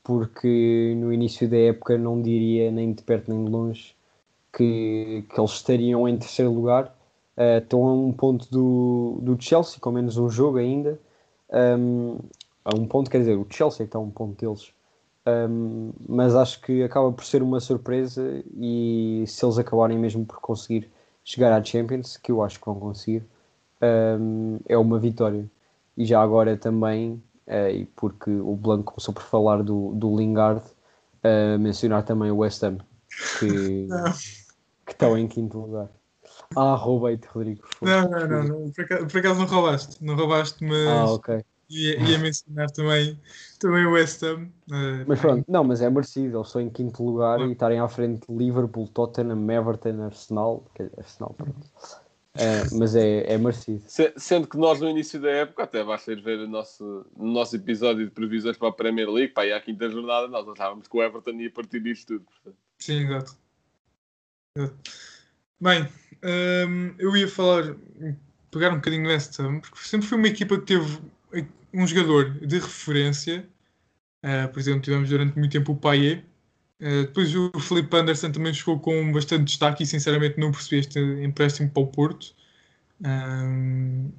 porque 0.05 0.95
no 0.99 1.11
início 1.11 1.49
da 1.49 1.57
época 1.57 1.97
não 1.97 2.21
diria 2.21 2.71
nem 2.71 2.93
de 2.93 3.03
perto 3.03 3.33
nem 3.33 3.47
de 3.47 3.51
longe 3.51 3.97
que, 4.53 5.25
que 5.27 5.41
eles 5.41 5.53
estariam 5.53 6.07
em 6.07 6.19
terceiro 6.19 6.53
lugar. 6.53 6.95
Uh, 7.39 7.63
estão 7.63 7.87
a 7.87 7.95
um 7.95 8.13
ponto 8.13 8.47
do, 8.51 9.21
do 9.23 9.43
Chelsea, 9.43 9.81
com 9.81 9.91
menos 9.91 10.19
um 10.19 10.29
jogo 10.29 10.59
ainda. 10.59 11.01
Um, 11.51 12.19
a 12.63 12.77
um 12.77 12.87
ponto, 12.87 13.11
quer 13.11 13.21
dizer, 13.21 13.39
o 13.39 13.47
Chelsea 13.49 13.87
está 13.87 13.97
a 13.97 14.03
um 14.03 14.11
ponto 14.11 14.39
deles. 14.39 14.75
Um, 15.27 15.93
mas 16.09 16.35
acho 16.35 16.61
que 16.63 16.83
acaba 16.83 17.13
por 17.13 17.25
ser 17.25 17.43
uma 17.43 17.61
surpresa 17.61 18.43
e 18.57 19.25
se 19.27 19.45
eles 19.45 19.59
acabarem 19.59 19.99
mesmo 19.99 20.25
por 20.25 20.41
conseguir 20.41 20.91
chegar 21.23 21.53
à 21.53 21.63
Champions, 21.63 22.17
que 22.17 22.33
eu 22.33 22.43
acho 22.43 22.59
que 22.59 22.67
vão 22.67 22.79
conseguir, 22.79 23.25
um, 23.83 24.59
é 24.67 24.77
uma 24.77 24.99
vitória. 24.99 25.49
E 25.97 26.05
já 26.05 26.23
agora 26.23 26.57
também, 26.57 27.23
uh, 27.47 27.87
porque 27.97 28.31
o 28.31 28.57
Blanco 28.57 28.95
começou 28.95 29.13
por 29.13 29.23
falar 29.23 29.63
do, 29.63 29.93
do 29.95 30.17
Lingard, 30.17 30.63
uh, 31.25 31.59
mencionar 31.59 32.05
também 32.05 32.31
o 32.31 32.39
West 32.39 32.63
Ham, 32.63 32.79
que, 33.39 33.89
que 34.87 34.93
estão 34.93 35.17
em 35.19 35.29
quinto 35.29 35.59
lugar. 35.59 35.91
Ah, 36.57 36.75
roubei-te, 36.75 37.27
Rodrigo. 37.29 37.63
Não, 37.83 38.09
não, 38.09 38.27
não, 38.27 38.45
não. 38.45 38.71
Por, 38.73 39.19
acaso, 39.19 39.41
não 39.41 39.47
roubaste. 39.47 40.05
Não 40.05 40.17
roubaste, 40.17 40.65
mas 40.65 40.89
Ah, 40.89 41.13
ok. 41.13 41.45
Ia, 41.71 42.01
ia 42.11 42.19
mencionar 42.19 42.71
também, 42.73 43.19
também 43.59 43.87
o 43.87 43.93
West 43.93 44.23
Ham. 44.23 44.49
eh, 44.71 45.05
Mas 45.07 45.21
pronto, 45.21 45.45
não, 45.49 45.65
mas 45.65 45.81
é 45.81 45.89
merecido. 45.89 46.37
Eles 46.39 46.49
estão 46.49 46.61
em 46.61 46.69
quinto 46.69 47.03
lugar 47.05 47.41
e 47.41 47.53
estarem 47.53 47.79
à 47.79 47.89
frente 47.89 48.27
de 48.29 48.37
Liverpool, 48.37 48.89
Tottenham, 48.89 49.49
Everton, 49.51 50.03
Arsenal. 50.03 50.65
Arsenal, 50.99 51.35
pronto. 51.35 51.55
É, 52.35 52.63
mas 52.79 52.95
é, 52.95 53.33
é 53.33 53.37
merecido. 53.39 53.83
Se- 53.87 54.13
Sendo 54.17 54.47
que 54.47 54.57
nós 54.57 54.81
no 54.81 54.89
início 54.89 55.21
da 55.21 55.31
época, 55.31 55.65
até 55.65 55.83
basta 55.83 56.13
ir 56.13 56.23
ver 56.23 56.39
o 56.39 56.49
nosso, 56.49 57.05
no 57.17 57.33
nosso 57.33 57.57
episódio 57.57 58.05
de 58.05 58.11
previsões 58.13 58.57
para 58.57 58.69
a 58.69 58.73
Premier 58.73 59.11
League, 59.11 59.33
pá, 59.33 59.45
e 59.45 59.53
à 59.53 59.61
quinta 59.61 59.89
jornada, 59.91 60.29
nós 60.29 60.49
achávamos 60.49 60.87
que 60.87 60.97
o 60.97 61.03
Everton 61.03 61.33
ia 61.33 61.51
partir 61.51 61.81
disto 61.81 62.07
tudo. 62.15 62.25
portanto. 62.25 62.57
Sim, 62.79 63.05
exato. 63.05 63.37
Exato. 64.57 64.77
Bem, 65.61 65.89
hum, 66.69 66.95
eu 66.99 67.17
ia 67.17 67.29
falar, 67.29 67.77
pegar 68.51 68.71
um 68.73 68.77
bocadinho 68.77 69.03
no 69.03 69.09
West 69.09 69.39
Ham, 69.41 69.61
porque 69.61 69.79
sempre 69.81 70.07
foi 70.07 70.17
uma 70.17 70.29
equipa 70.29 70.57
que 70.59 70.67
teve 70.67 70.99
um 71.73 71.87
jogador 71.87 72.31
de 72.47 72.59
referência. 72.59 73.49
Uh, 74.25 74.49
por 74.53 74.61
exemplo, 74.61 74.83
tivemos 74.83 75.09
durante 75.11 75.39
muito 75.39 75.53
tempo 75.53 75.73
o 75.73 75.77
Payet. 75.77 76.25
Uh, 76.81 77.05
depois 77.07 77.35
o 77.37 77.53
Felipe 77.61 77.97
Anderson 77.97 78.33
também 78.33 78.55
chegou 78.55 78.81
com 78.81 79.13
bastante 79.13 79.45
destaque 79.47 79.85
e 79.85 79.87
sinceramente 79.87 80.39
não 80.41 80.53
percebi 80.53 80.79
este 80.81 80.99
empréstimo 81.01 81.71
para 81.71 81.83
o 81.83 81.87
Porto. 81.89 82.35
Um, 83.05 84.11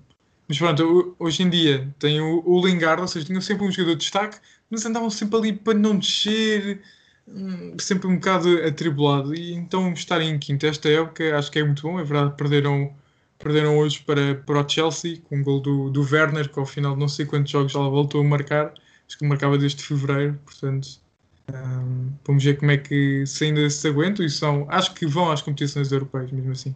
mas 0.48 0.58
pronto, 0.58 0.84
ho- 0.84 1.16
hoje 1.20 1.44
em 1.44 1.50
dia 1.50 1.94
tem 2.00 2.20
o, 2.22 2.44
o 2.46 2.66
Lingard, 2.66 3.02
ou 3.02 3.08
seja, 3.08 3.26
tinham 3.26 3.42
sempre 3.42 3.66
um 3.66 3.72
jogador 3.72 3.94
de 3.96 4.02
destaque, 4.02 4.40
mas 4.70 4.86
andavam 4.86 5.10
sempre 5.10 5.38
ali 5.38 5.54
para 5.54 5.78
não 5.78 5.98
descer, 5.98 6.82
hum, 7.28 7.76
sempre 7.80 8.08
um 8.08 8.16
bocado 8.16 8.50
atribulado. 8.66 9.36
E 9.36 9.54
então 9.54 9.94
estarem 9.94 10.30
em 10.32 10.40
quinto 10.40 10.66
esta 10.66 10.90
época 10.90 11.38
acho 11.38 11.52
que 11.52 11.60
é 11.60 11.64
muito 11.64 11.82
bom. 11.84 12.00
É 12.00 12.04
verdade, 12.04 12.36
perderam, 12.38 12.94
perderam 13.42 13.78
hoje 13.78 14.02
para, 14.02 14.36
para 14.36 14.66
o 14.66 14.70
Chelsea 14.70 15.22
com 15.28 15.38
um 15.38 15.44
gol 15.44 15.60
do, 15.60 15.90
do 15.90 16.02
Werner, 16.02 16.50
que 16.50 16.60
ao 16.60 16.66
final 16.66 16.94
de 16.94 17.00
não 17.00 17.08
sei 17.08 17.26
quantos 17.26 17.52
jogos 17.52 17.72
já 17.72 17.80
voltou 17.80 18.22
a 18.22 18.24
marcar. 18.24 18.74
Acho 19.08 19.18
que 19.18 19.26
marcava 19.26 19.58
desde 19.58 19.84
fevereiro, 19.84 20.40
portanto. 20.46 20.88
hum, 21.52 22.12
vamos 22.26 22.44
ver 22.44 22.58
como 22.58 22.72
é 22.72 22.78
que 22.78 23.26
se 23.26 23.46
ainda 23.46 23.70
se 23.70 23.88
aguentam 23.88 24.26
e 24.26 24.30
são, 24.30 24.66
acho 24.70 24.94
que 24.94 25.06
vão 25.06 25.32
às 25.32 25.42
competições 25.42 25.92
europeias 25.92 26.32
mesmo 26.32 26.52
assim. 26.52 26.76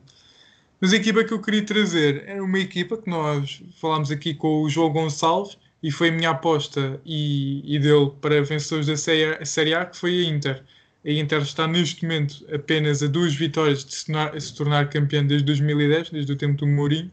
Mas 0.82 0.94
a 0.94 0.98
equipa 0.98 1.24
que 1.24 1.34
eu 1.34 1.42
queria 1.42 1.66
trazer 1.66 2.24
era 2.28 2.44
uma 2.44 2.60
equipa 2.60 2.98
que 2.98 3.10
nós 3.10 3.64
falámos 3.80 4.12
aqui 4.12 4.34
com 4.34 4.62
o 4.62 4.70
João 4.70 4.92
Gonçalves 4.92 5.58
e 5.82 5.92
foi 5.92 6.10
a 6.10 6.12
minha 6.12 6.32
aposta 6.32 7.00
e, 7.06 7.62
e 7.66 7.80
dele 7.80 8.12
para 8.22 8.44
vencedores 8.44 8.88
da 8.88 8.98
Série 8.98 9.74
A, 9.74 9.86
que 9.86 9.98
foi 9.98 10.26
a 10.26 10.30
Inter. 10.30 10.64
A 11.06 11.12
Inter 11.12 11.42
está 11.42 11.68
neste 11.68 12.04
momento 12.04 12.44
apenas 12.54 13.04
a 13.04 13.08
duas 13.08 13.36
vitórias 13.36 13.86
de 13.86 13.94
se 13.94 14.06
tornar, 14.06 14.42
se 14.42 14.56
tornar 14.56 14.90
campeã 14.90 15.24
desde 15.24 15.46
2010, 15.46 16.10
desde 16.10 16.32
o 16.32 16.36
tempo 16.36 16.58
do 16.58 16.68
Mourinho. 16.68 17.12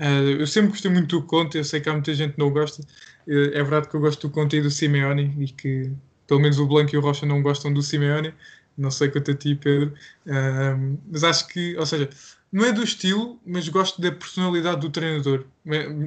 Uh, 0.00 0.40
eu 0.40 0.46
sempre 0.46 0.70
gostei 0.70 0.90
muito 0.90 1.20
do 1.20 1.26
Conte, 1.26 1.58
eu 1.58 1.64
sei 1.64 1.80
que 1.80 1.88
há 1.88 1.92
muita 1.92 2.12
gente 2.14 2.32
que 2.32 2.38
não 2.38 2.50
gosta. 2.50 2.82
Uh, 3.26 3.50
é 3.52 3.62
verdade 3.62 3.88
que 3.88 3.94
eu 3.94 4.00
gosto 4.00 4.26
do 4.26 4.32
Conte 4.32 4.56
e 4.56 4.62
do 4.62 4.70
Simeone 4.70 5.34
e 5.38 5.46
que 5.48 5.92
pelo 6.26 6.40
menos 6.40 6.58
o 6.58 6.66
Blanco 6.66 6.94
e 6.94 6.98
o 6.98 7.00
Rocha 7.00 7.24
não 7.26 7.42
gostam 7.42 7.72
do 7.72 7.82
Simeone. 7.82 8.34
Não 8.76 8.90
sei 8.90 9.10
quanto 9.10 9.30
a 9.30 9.34
ti, 9.34 9.54
Pedro. 9.54 9.94
Uh, 10.26 10.98
mas 11.10 11.22
acho 11.22 11.46
que, 11.48 11.76
ou 11.76 11.86
seja, 11.86 12.08
não 12.50 12.64
é 12.64 12.72
do 12.72 12.82
estilo, 12.82 13.38
mas 13.46 13.68
gosto 13.68 14.00
da 14.00 14.10
personalidade 14.10 14.80
do 14.80 14.90
treinador. 14.90 15.44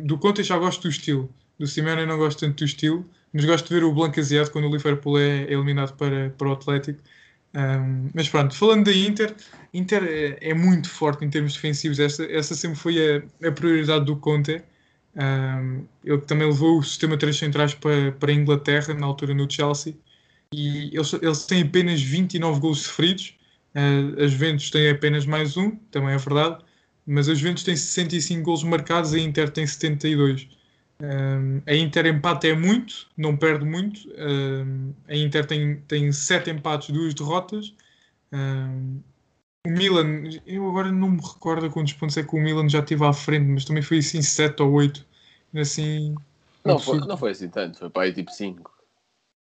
Do 0.04 0.18
Conte 0.18 0.44
já 0.44 0.58
gosto 0.58 0.82
do 0.84 0.90
estilo. 0.90 1.30
Do 1.58 1.68
Simeone 1.68 2.06
não 2.06 2.18
gosto 2.18 2.40
tanto 2.40 2.58
do 2.58 2.66
estilo, 2.66 3.06
mas 3.34 3.46
gosto 3.46 3.68
de 3.68 3.74
ver 3.74 3.84
o 3.84 3.92
Blanco 3.92 4.20
asiado 4.20 4.52
quando 4.52 4.68
o 4.68 4.72
Liverpool 4.72 5.20
é 5.20 5.52
eliminado 5.52 5.96
para, 5.98 6.30
para 6.38 6.48
o 6.48 6.54
Atlético. 6.54 7.00
Um, 7.56 8.10
mas 8.14 8.30
pronto, 8.30 8.56
falando 8.56 8.86
da 8.86 8.94
Inter, 8.94 9.36
Inter 9.74 10.04
é, 10.04 10.50
é 10.50 10.54
muito 10.54 10.90
forte 10.90 11.26
em 11.26 11.30
termos 11.30 11.54
defensivos. 11.54 12.00
Essa, 12.00 12.26
essa 12.26 12.56
sempre 12.56 12.78
foi 12.78 13.24
a, 13.42 13.48
a 13.48 13.52
prioridade 13.52 14.06
do 14.06 14.16
Conte. 14.16 14.62
Um, 15.16 15.86
ele 16.04 16.22
também 16.22 16.48
levou 16.48 16.80
o 16.80 16.84
sistema 16.84 17.18
3 17.18 17.36
centrais 17.36 17.74
para, 17.74 18.12
para 18.14 18.32
a 18.32 18.34
Inglaterra, 18.36 18.94
na 18.94 19.06
altura 19.06 19.34
no 19.34 19.50
Chelsea. 19.50 19.96
E 20.54 20.96
eles, 20.96 21.14
eles 21.14 21.46
têm 21.46 21.64
apenas 21.64 22.02
29 22.02 22.60
gols 22.60 22.82
sofridos. 22.82 23.36
Uh, 23.76 24.24
as 24.24 24.32
Juventus 24.32 24.70
têm 24.70 24.90
apenas 24.90 25.26
mais 25.26 25.58
um, 25.58 25.72
também 25.92 26.14
é 26.14 26.18
verdade. 26.18 26.64
Mas 27.06 27.28
as 27.28 27.40
Juventus 27.40 27.64
têm 27.64 27.76
65 27.76 28.44
gols 28.44 28.64
marcados, 28.64 29.14
a 29.14 29.20
Inter 29.20 29.50
tem 29.50 29.66
72. 29.66 30.48
Um, 31.06 31.62
a 31.68 31.76
Inter 31.76 32.06
empate 32.06 32.48
é 32.48 32.56
muito, 32.56 33.08
não 33.18 33.36
perde 33.36 33.66
muito. 33.66 34.00
Um, 34.18 34.94
a 35.06 35.14
Inter 35.16 35.46
tem, 35.46 35.76
tem 35.82 36.12
7 36.14 36.50
empates, 36.50 36.92
2 36.92 37.14
derrotas. 37.14 37.74
Um, 38.32 39.02
o 39.68 39.70
Milan, 39.70 40.24
eu 40.48 40.68
agora 40.70 40.92
não 40.94 41.12
me 41.12 41.22
recordo 41.22 41.70
quantos 41.70 41.92
pontos 41.94 42.16
é 42.16 42.24
que 42.24 42.34
o 42.36 42.40
Milan 42.40 42.70
já 42.70 42.82
teve 42.82 43.04
à 43.06 43.12
frente, 43.12 43.46
mas 43.46 43.66
também 43.66 43.84
foi 43.84 43.98
assim 43.98 44.22
7 44.22 44.62
ou 44.64 44.72
8. 44.72 45.06
Assim, 45.56 46.16
Não 46.64 46.80
foi, 46.80 47.00
não 47.00 47.18
foi 47.18 47.32
assim 47.32 47.50
tanto, 47.50 47.80
foi 47.80 47.90
para 47.90 48.04
aí 48.04 48.14
tipo 48.14 48.32
5. 48.32 48.72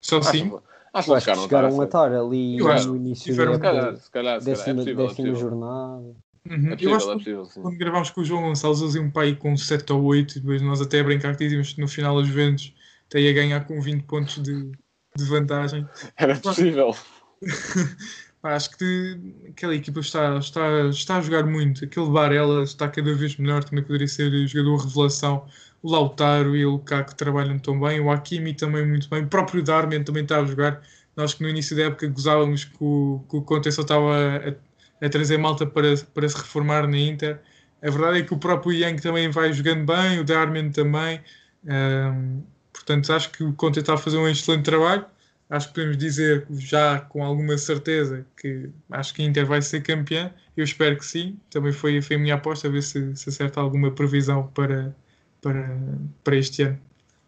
Só 0.03 0.19
Acho, 0.19 0.31
5. 0.31 0.63
acho 0.93 1.09
não 1.09 1.17
acho 1.17 1.27
que 1.27 1.33
chegaram, 1.43 1.81
a 1.81 1.85
estar. 1.85 2.13
ali 2.15 2.57
acho 2.67 2.89
no 2.89 2.97
início 2.97 3.25
tiveram- 3.27 3.53
da 3.53 3.59
Se 3.59 3.63
calhar, 3.63 3.85
época, 3.85 4.01
se 4.03 4.11
calhar, 4.11 4.41
se 4.41 4.45
calhar. 4.47 4.61
É 4.61 4.75
décima, 4.75 4.77
possível, 4.77 5.05
é 5.05 5.09
décima 5.09 5.29
possível. 5.33 5.51
jornada. 5.51 6.17
É 6.49 6.55
Uhum. 6.55 6.65
Eu 6.71 6.77
possível, 6.77 6.97
acho 6.97 7.11
é 7.11 7.15
possível, 7.15 7.45
sim. 7.45 7.63
quando 7.63 7.79
gravámos 7.79 8.11
com 8.11 8.21
o 8.21 8.25
João 8.25 8.43
Gonçalves, 8.43 8.83
eles 8.83 8.95
iam 8.95 9.11
para 9.11 9.23
aí 9.23 9.37
com 9.37 9.57
7 9.57 9.93
ou 9.93 10.03
8, 10.03 10.33
e 10.33 10.41
depois 10.41 10.63
nós 10.63 10.81
até 10.81 11.01
a 11.01 11.05
brincar 11.05 11.37
que 11.37 11.45
dizíamos 11.45 11.73
que 11.73 11.81
no 11.81 11.89
final 11.89 12.19
as 12.19 12.27
Juventus 12.27 12.75
até 13.07 13.21
ia 13.21 13.33
ganhar 13.33 13.65
com 13.65 13.81
20 13.81 14.03
pontos 14.05 14.43
de, 14.43 14.73
de 15.17 15.25
vantagem. 15.25 15.87
Era 16.17 16.35
possível. 16.37 16.95
Acho 18.43 18.77
que 18.77 19.21
aquela 19.51 19.75
equipa 19.75 20.01
está, 20.01 20.37
está, 20.39 20.89
está 20.89 21.19
a 21.19 21.21
jogar 21.21 21.47
muito. 21.47 21.85
Aquele 21.85 22.11
Varela 22.11 22.65
está 22.65 22.89
cada 22.89 23.15
vez 23.15 23.37
melhor, 23.37 23.63
também 23.63 23.85
poderia 23.85 24.09
ser 24.09 24.31
jogador 24.49 24.85
revelação. 24.85 25.47
O 25.81 25.91
Lautaro 25.91 26.57
e 26.57 26.67
o 26.67 26.73
Lukaku 26.73 27.15
trabalham 27.15 27.59
tão 27.59 27.79
bem, 27.79 28.01
o 28.01 28.11
Hakimi 28.11 28.55
também 28.55 28.87
muito 28.87 29.09
bem, 29.09 29.25
o 29.25 29.29
próprio 29.29 29.63
Darmian 29.63 30.03
também 30.03 30.25
está 30.25 30.39
a 30.39 30.45
jogar. 30.45 30.83
Nós 31.17 31.35
que 31.35 31.43
no 31.43 31.49
início 31.49 31.77
da 31.77 31.85
época 31.85 32.07
gozávamos 32.09 32.65
que 32.65 32.77
o, 32.81 33.25
que 33.29 33.37
o 33.37 33.43
Conte 33.43 33.71
só 33.71 33.83
estava 33.83 34.17
a, 34.37 34.55
a 35.03 35.09
trazer 35.09 35.37
malta 35.37 35.67
para, 35.67 35.97
para 36.15 36.29
se 36.29 36.37
reformar 36.37 36.87
na 36.87 36.97
Inter. 36.97 37.41
A 37.83 37.91
verdade 37.91 38.21
é 38.21 38.23
que 38.23 38.33
o 38.33 38.39
próprio 38.39 38.73
Yang 38.73 39.03
também 39.03 39.29
vai 39.31 39.53
jogando 39.53 39.85
bem, 39.85 40.21
o 40.21 40.25
Darmian 40.25 40.71
também. 40.71 41.21
Ahm, 41.67 42.43
portanto, 42.73 43.13
acho 43.13 43.31
que 43.33 43.43
o 43.43 43.53
Conte 43.55 43.81
está 43.81 43.95
a 43.95 43.99
fazer 43.99 44.17
um 44.19 44.29
excelente 44.29 44.65
trabalho. 44.65 45.05
Acho 45.51 45.69
que 45.69 45.75
podemos 45.75 45.99
dizer 45.99 46.47
já 46.51 47.01
com 47.01 47.25
alguma 47.25 47.59
certeza 47.59 48.25
que 48.37 48.71
acho 48.91 49.13
que 49.13 49.23
a 49.23 49.25
Inter 49.27 49.45
vai 49.45 49.61
ser 49.61 49.83
campeã. 49.83 50.33
Eu 50.57 50.65
espero 50.65 50.97
que 50.97 51.05
sim. 51.05 51.39
Também 51.51 51.73
foi, 51.73 52.01
foi 52.01 52.17
a 52.17 52.19
minha 52.19 52.35
aposta, 52.37 52.69
a 52.69 52.71
ver 52.71 52.83
se, 52.83 53.15
se 53.17 53.29
acerta 53.29 53.61
alguma 53.61 53.91
previsão 53.91 54.47
para, 54.49 54.95
para, 55.43 55.79
para 56.25 56.37
este 56.37 56.63
ano. 56.63 56.81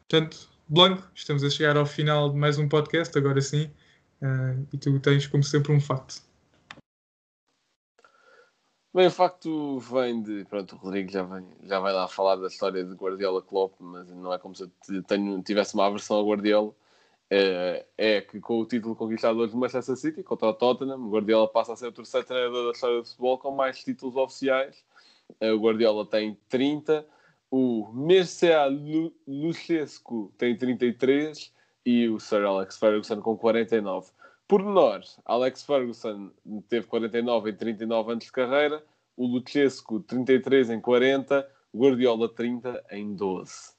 Portanto, 0.09 0.49
Blanco, 0.69 1.11
estamos 1.15 1.43
a 1.45 1.51
chegar 1.51 1.77
ao 1.77 1.87
final 1.87 2.31
de 2.31 2.37
mais 2.39 2.57
um 2.59 2.69
podcast, 2.69 3.17
agora 3.19 3.41
sim. 3.41 3.71
Ah, 4.23 4.55
e 4.73 4.79
tu 4.79 4.99
tens, 5.01 5.27
como 5.27 5.43
sempre, 5.43 5.73
um 5.73 5.81
facto. 5.81 6.23
Bem, 8.95 9.09
o 9.09 9.11
facto 9.11 9.79
vem 9.81 10.23
de. 10.23 10.45
Pronto, 10.45 10.77
o 10.77 10.79
Rodrigo 10.79 11.11
já, 11.11 11.23
vem, 11.25 11.45
já 11.65 11.81
vai 11.81 11.93
lá 11.93 12.07
falar 12.07 12.37
da 12.37 12.47
história 12.47 12.85
de 12.85 12.95
Guardiola 12.95 13.43
Klopp, 13.43 13.75
mas 13.81 14.09
não 14.11 14.33
é 14.33 14.39
como 14.39 14.55
se 14.55 14.63
eu 14.63 14.69
te- 14.69 15.03
tenho, 15.03 15.43
tivesse 15.43 15.75
uma 15.75 15.87
aversão 15.87 16.19
a 16.21 16.23
Guardiola. 16.23 16.73
É, 17.31 17.87
é 17.99 18.21
que 18.21 18.39
com 18.39 18.61
o 18.61 18.67
título 18.67 18.95
conquistado 18.95 19.39
hoje 19.41 19.53
no 19.53 19.59
Manchester 19.61 19.97
City 19.97 20.23
contra 20.23 20.47
o 20.49 20.55
Tottenham, 20.55 20.99
o 21.01 21.11
Guardiola 21.11 21.49
passa 21.49 21.73
a 21.73 21.77
ser 21.77 21.89
o 21.89 21.93
terceiro 21.93 22.25
treinador 22.27 22.67
da 22.67 22.71
história 22.73 22.99
do 23.01 23.05
futebol 23.05 23.39
com 23.39 23.51
mais 23.51 23.83
títulos 23.83 24.15
oficiais. 24.15 24.85
É, 25.41 25.53
O 25.53 25.59
Guardiola 25.59 26.07
tem 26.07 26.39
30, 26.49 27.05
o 27.51 27.89
Mircea 27.93 28.67
Lu- 28.67 29.13
Lucescu 29.27 30.33
tem 30.39 30.57
33 30.57 31.53
e 31.85 32.09
o 32.09 32.21
Sir 32.21 32.45
Alex 32.45 32.77
Ferguson 32.79 33.21
com 33.21 33.37
49. 33.37 34.13
Por 34.47 34.63
menor, 34.63 35.03
Alex 35.25 35.63
Ferguson 35.63 36.31
teve 36.69 36.87
49 36.87 37.51
em 37.51 37.57
39 37.57 38.13
anos 38.13 38.25
de 38.25 38.33
carreira, 38.33 38.85
o 39.17 39.27
Lucescu 39.27 40.01
33 40.01 40.71
em 40.71 40.81
40, 40.81 41.49
o 41.73 41.79
Guardiola 41.79 42.29
30 42.29 42.85
em 42.91 43.15
12. 43.15 43.73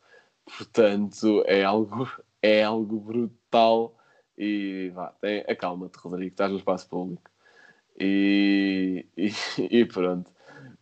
Portanto, 0.46 1.44
é 1.46 1.64
algo, 1.64 2.10
é 2.42 2.64
algo 2.64 3.00
brutal. 3.00 3.96
E 4.38 4.92
vá, 4.94 5.14
tem, 5.22 5.46
acalma-te, 5.48 5.98
Rodrigo, 5.98 6.32
estás 6.32 6.52
no 6.52 6.58
espaço 6.58 6.90
público. 6.90 7.30
E, 8.00 9.06
e, 9.16 9.32
e 9.60 9.86
pronto. 9.86 10.30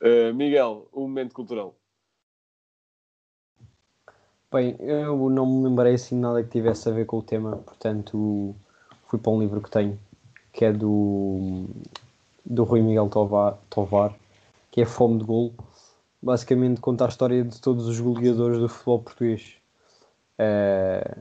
Uh, 0.01 0.34
Miguel, 0.34 0.88
um 0.93 1.01
momento 1.01 1.34
cultural. 1.34 1.75
Bem, 4.51 4.75
eu 4.79 5.29
não 5.29 5.45
me 5.45 5.67
lembrei 5.67 5.95
assim 5.95 6.17
nada 6.17 6.43
que 6.43 6.49
tivesse 6.49 6.88
a 6.88 6.91
ver 6.91 7.05
com 7.05 7.17
o 7.17 7.23
tema, 7.23 7.57
portanto 7.57 8.55
fui 9.08 9.20
para 9.20 9.32
um 9.32 9.39
livro 9.39 9.62
que 9.62 9.70
tenho, 9.72 9.99
que 10.54 10.66
é 10.66 10.74
do, 10.74 11.66
do 12.45 12.64
Rui 12.64 12.82
Miguel 12.82 13.10
Tovar, 13.10 13.58
Tovar, 13.70 14.16
que 14.72 14.82
é 14.82 14.86
Fome 14.86 15.20
de 15.20 15.26
Golo. 15.26 15.54
Basicamente 16.22 16.82
conta 16.82 17.06
a 17.06 17.10
história 17.10 17.43
de 17.43 17.62
todos 17.62 17.88
os 17.88 17.99
goleadores 17.99 18.60
do 18.60 18.70
futebol 18.70 18.99
português. 18.99 19.56
Eh, 20.38 21.18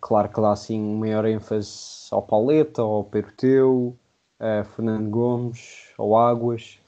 claro 0.00 0.28
que 0.30 0.40
dá 0.40 0.52
assim 0.52 0.80
maior 0.98 1.24
ênfase 1.26 2.08
ao 2.10 2.22
Pauleta, 2.22 2.82
ao 2.82 3.04
Peroteu, 3.04 3.96
a 4.40 4.64
Fernando 4.64 5.10
Gomes, 5.10 5.92
ao 5.98 6.16
Águas, 6.16 6.78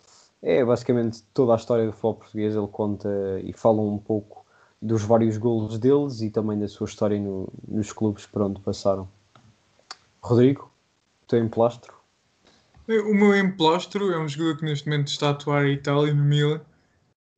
É 0.43 0.65
basicamente 0.65 1.23
toda 1.35 1.53
a 1.55 1.57
história 1.57 1.87
do 1.87 1.93
futebol 1.93 2.15
português. 2.17 2.57
Ele 2.57 2.69
conta 2.69 3.09
e 3.45 3.53
fala 3.53 3.81
um 3.83 3.99
pouco 3.99 4.45
dos 4.83 5.03
vários 5.05 5.39
golos 5.39 5.79
deles 5.79 6.23
e 6.23 6.31
também 6.31 6.59
da 6.59 6.69
sua 6.69 6.87
história 6.87 7.21
no- 7.21 7.49
nos 7.69 7.93
clubes 7.93 8.27
por 8.27 8.43
onde 8.43 8.61
passaram. 8.61 9.09
Rodrigo, 10.23 10.71
teu 11.27 11.43
emplastro. 11.43 11.95
O 12.87 13.15
meu 13.15 13.37
emplastro 13.37 14.11
é 14.13 14.19
um 14.19 14.29
jogador 14.29 14.59
que 14.59 14.65
neste 14.65 14.89
momento 14.89 15.09
está 15.09 15.29
a 15.29 15.31
atuar 15.31 15.67
em 15.67 15.75
Itália, 15.75 16.13
no 16.13 16.25
Milan. 16.25 16.61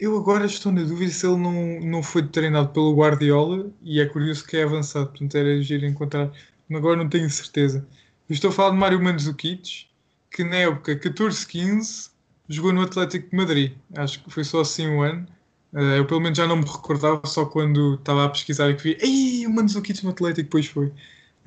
Eu 0.01 0.17
agora 0.17 0.47
estou 0.47 0.73
na 0.73 0.83
dúvida 0.83 1.13
se 1.13 1.27
ele 1.27 1.37
não, 1.37 1.81
não 1.81 2.03
foi 2.03 2.27
treinado 2.27 2.71
pelo 2.71 2.97
Guardiola 2.97 3.71
e 3.83 4.01
é 4.01 4.07
curioso 4.07 4.47
que 4.47 4.57
é 4.57 4.65
avançado, 4.65 5.09
portanto 5.11 5.37
era 5.37 5.61
giro 5.63 5.87
encontrar. 5.87 6.33
Agora 6.73 6.97
não 6.97 7.09
tenho 7.09 7.29
certeza. 7.29 7.87
Eu 8.29 8.35
estou 8.35 8.51
a 8.51 8.53
falar 8.53 8.71
de 8.71 8.77
Mário 8.77 9.03
Mandzukic, 9.03 9.87
que 10.31 10.43
na 10.43 10.57
época 10.57 10.97
14-15 10.97 12.11
jogou 12.49 12.73
no 12.73 12.83
Atlético 12.83 13.31
de 13.31 13.37
Madrid. 13.37 13.73
Acho 13.95 14.25
que 14.25 14.31
foi 14.31 14.45
só 14.45 14.63
assim 14.63 14.89
um 14.89 15.03
ano. 15.03 15.27
Eh, 15.75 15.99
eu 15.99 16.07
pelo 16.07 16.21
menos 16.21 16.39
já 16.39 16.47
não 16.47 16.57
me 16.57 16.65
recordava, 16.65 17.21
só 17.27 17.45
quando 17.45 17.95
estava 17.95 18.25
a 18.25 18.29
pesquisar 18.29 18.71
e 18.71 18.75
que 18.75 18.83
vi 18.83 18.99
Ei, 19.01 19.47
o 19.47 19.51
Mandzukic 19.51 20.03
no 20.03 20.11
Atlético, 20.11 20.45
depois 20.45 20.67
foi. 20.67 20.93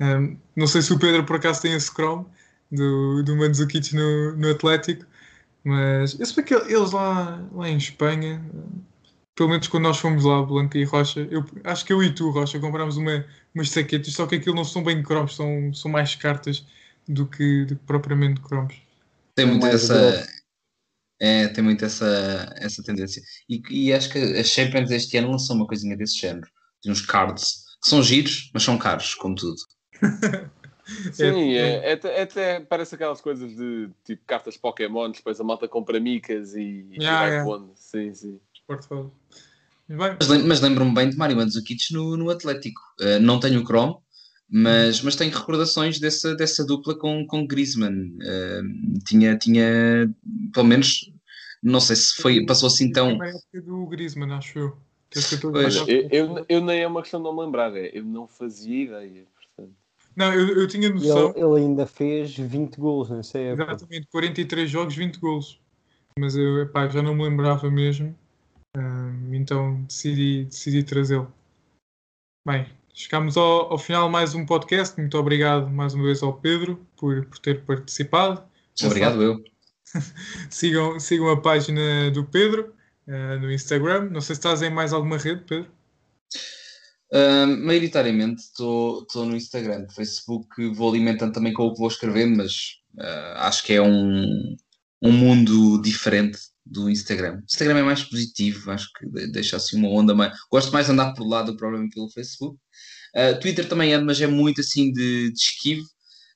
Um, 0.00 0.36
não 0.54 0.66
sei 0.66 0.82
se 0.82 0.92
o 0.92 0.98
Pedro 0.98 1.24
por 1.24 1.36
acaso 1.36 1.62
tem 1.62 1.72
esse 1.72 1.90
Chrome 1.90 2.26
do, 2.70 3.22
do 3.22 3.36
Mandzukic 3.36 3.94
no, 3.94 4.36
no 4.36 4.50
Atlético, 4.50 5.06
mas 5.64 6.18
eu 6.18 6.26
sei 6.26 6.44
que 6.44 6.54
eles 6.54 6.92
lá, 6.92 7.42
lá 7.52 7.68
em 7.68 7.76
Espanha, 7.76 8.44
pelo 9.34 9.50
menos 9.50 9.68
quando 9.68 9.84
nós 9.84 9.98
fomos 9.98 10.24
lá, 10.24 10.42
Blanca 10.42 10.78
e 10.78 10.84
Rocha, 10.84 11.20
eu, 11.30 11.44
acho 11.64 11.84
que 11.84 11.92
eu 11.92 12.02
e 12.02 12.14
tu, 12.14 12.30
Rocha, 12.30 12.58
comprámos 12.58 12.96
uma, 12.96 13.24
umas 13.54 13.70
saquetas, 13.70 14.12
só 14.12 14.26
que 14.26 14.36
aquilo 14.36 14.54
não 14.56 14.64
são 14.64 14.82
bem 14.82 15.02
cromos, 15.02 15.36
são, 15.36 15.72
são 15.74 15.90
mais 15.90 16.14
cartas 16.14 16.64
do 17.08 17.26
que, 17.26 17.64
do 17.64 17.76
que 17.76 17.82
propriamente 17.84 18.40
cromos. 18.40 18.80
Tem 19.34 19.46
muito 19.46 19.66
essa. 19.66 20.26
É, 21.18 21.48
tem 21.48 21.64
muito 21.64 21.84
essa, 21.84 22.54
essa 22.56 22.82
tendência. 22.82 23.22
E, 23.48 23.62
e 23.70 23.92
acho 23.92 24.10
que 24.10 24.18
as 24.18 24.48
Champions 24.48 24.90
este 24.90 25.16
ano 25.16 25.30
lançou 25.30 25.56
uma 25.56 25.66
coisinha 25.66 25.96
desse 25.96 26.18
género. 26.18 26.46
Tem 26.82 26.92
uns 26.92 27.00
cards 27.00 27.64
que 27.82 27.88
são 27.88 28.02
giros, 28.02 28.50
mas 28.52 28.62
são 28.62 28.78
caros, 28.78 29.14
como 29.14 29.34
tudo. 29.34 29.56
Sim, 31.12 31.52
é, 31.52 31.90
é 31.90 31.92
até, 31.94 32.18
é 32.18 32.22
até 32.22 32.60
parece 32.60 32.94
aquelas 32.94 33.20
coisas 33.20 33.56
de 33.56 33.90
tipo 34.04 34.22
cartas 34.24 34.56
Pokémon, 34.56 35.10
depois 35.10 35.40
a 35.40 35.44
malta 35.44 35.66
compra 35.66 35.98
micas 35.98 36.54
e, 36.54 36.86
e 36.92 36.96
Yeah, 36.98 37.20
vai 37.20 37.30
yeah. 37.30 37.44
pondo. 37.50 37.72
Sim, 37.74 38.14
sim. 38.14 38.40
Portfólio. 38.66 39.12
Mas 39.88 40.16
Mas, 40.18 40.28
lem- 40.28 40.42
mas 40.44 40.60
lembro-me 40.60 40.94
bem 40.94 41.10
de 41.10 41.16
Mário 41.16 41.36
Mandzukic 41.36 41.92
no, 41.92 42.16
no 42.16 42.30
Atlético. 42.30 42.80
Uh, 43.00 43.20
não 43.20 43.38
tenho 43.40 43.62
o 43.62 43.64
Chrome, 43.66 43.96
mas, 44.48 45.00
mas 45.02 45.16
tenho 45.16 45.32
recordações 45.36 45.98
dessa, 45.98 46.34
dessa 46.34 46.64
dupla 46.64 46.96
com, 46.96 47.26
com 47.26 47.46
Griezmann. 47.46 48.16
Uh, 48.18 48.98
tinha, 49.04 49.36
tinha, 49.36 50.08
pelo 50.52 50.66
menos, 50.66 51.10
não 51.62 51.80
sei 51.80 51.96
se 51.96 52.14
foi, 52.16 52.44
passou 52.46 52.68
assim 52.68 52.90
tão. 52.92 53.10
época 53.22 53.62
do 53.62 53.86
Griezmann, 53.86 54.32
acho 54.32 54.58
eu. 54.58 54.76
Que 55.10 55.18
esse 55.20 55.36
14 55.36 55.52
Pois, 55.52 55.76
anos. 55.76 55.88
Eu, 55.88 56.08
eu, 56.10 56.46
eu 56.48 56.60
nem 56.60 56.80
é 56.80 56.86
uma 56.86 57.02
questão 57.02 57.20
de 57.20 57.24
não 57.24 57.34
me 57.34 57.42
lembrar, 57.42 57.76
é, 57.76 57.90
eu 57.92 58.04
não 58.04 58.26
fazia 58.26 58.84
ideia. 58.84 59.24
Não, 60.16 60.32
eu, 60.32 60.60
eu 60.60 60.66
tinha 60.66 60.88
noção. 60.88 61.34
ele, 61.36 61.44
ele 61.44 61.60
ainda 61.60 61.86
fez 61.86 62.34
20 62.34 62.80
gols 62.80 63.10
nessa 63.10 63.38
época. 63.38 63.64
Exatamente, 63.64 64.06
43 64.10 64.70
jogos, 64.70 64.96
20 64.96 65.18
golos. 65.18 65.60
Mas 66.18 66.34
eu 66.34 66.62
epá, 66.62 66.88
já 66.88 67.02
não 67.02 67.14
me 67.14 67.22
lembrava 67.22 67.70
mesmo. 67.70 68.16
Ahm, 68.74 69.34
então 69.34 69.82
decidi, 69.82 70.44
decidi 70.44 70.82
trazê-lo. 70.82 71.30
Bem, 72.46 72.66
chegámos 72.94 73.36
ao, 73.36 73.72
ao 73.72 73.78
final 73.78 74.06
de 74.06 74.12
mais 74.12 74.34
um 74.34 74.46
podcast. 74.46 74.98
Muito 74.98 75.18
obrigado 75.18 75.68
mais 75.68 75.92
uma 75.92 76.04
vez 76.04 76.22
ao 76.22 76.32
Pedro 76.32 76.80
por, 76.96 77.26
por 77.26 77.38
ter 77.38 77.62
participado. 77.64 78.42
Obrigado, 78.82 79.22
eu. 79.22 79.44
Sigam, 80.50 80.98
sigam 80.98 81.28
a 81.28 81.40
página 81.40 82.10
do 82.10 82.24
Pedro 82.24 82.74
ah, 83.06 83.36
no 83.36 83.52
Instagram. 83.52 84.08
Não 84.10 84.20
sei 84.20 84.34
se 84.34 84.40
estás 84.40 84.62
em 84.62 84.70
mais 84.70 84.92
alguma 84.92 85.16
rede, 85.16 85.44
Pedro. 85.44 85.70
Uh, 87.16 87.46
maioritariamente 87.64 88.42
estou 88.42 89.06
no 89.24 89.34
Instagram, 89.34 89.86
Facebook 89.88 90.68
vou 90.74 90.90
alimentando 90.90 91.32
também 91.32 91.54
com 91.54 91.62
o 91.62 91.72
que 91.72 91.78
vou 91.78 91.88
escrever, 91.88 92.26
mas 92.26 92.74
uh, 92.98 93.38
acho 93.38 93.62
que 93.64 93.72
é 93.72 93.80
um, 93.80 94.54
um 95.02 95.12
mundo 95.12 95.80
diferente 95.80 96.38
do 96.64 96.90
Instagram. 96.90 97.38
O 97.38 97.44
Instagram 97.44 97.78
é 97.78 97.82
mais 97.84 98.04
positivo, 98.04 98.70
acho 98.70 98.92
que 98.92 99.06
de- 99.06 99.32
deixa 99.32 99.56
assim 99.56 99.78
uma 99.78 99.88
onda 99.88 100.14
mais. 100.14 100.36
Gosto 100.50 100.70
mais 100.72 100.86
de 100.86 100.92
andar 100.92 101.14
por 101.14 101.26
lá 101.26 101.42
do 101.42 101.56
provavelmente 101.56 101.94
pelo 101.94 102.10
Facebook. 102.10 102.58
Uh, 103.14 103.40
Twitter 103.40 103.66
também 103.66 103.94
ando, 103.94 104.04
mas 104.04 104.20
é 104.20 104.26
muito 104.26 104.60
assim 104.60 104.92
de, 104.92 105.30
de 105.32 105.38
esquivo. 105.38 105.86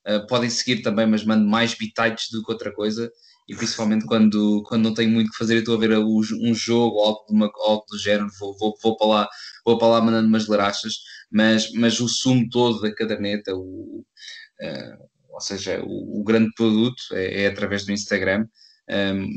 Uh, 0.08 0.26
podem 0.28 0.48
seguir 0.48 0.80
também, 0.80 1.06
mas 1.06 1.24
mando 1.24 1.46
mais 1.46 1.74
bitites 1.74 2.30
do 2.30 2.42
que 2.42 2.52
outra 2.52 2.72
coisa. 2.72 3.12
E 3.50 3.56
principalmente 3.56 4.06
quando, 4.06 4.62
quando 4.64 4.84
não 4.84 4.94
tenho 4.94 5.10
muito 5.10 5.28
o 5.28 5.30
que 5.32 5.38
fazer 5.38 5.56
e 5.56 5.58
estou 5.58 5.74
a 5.76 5.80
ver 5.80 5.98
um 5.98 6.54
jogo 6.54 6.96
ou 6.96 7.04
algo, 7.06 7.26
uma- 7.30 7.50
algo 7.66 7.84
do 7.90 7.98
género, 7.98 8.28
vou, 8.38 8.56
vou, 8.58 8.74
vou 8.82 8.96
para 8.96 9.06
lá 9.08 9.28
vou 9.64 9.76
para 9.78 9.88
lá 9.88 10.00
mandando 10.00 10.28
umas 10.28 10.46
larachas, 10.46 10.94
mas, 11.30 11.72
mas 11.72 12.00
o 12.00 12.08
sumo 12.08 12.48
todo 12.50 12.80
da 12.80 12.94
caderneta, 12.94 13.52
o, 13.54 14.04
eh, 14.60 14.96
ou 15.30 15.40
seja, 15.40 15.82
o, 15.84 16.20
o 16.20 16.24
grande 16.24 16.50
produto 16.54 17.02
é, 17.12 17.42
é 17.44 17.46
através 17.48 17.84
do 17.84 17.92
Instagram. 17.92 18.46
Um, 18.90 19.28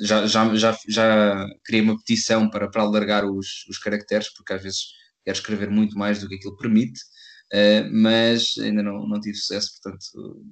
já, 0.00 0.26
já, 0.26 0.54
já, 0.54 0.78
já 0.88 1.46
criei 1.64 1.82
uma 1.82 1.96
petição 1.98 2.48
para, 2.50 2.68
para 2.70 2.82
alargar 2.82 3.24
os, 3.26 3.66
os 3.68 3.78
caracteres, 3.78 4.32
porque 4.34 4.52
às 4.52 4.62
vezes 4.62 4.86
quero 5.24 5.36
escrever 5.38 5.70
muito 5.70 5.96
mais 5.98 6.20
do 6.20 6.28
que 6.28 6.36
aquilo 6.36 6.56
permite, 6.56 7.00
eh, 7.52 7.84
mas 7.90 8.54
ainda 8.58 8.82
não, 8.82 9.06
não 9.08 9.20
tive 9.20 9.36
sucesso, 9.36 9.72
portanto 9.82 10.42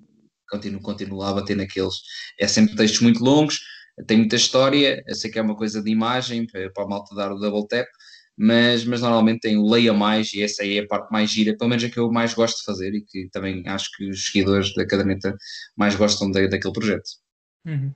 continuo, 0.50 0.80
continuo 0.80 1.22
a 1.22 1.32
bater 1.32 1.56
naqueles. 1.56 1.94
É 2.38 2.46
sempre 2.46 2.76
textos 2.76 3.00
muito 3.00 3.22
longos, 3.22 3.60
tem 4.06 4.18
muita 4.18 4.36
história, 4.36 5.02
eu 5.06 5.14
sei 5.14 5.30
que 5.30 5.38
é 5.38 5.42
uma 5.42 5.56
coisa 5.56 5.82
de 5.82 5.90
imagem, 5.90 6.46
para 6.46 6.70
para 6.70 6.84
a 6.84 6.88
malta 6.88 7.14
dar 7.14 7.32
o 7.32 7.38
double 7.38 7.66
tap, 7.68 7.86
mas, 8.36 8.84
mas 8.84 9.02
normalmente 9.02 9.40
tem 9.40 9.58
o 9.58 9.68
leia 9.68 9.92
mais 9.92 10.32
e 10.32 10.42
essa 10.42 10.62
aí 10.62 10.78
é 10.78 10.80
a 10.80 10.86
parte 10.86 11.10
mais 11.12 11.30
gira, 11.30 11.56
pelo 11.56 11.68
menos 11.68 11.84
é 11.84 11.90
que 11.90 11.98
eu 11.98 12.10
mais 12.10 12.32
gosto 12.32 12.58
de 12.58 12.64
fazer 12.64 12.94
e 12.94 13.02
que 13.02 13.28
também 13.30 13.62
acho 13.66 13.90
que 13.96 14.08
os 14.08 14.26
seguidores 14.26 14.74
da 14.74 14.86
caderneta 14.86 15.36
mais 15.76 15.94
gostam 15.94 16.30
da, 16.30 16.46
daquele 16.46 16.72
projeto. 16.72 17.10
Uhum. 17.66 17.92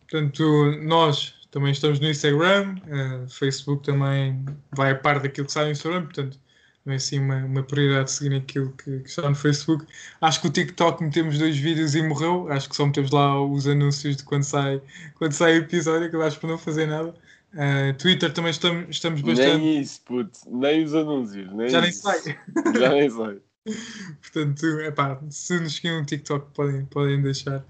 Portanto, 0.00 0.78
nós 0.82 1.34
também 1.50 1.72
estamos 1.72 1.98
no 1.98 2.08
Instagram, 2.08 2.76
eh, 2.86 3.26
Facebook 3.28 3.84
também 3.84 4.44
vai 4.76 4.92
a 4.92 4.94
par 4.94 5.20
daquilo 5.20 5.46
que 5.46 5.52
sai 5.52 5.64
no 5.64 5.70
Instagram, 5.72 6.04
portanto, 6.04 6.38
não 6.84 6.92
é 6.92 6.96
assim 6.96 7.18
uma, 7.18 7.36
uma 7.44 7.62
prioridade 7.62 8.10
seguir 8.10 8.36
aquilo 8.36 8.70
que, 8.72 9.00
que 9.00 9.08
está 9.08 9.28
no 9.28 9.34
Facebook. 9.34 9.86
Acho 10.20 10.40
que 10.40 10.46
o 10.48 10.50
TikTok 10.50 11.02
metemos 11.02 11.38
dois 11.38 11.56
vídeos 11.56 11.94
e 11.94 12.02
morreu, 12.02 12.46
acho 12.50 12.68
que 12.68 12.76
só 12.76 12.84
metemos 12.86 13.10
lá 13.10 13.42
os 13.42 13.66
anúncios 13.66 14.16
de 14.16 14.22
quando 14.24 14.42
sai, 14.44 14.82
quando 15.14 15.32
sai 15.32 15.54
o 15.54 15.62
episódio, 15.62 16.10
que 16.10 16.16
eu 16.16 16.22
acho 16.22 16.38
por 16.38 16.48
não 16.48 16.58
fazer 16.58 16.86
nada. 16.86 17.14
Eh, 17.56 17.92
Twitter 17.94 18.32
também 18.32 18.50
estamos, 18.50 18.86
estamos 18.90 19.20
bastante. 19.22 19.56
Nem 19.58 19.80
isso, 19.80 20.00
puto, 20.04 20.38
nem 20.46 20.84
os 20.84 20.94
anúncios, 20.94 21.52
nem 21.52 21.68
Já 21.68 21.80
nem 21.80 21.90
isso. 21.90 22.02
sai. 22.02 22.18
Já 22.78 22.88
nem 22.90 23.08
sei. 23.10 23.40
Portanto, 24.20 24.66
epá, 24.80 25.20
se 25.30 25.58
nos 25.60 25.76
seguem 25.76 25.98
no 26.00 26.04
TikTok, 26.04 26.52
podem, 26.52 26.84
podem 26.86 27.22
deixar. 27.22 27.64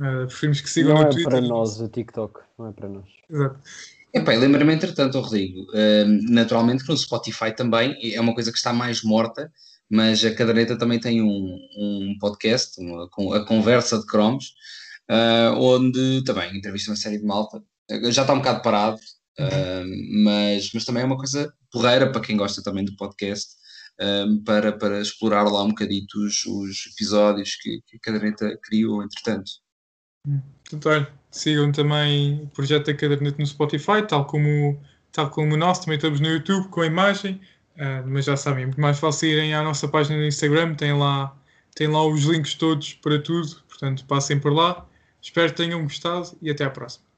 Eh, 0.00 0.26
preferimos 0.26 0.60
que 0.60 0.70
sigam 0.70 0.94
Não 0.94 1.02
no 1.02 1.08
é 1.08 1.10
Twitter. 1.10 1.30
para 1.30 1.40
nós 1.40 1.80
o 1.80 1.88
TikTok, 1.88 2.40
não 2.58 2.68
é 2.68 2.72
para 2.72 2.88
nós. 2.88 3.04
Exato. 3.28 3.60
Epá, 4.12 4.32
lembra-me, 4.34 4.74
entretanto, 4.74 5.18
oh, 5.18 5.20
Rodrigo, 5.20 5.66
hum, 5.72 6.20
naturalmente 6.28 6.82
que 6.82 6.90
no 6.90 6.96
Spotify 6.96 7.54
também 7.54 7.96
é 8.14 8.20
uma 8.20 8.34
coisa 8.34 8.50
que 8.50 8.58
está 8.58 8.72
mais 8.72 9.02
morta, 9.02 9.52
mas 9.88 10.24
a 10.24 10.34
caderneta 10.34 10.76
também 10.76 10.98
tem 10.98 11.22
um, 11.22 11.58
um 11.76 12.16
podcast, 12.20 12.80
uma, 12.80 13.08
a 13.36 13.44
conversa 13.44 13.98
de 13.98 14.06
cromos, 14.06 14.54
ah, 15.08 15.54
onde 15.58 16.22
também 16.24 16.56
entrevista 16.56 16.90
uma 16.92 16.96
série 16.96 17.18
de 17.18 17.24
malta. 17.24 17.62
Já 18.10 18.22
está 18.22 18.32
um 18.32 18.38
bocado 18.38 18.62
parado, 18.62 18.98
hum, 19.38 20.22
mas, 20.24 20.70
mas 20.72 20.84
também 20.84 21.02
é 21.02 21.06
uma 21.06 21.16
coisa 21.16 21.52
porreira 21.72 22.10
para 22.10 22.20
quem 22.20 22.36
gosta 22.36 22.62
também 22.62 22.84
do 22.84 22.96
podcast, 22.96 23.54
hum, 24.00 24.42
para, 24.44 24.72
para 24.72 25.00
explorar 25.00 25.44
lá 25.44 25.64
um 25.64 25.70
bocadito 25.70 26.18
os, 26.20 26.44
os 26.46 26.86
episódios 26.92 27.56
que, 27.56 27.80
que 27.86 27.96
a 27.96 28.00
caderneta 28.00 28.58
criou, 28.62 29.02
entretanto. 29.02 29.50
Portanto, 30.64 30.88
olha, 30.88 31.19
sigam 31.30 31.72
também 31.72 32.42
o 32.44 32.46
projeto 32.48 32.86
da 32.86 32.94
caderneta 32.94 33.36
no 33.38 33.46
Spotify, 33.46 34.02
tal 34.06 34.24
como, 34.24 34.80
tal 35.12 35.30
como 35.30 35.54
o 35.54 35.56
nosso, 35.56 35.82
também 35.82 35.96
estamos 35.96 36.20
no 36.20 36.28
YouTube 36.28 36.68
com 36.68 36.80
a 36.80 36.86
imagem, 36.86 37.40
ah, 37.78 38.02
mas 38.06 38.24
já 38.24 38.36
sabem, 38.36 38.64
é 38.64 38.66
muito 38.66 38.80
mais 38.80 38.98
fácil 38.98 39.28
irem 39.28 39.54
à 39.54 39.62
nossa 39.62 39.88
página 39.88 40.18
no 40.18 40.26
Instagram, 40.26 40.74
tem 40.74 40.92
lá, 40.92 41.34
tem 41.74 41.88
lá 41.88 42.04
os 42.06 42.24
links 42.24 42.54
todos 42.54 42.94
para 42.94 43.20
tudo, 43.20 43.56
portanto 43.68 44.04
passem 44.06 44.38
por 44.38 44.52
lá. 44.52 44.86
Espero 45.22 45.50
que 45.50 45.56
tenham 45.56 45.82
gostado 45.82 46.36
e 46.40 46.50
até 46.50 46.64
à 46.64 46.70
próxima. 46.70 47.09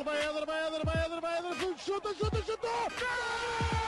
Portugal, 0.00 0.04
vai 0.04 0.28
Éder, 0.28 0.46
vai 0.46 0.66
Éder, 0.66 0.84
vai 0.84 1.04
Éder, 1.04 1.20
vai 1.20 1.76
chuta, 1.76 2.14
chuta, 2.14 2.42
chuta! 2.42 2.68
Gol! 2.98 3.79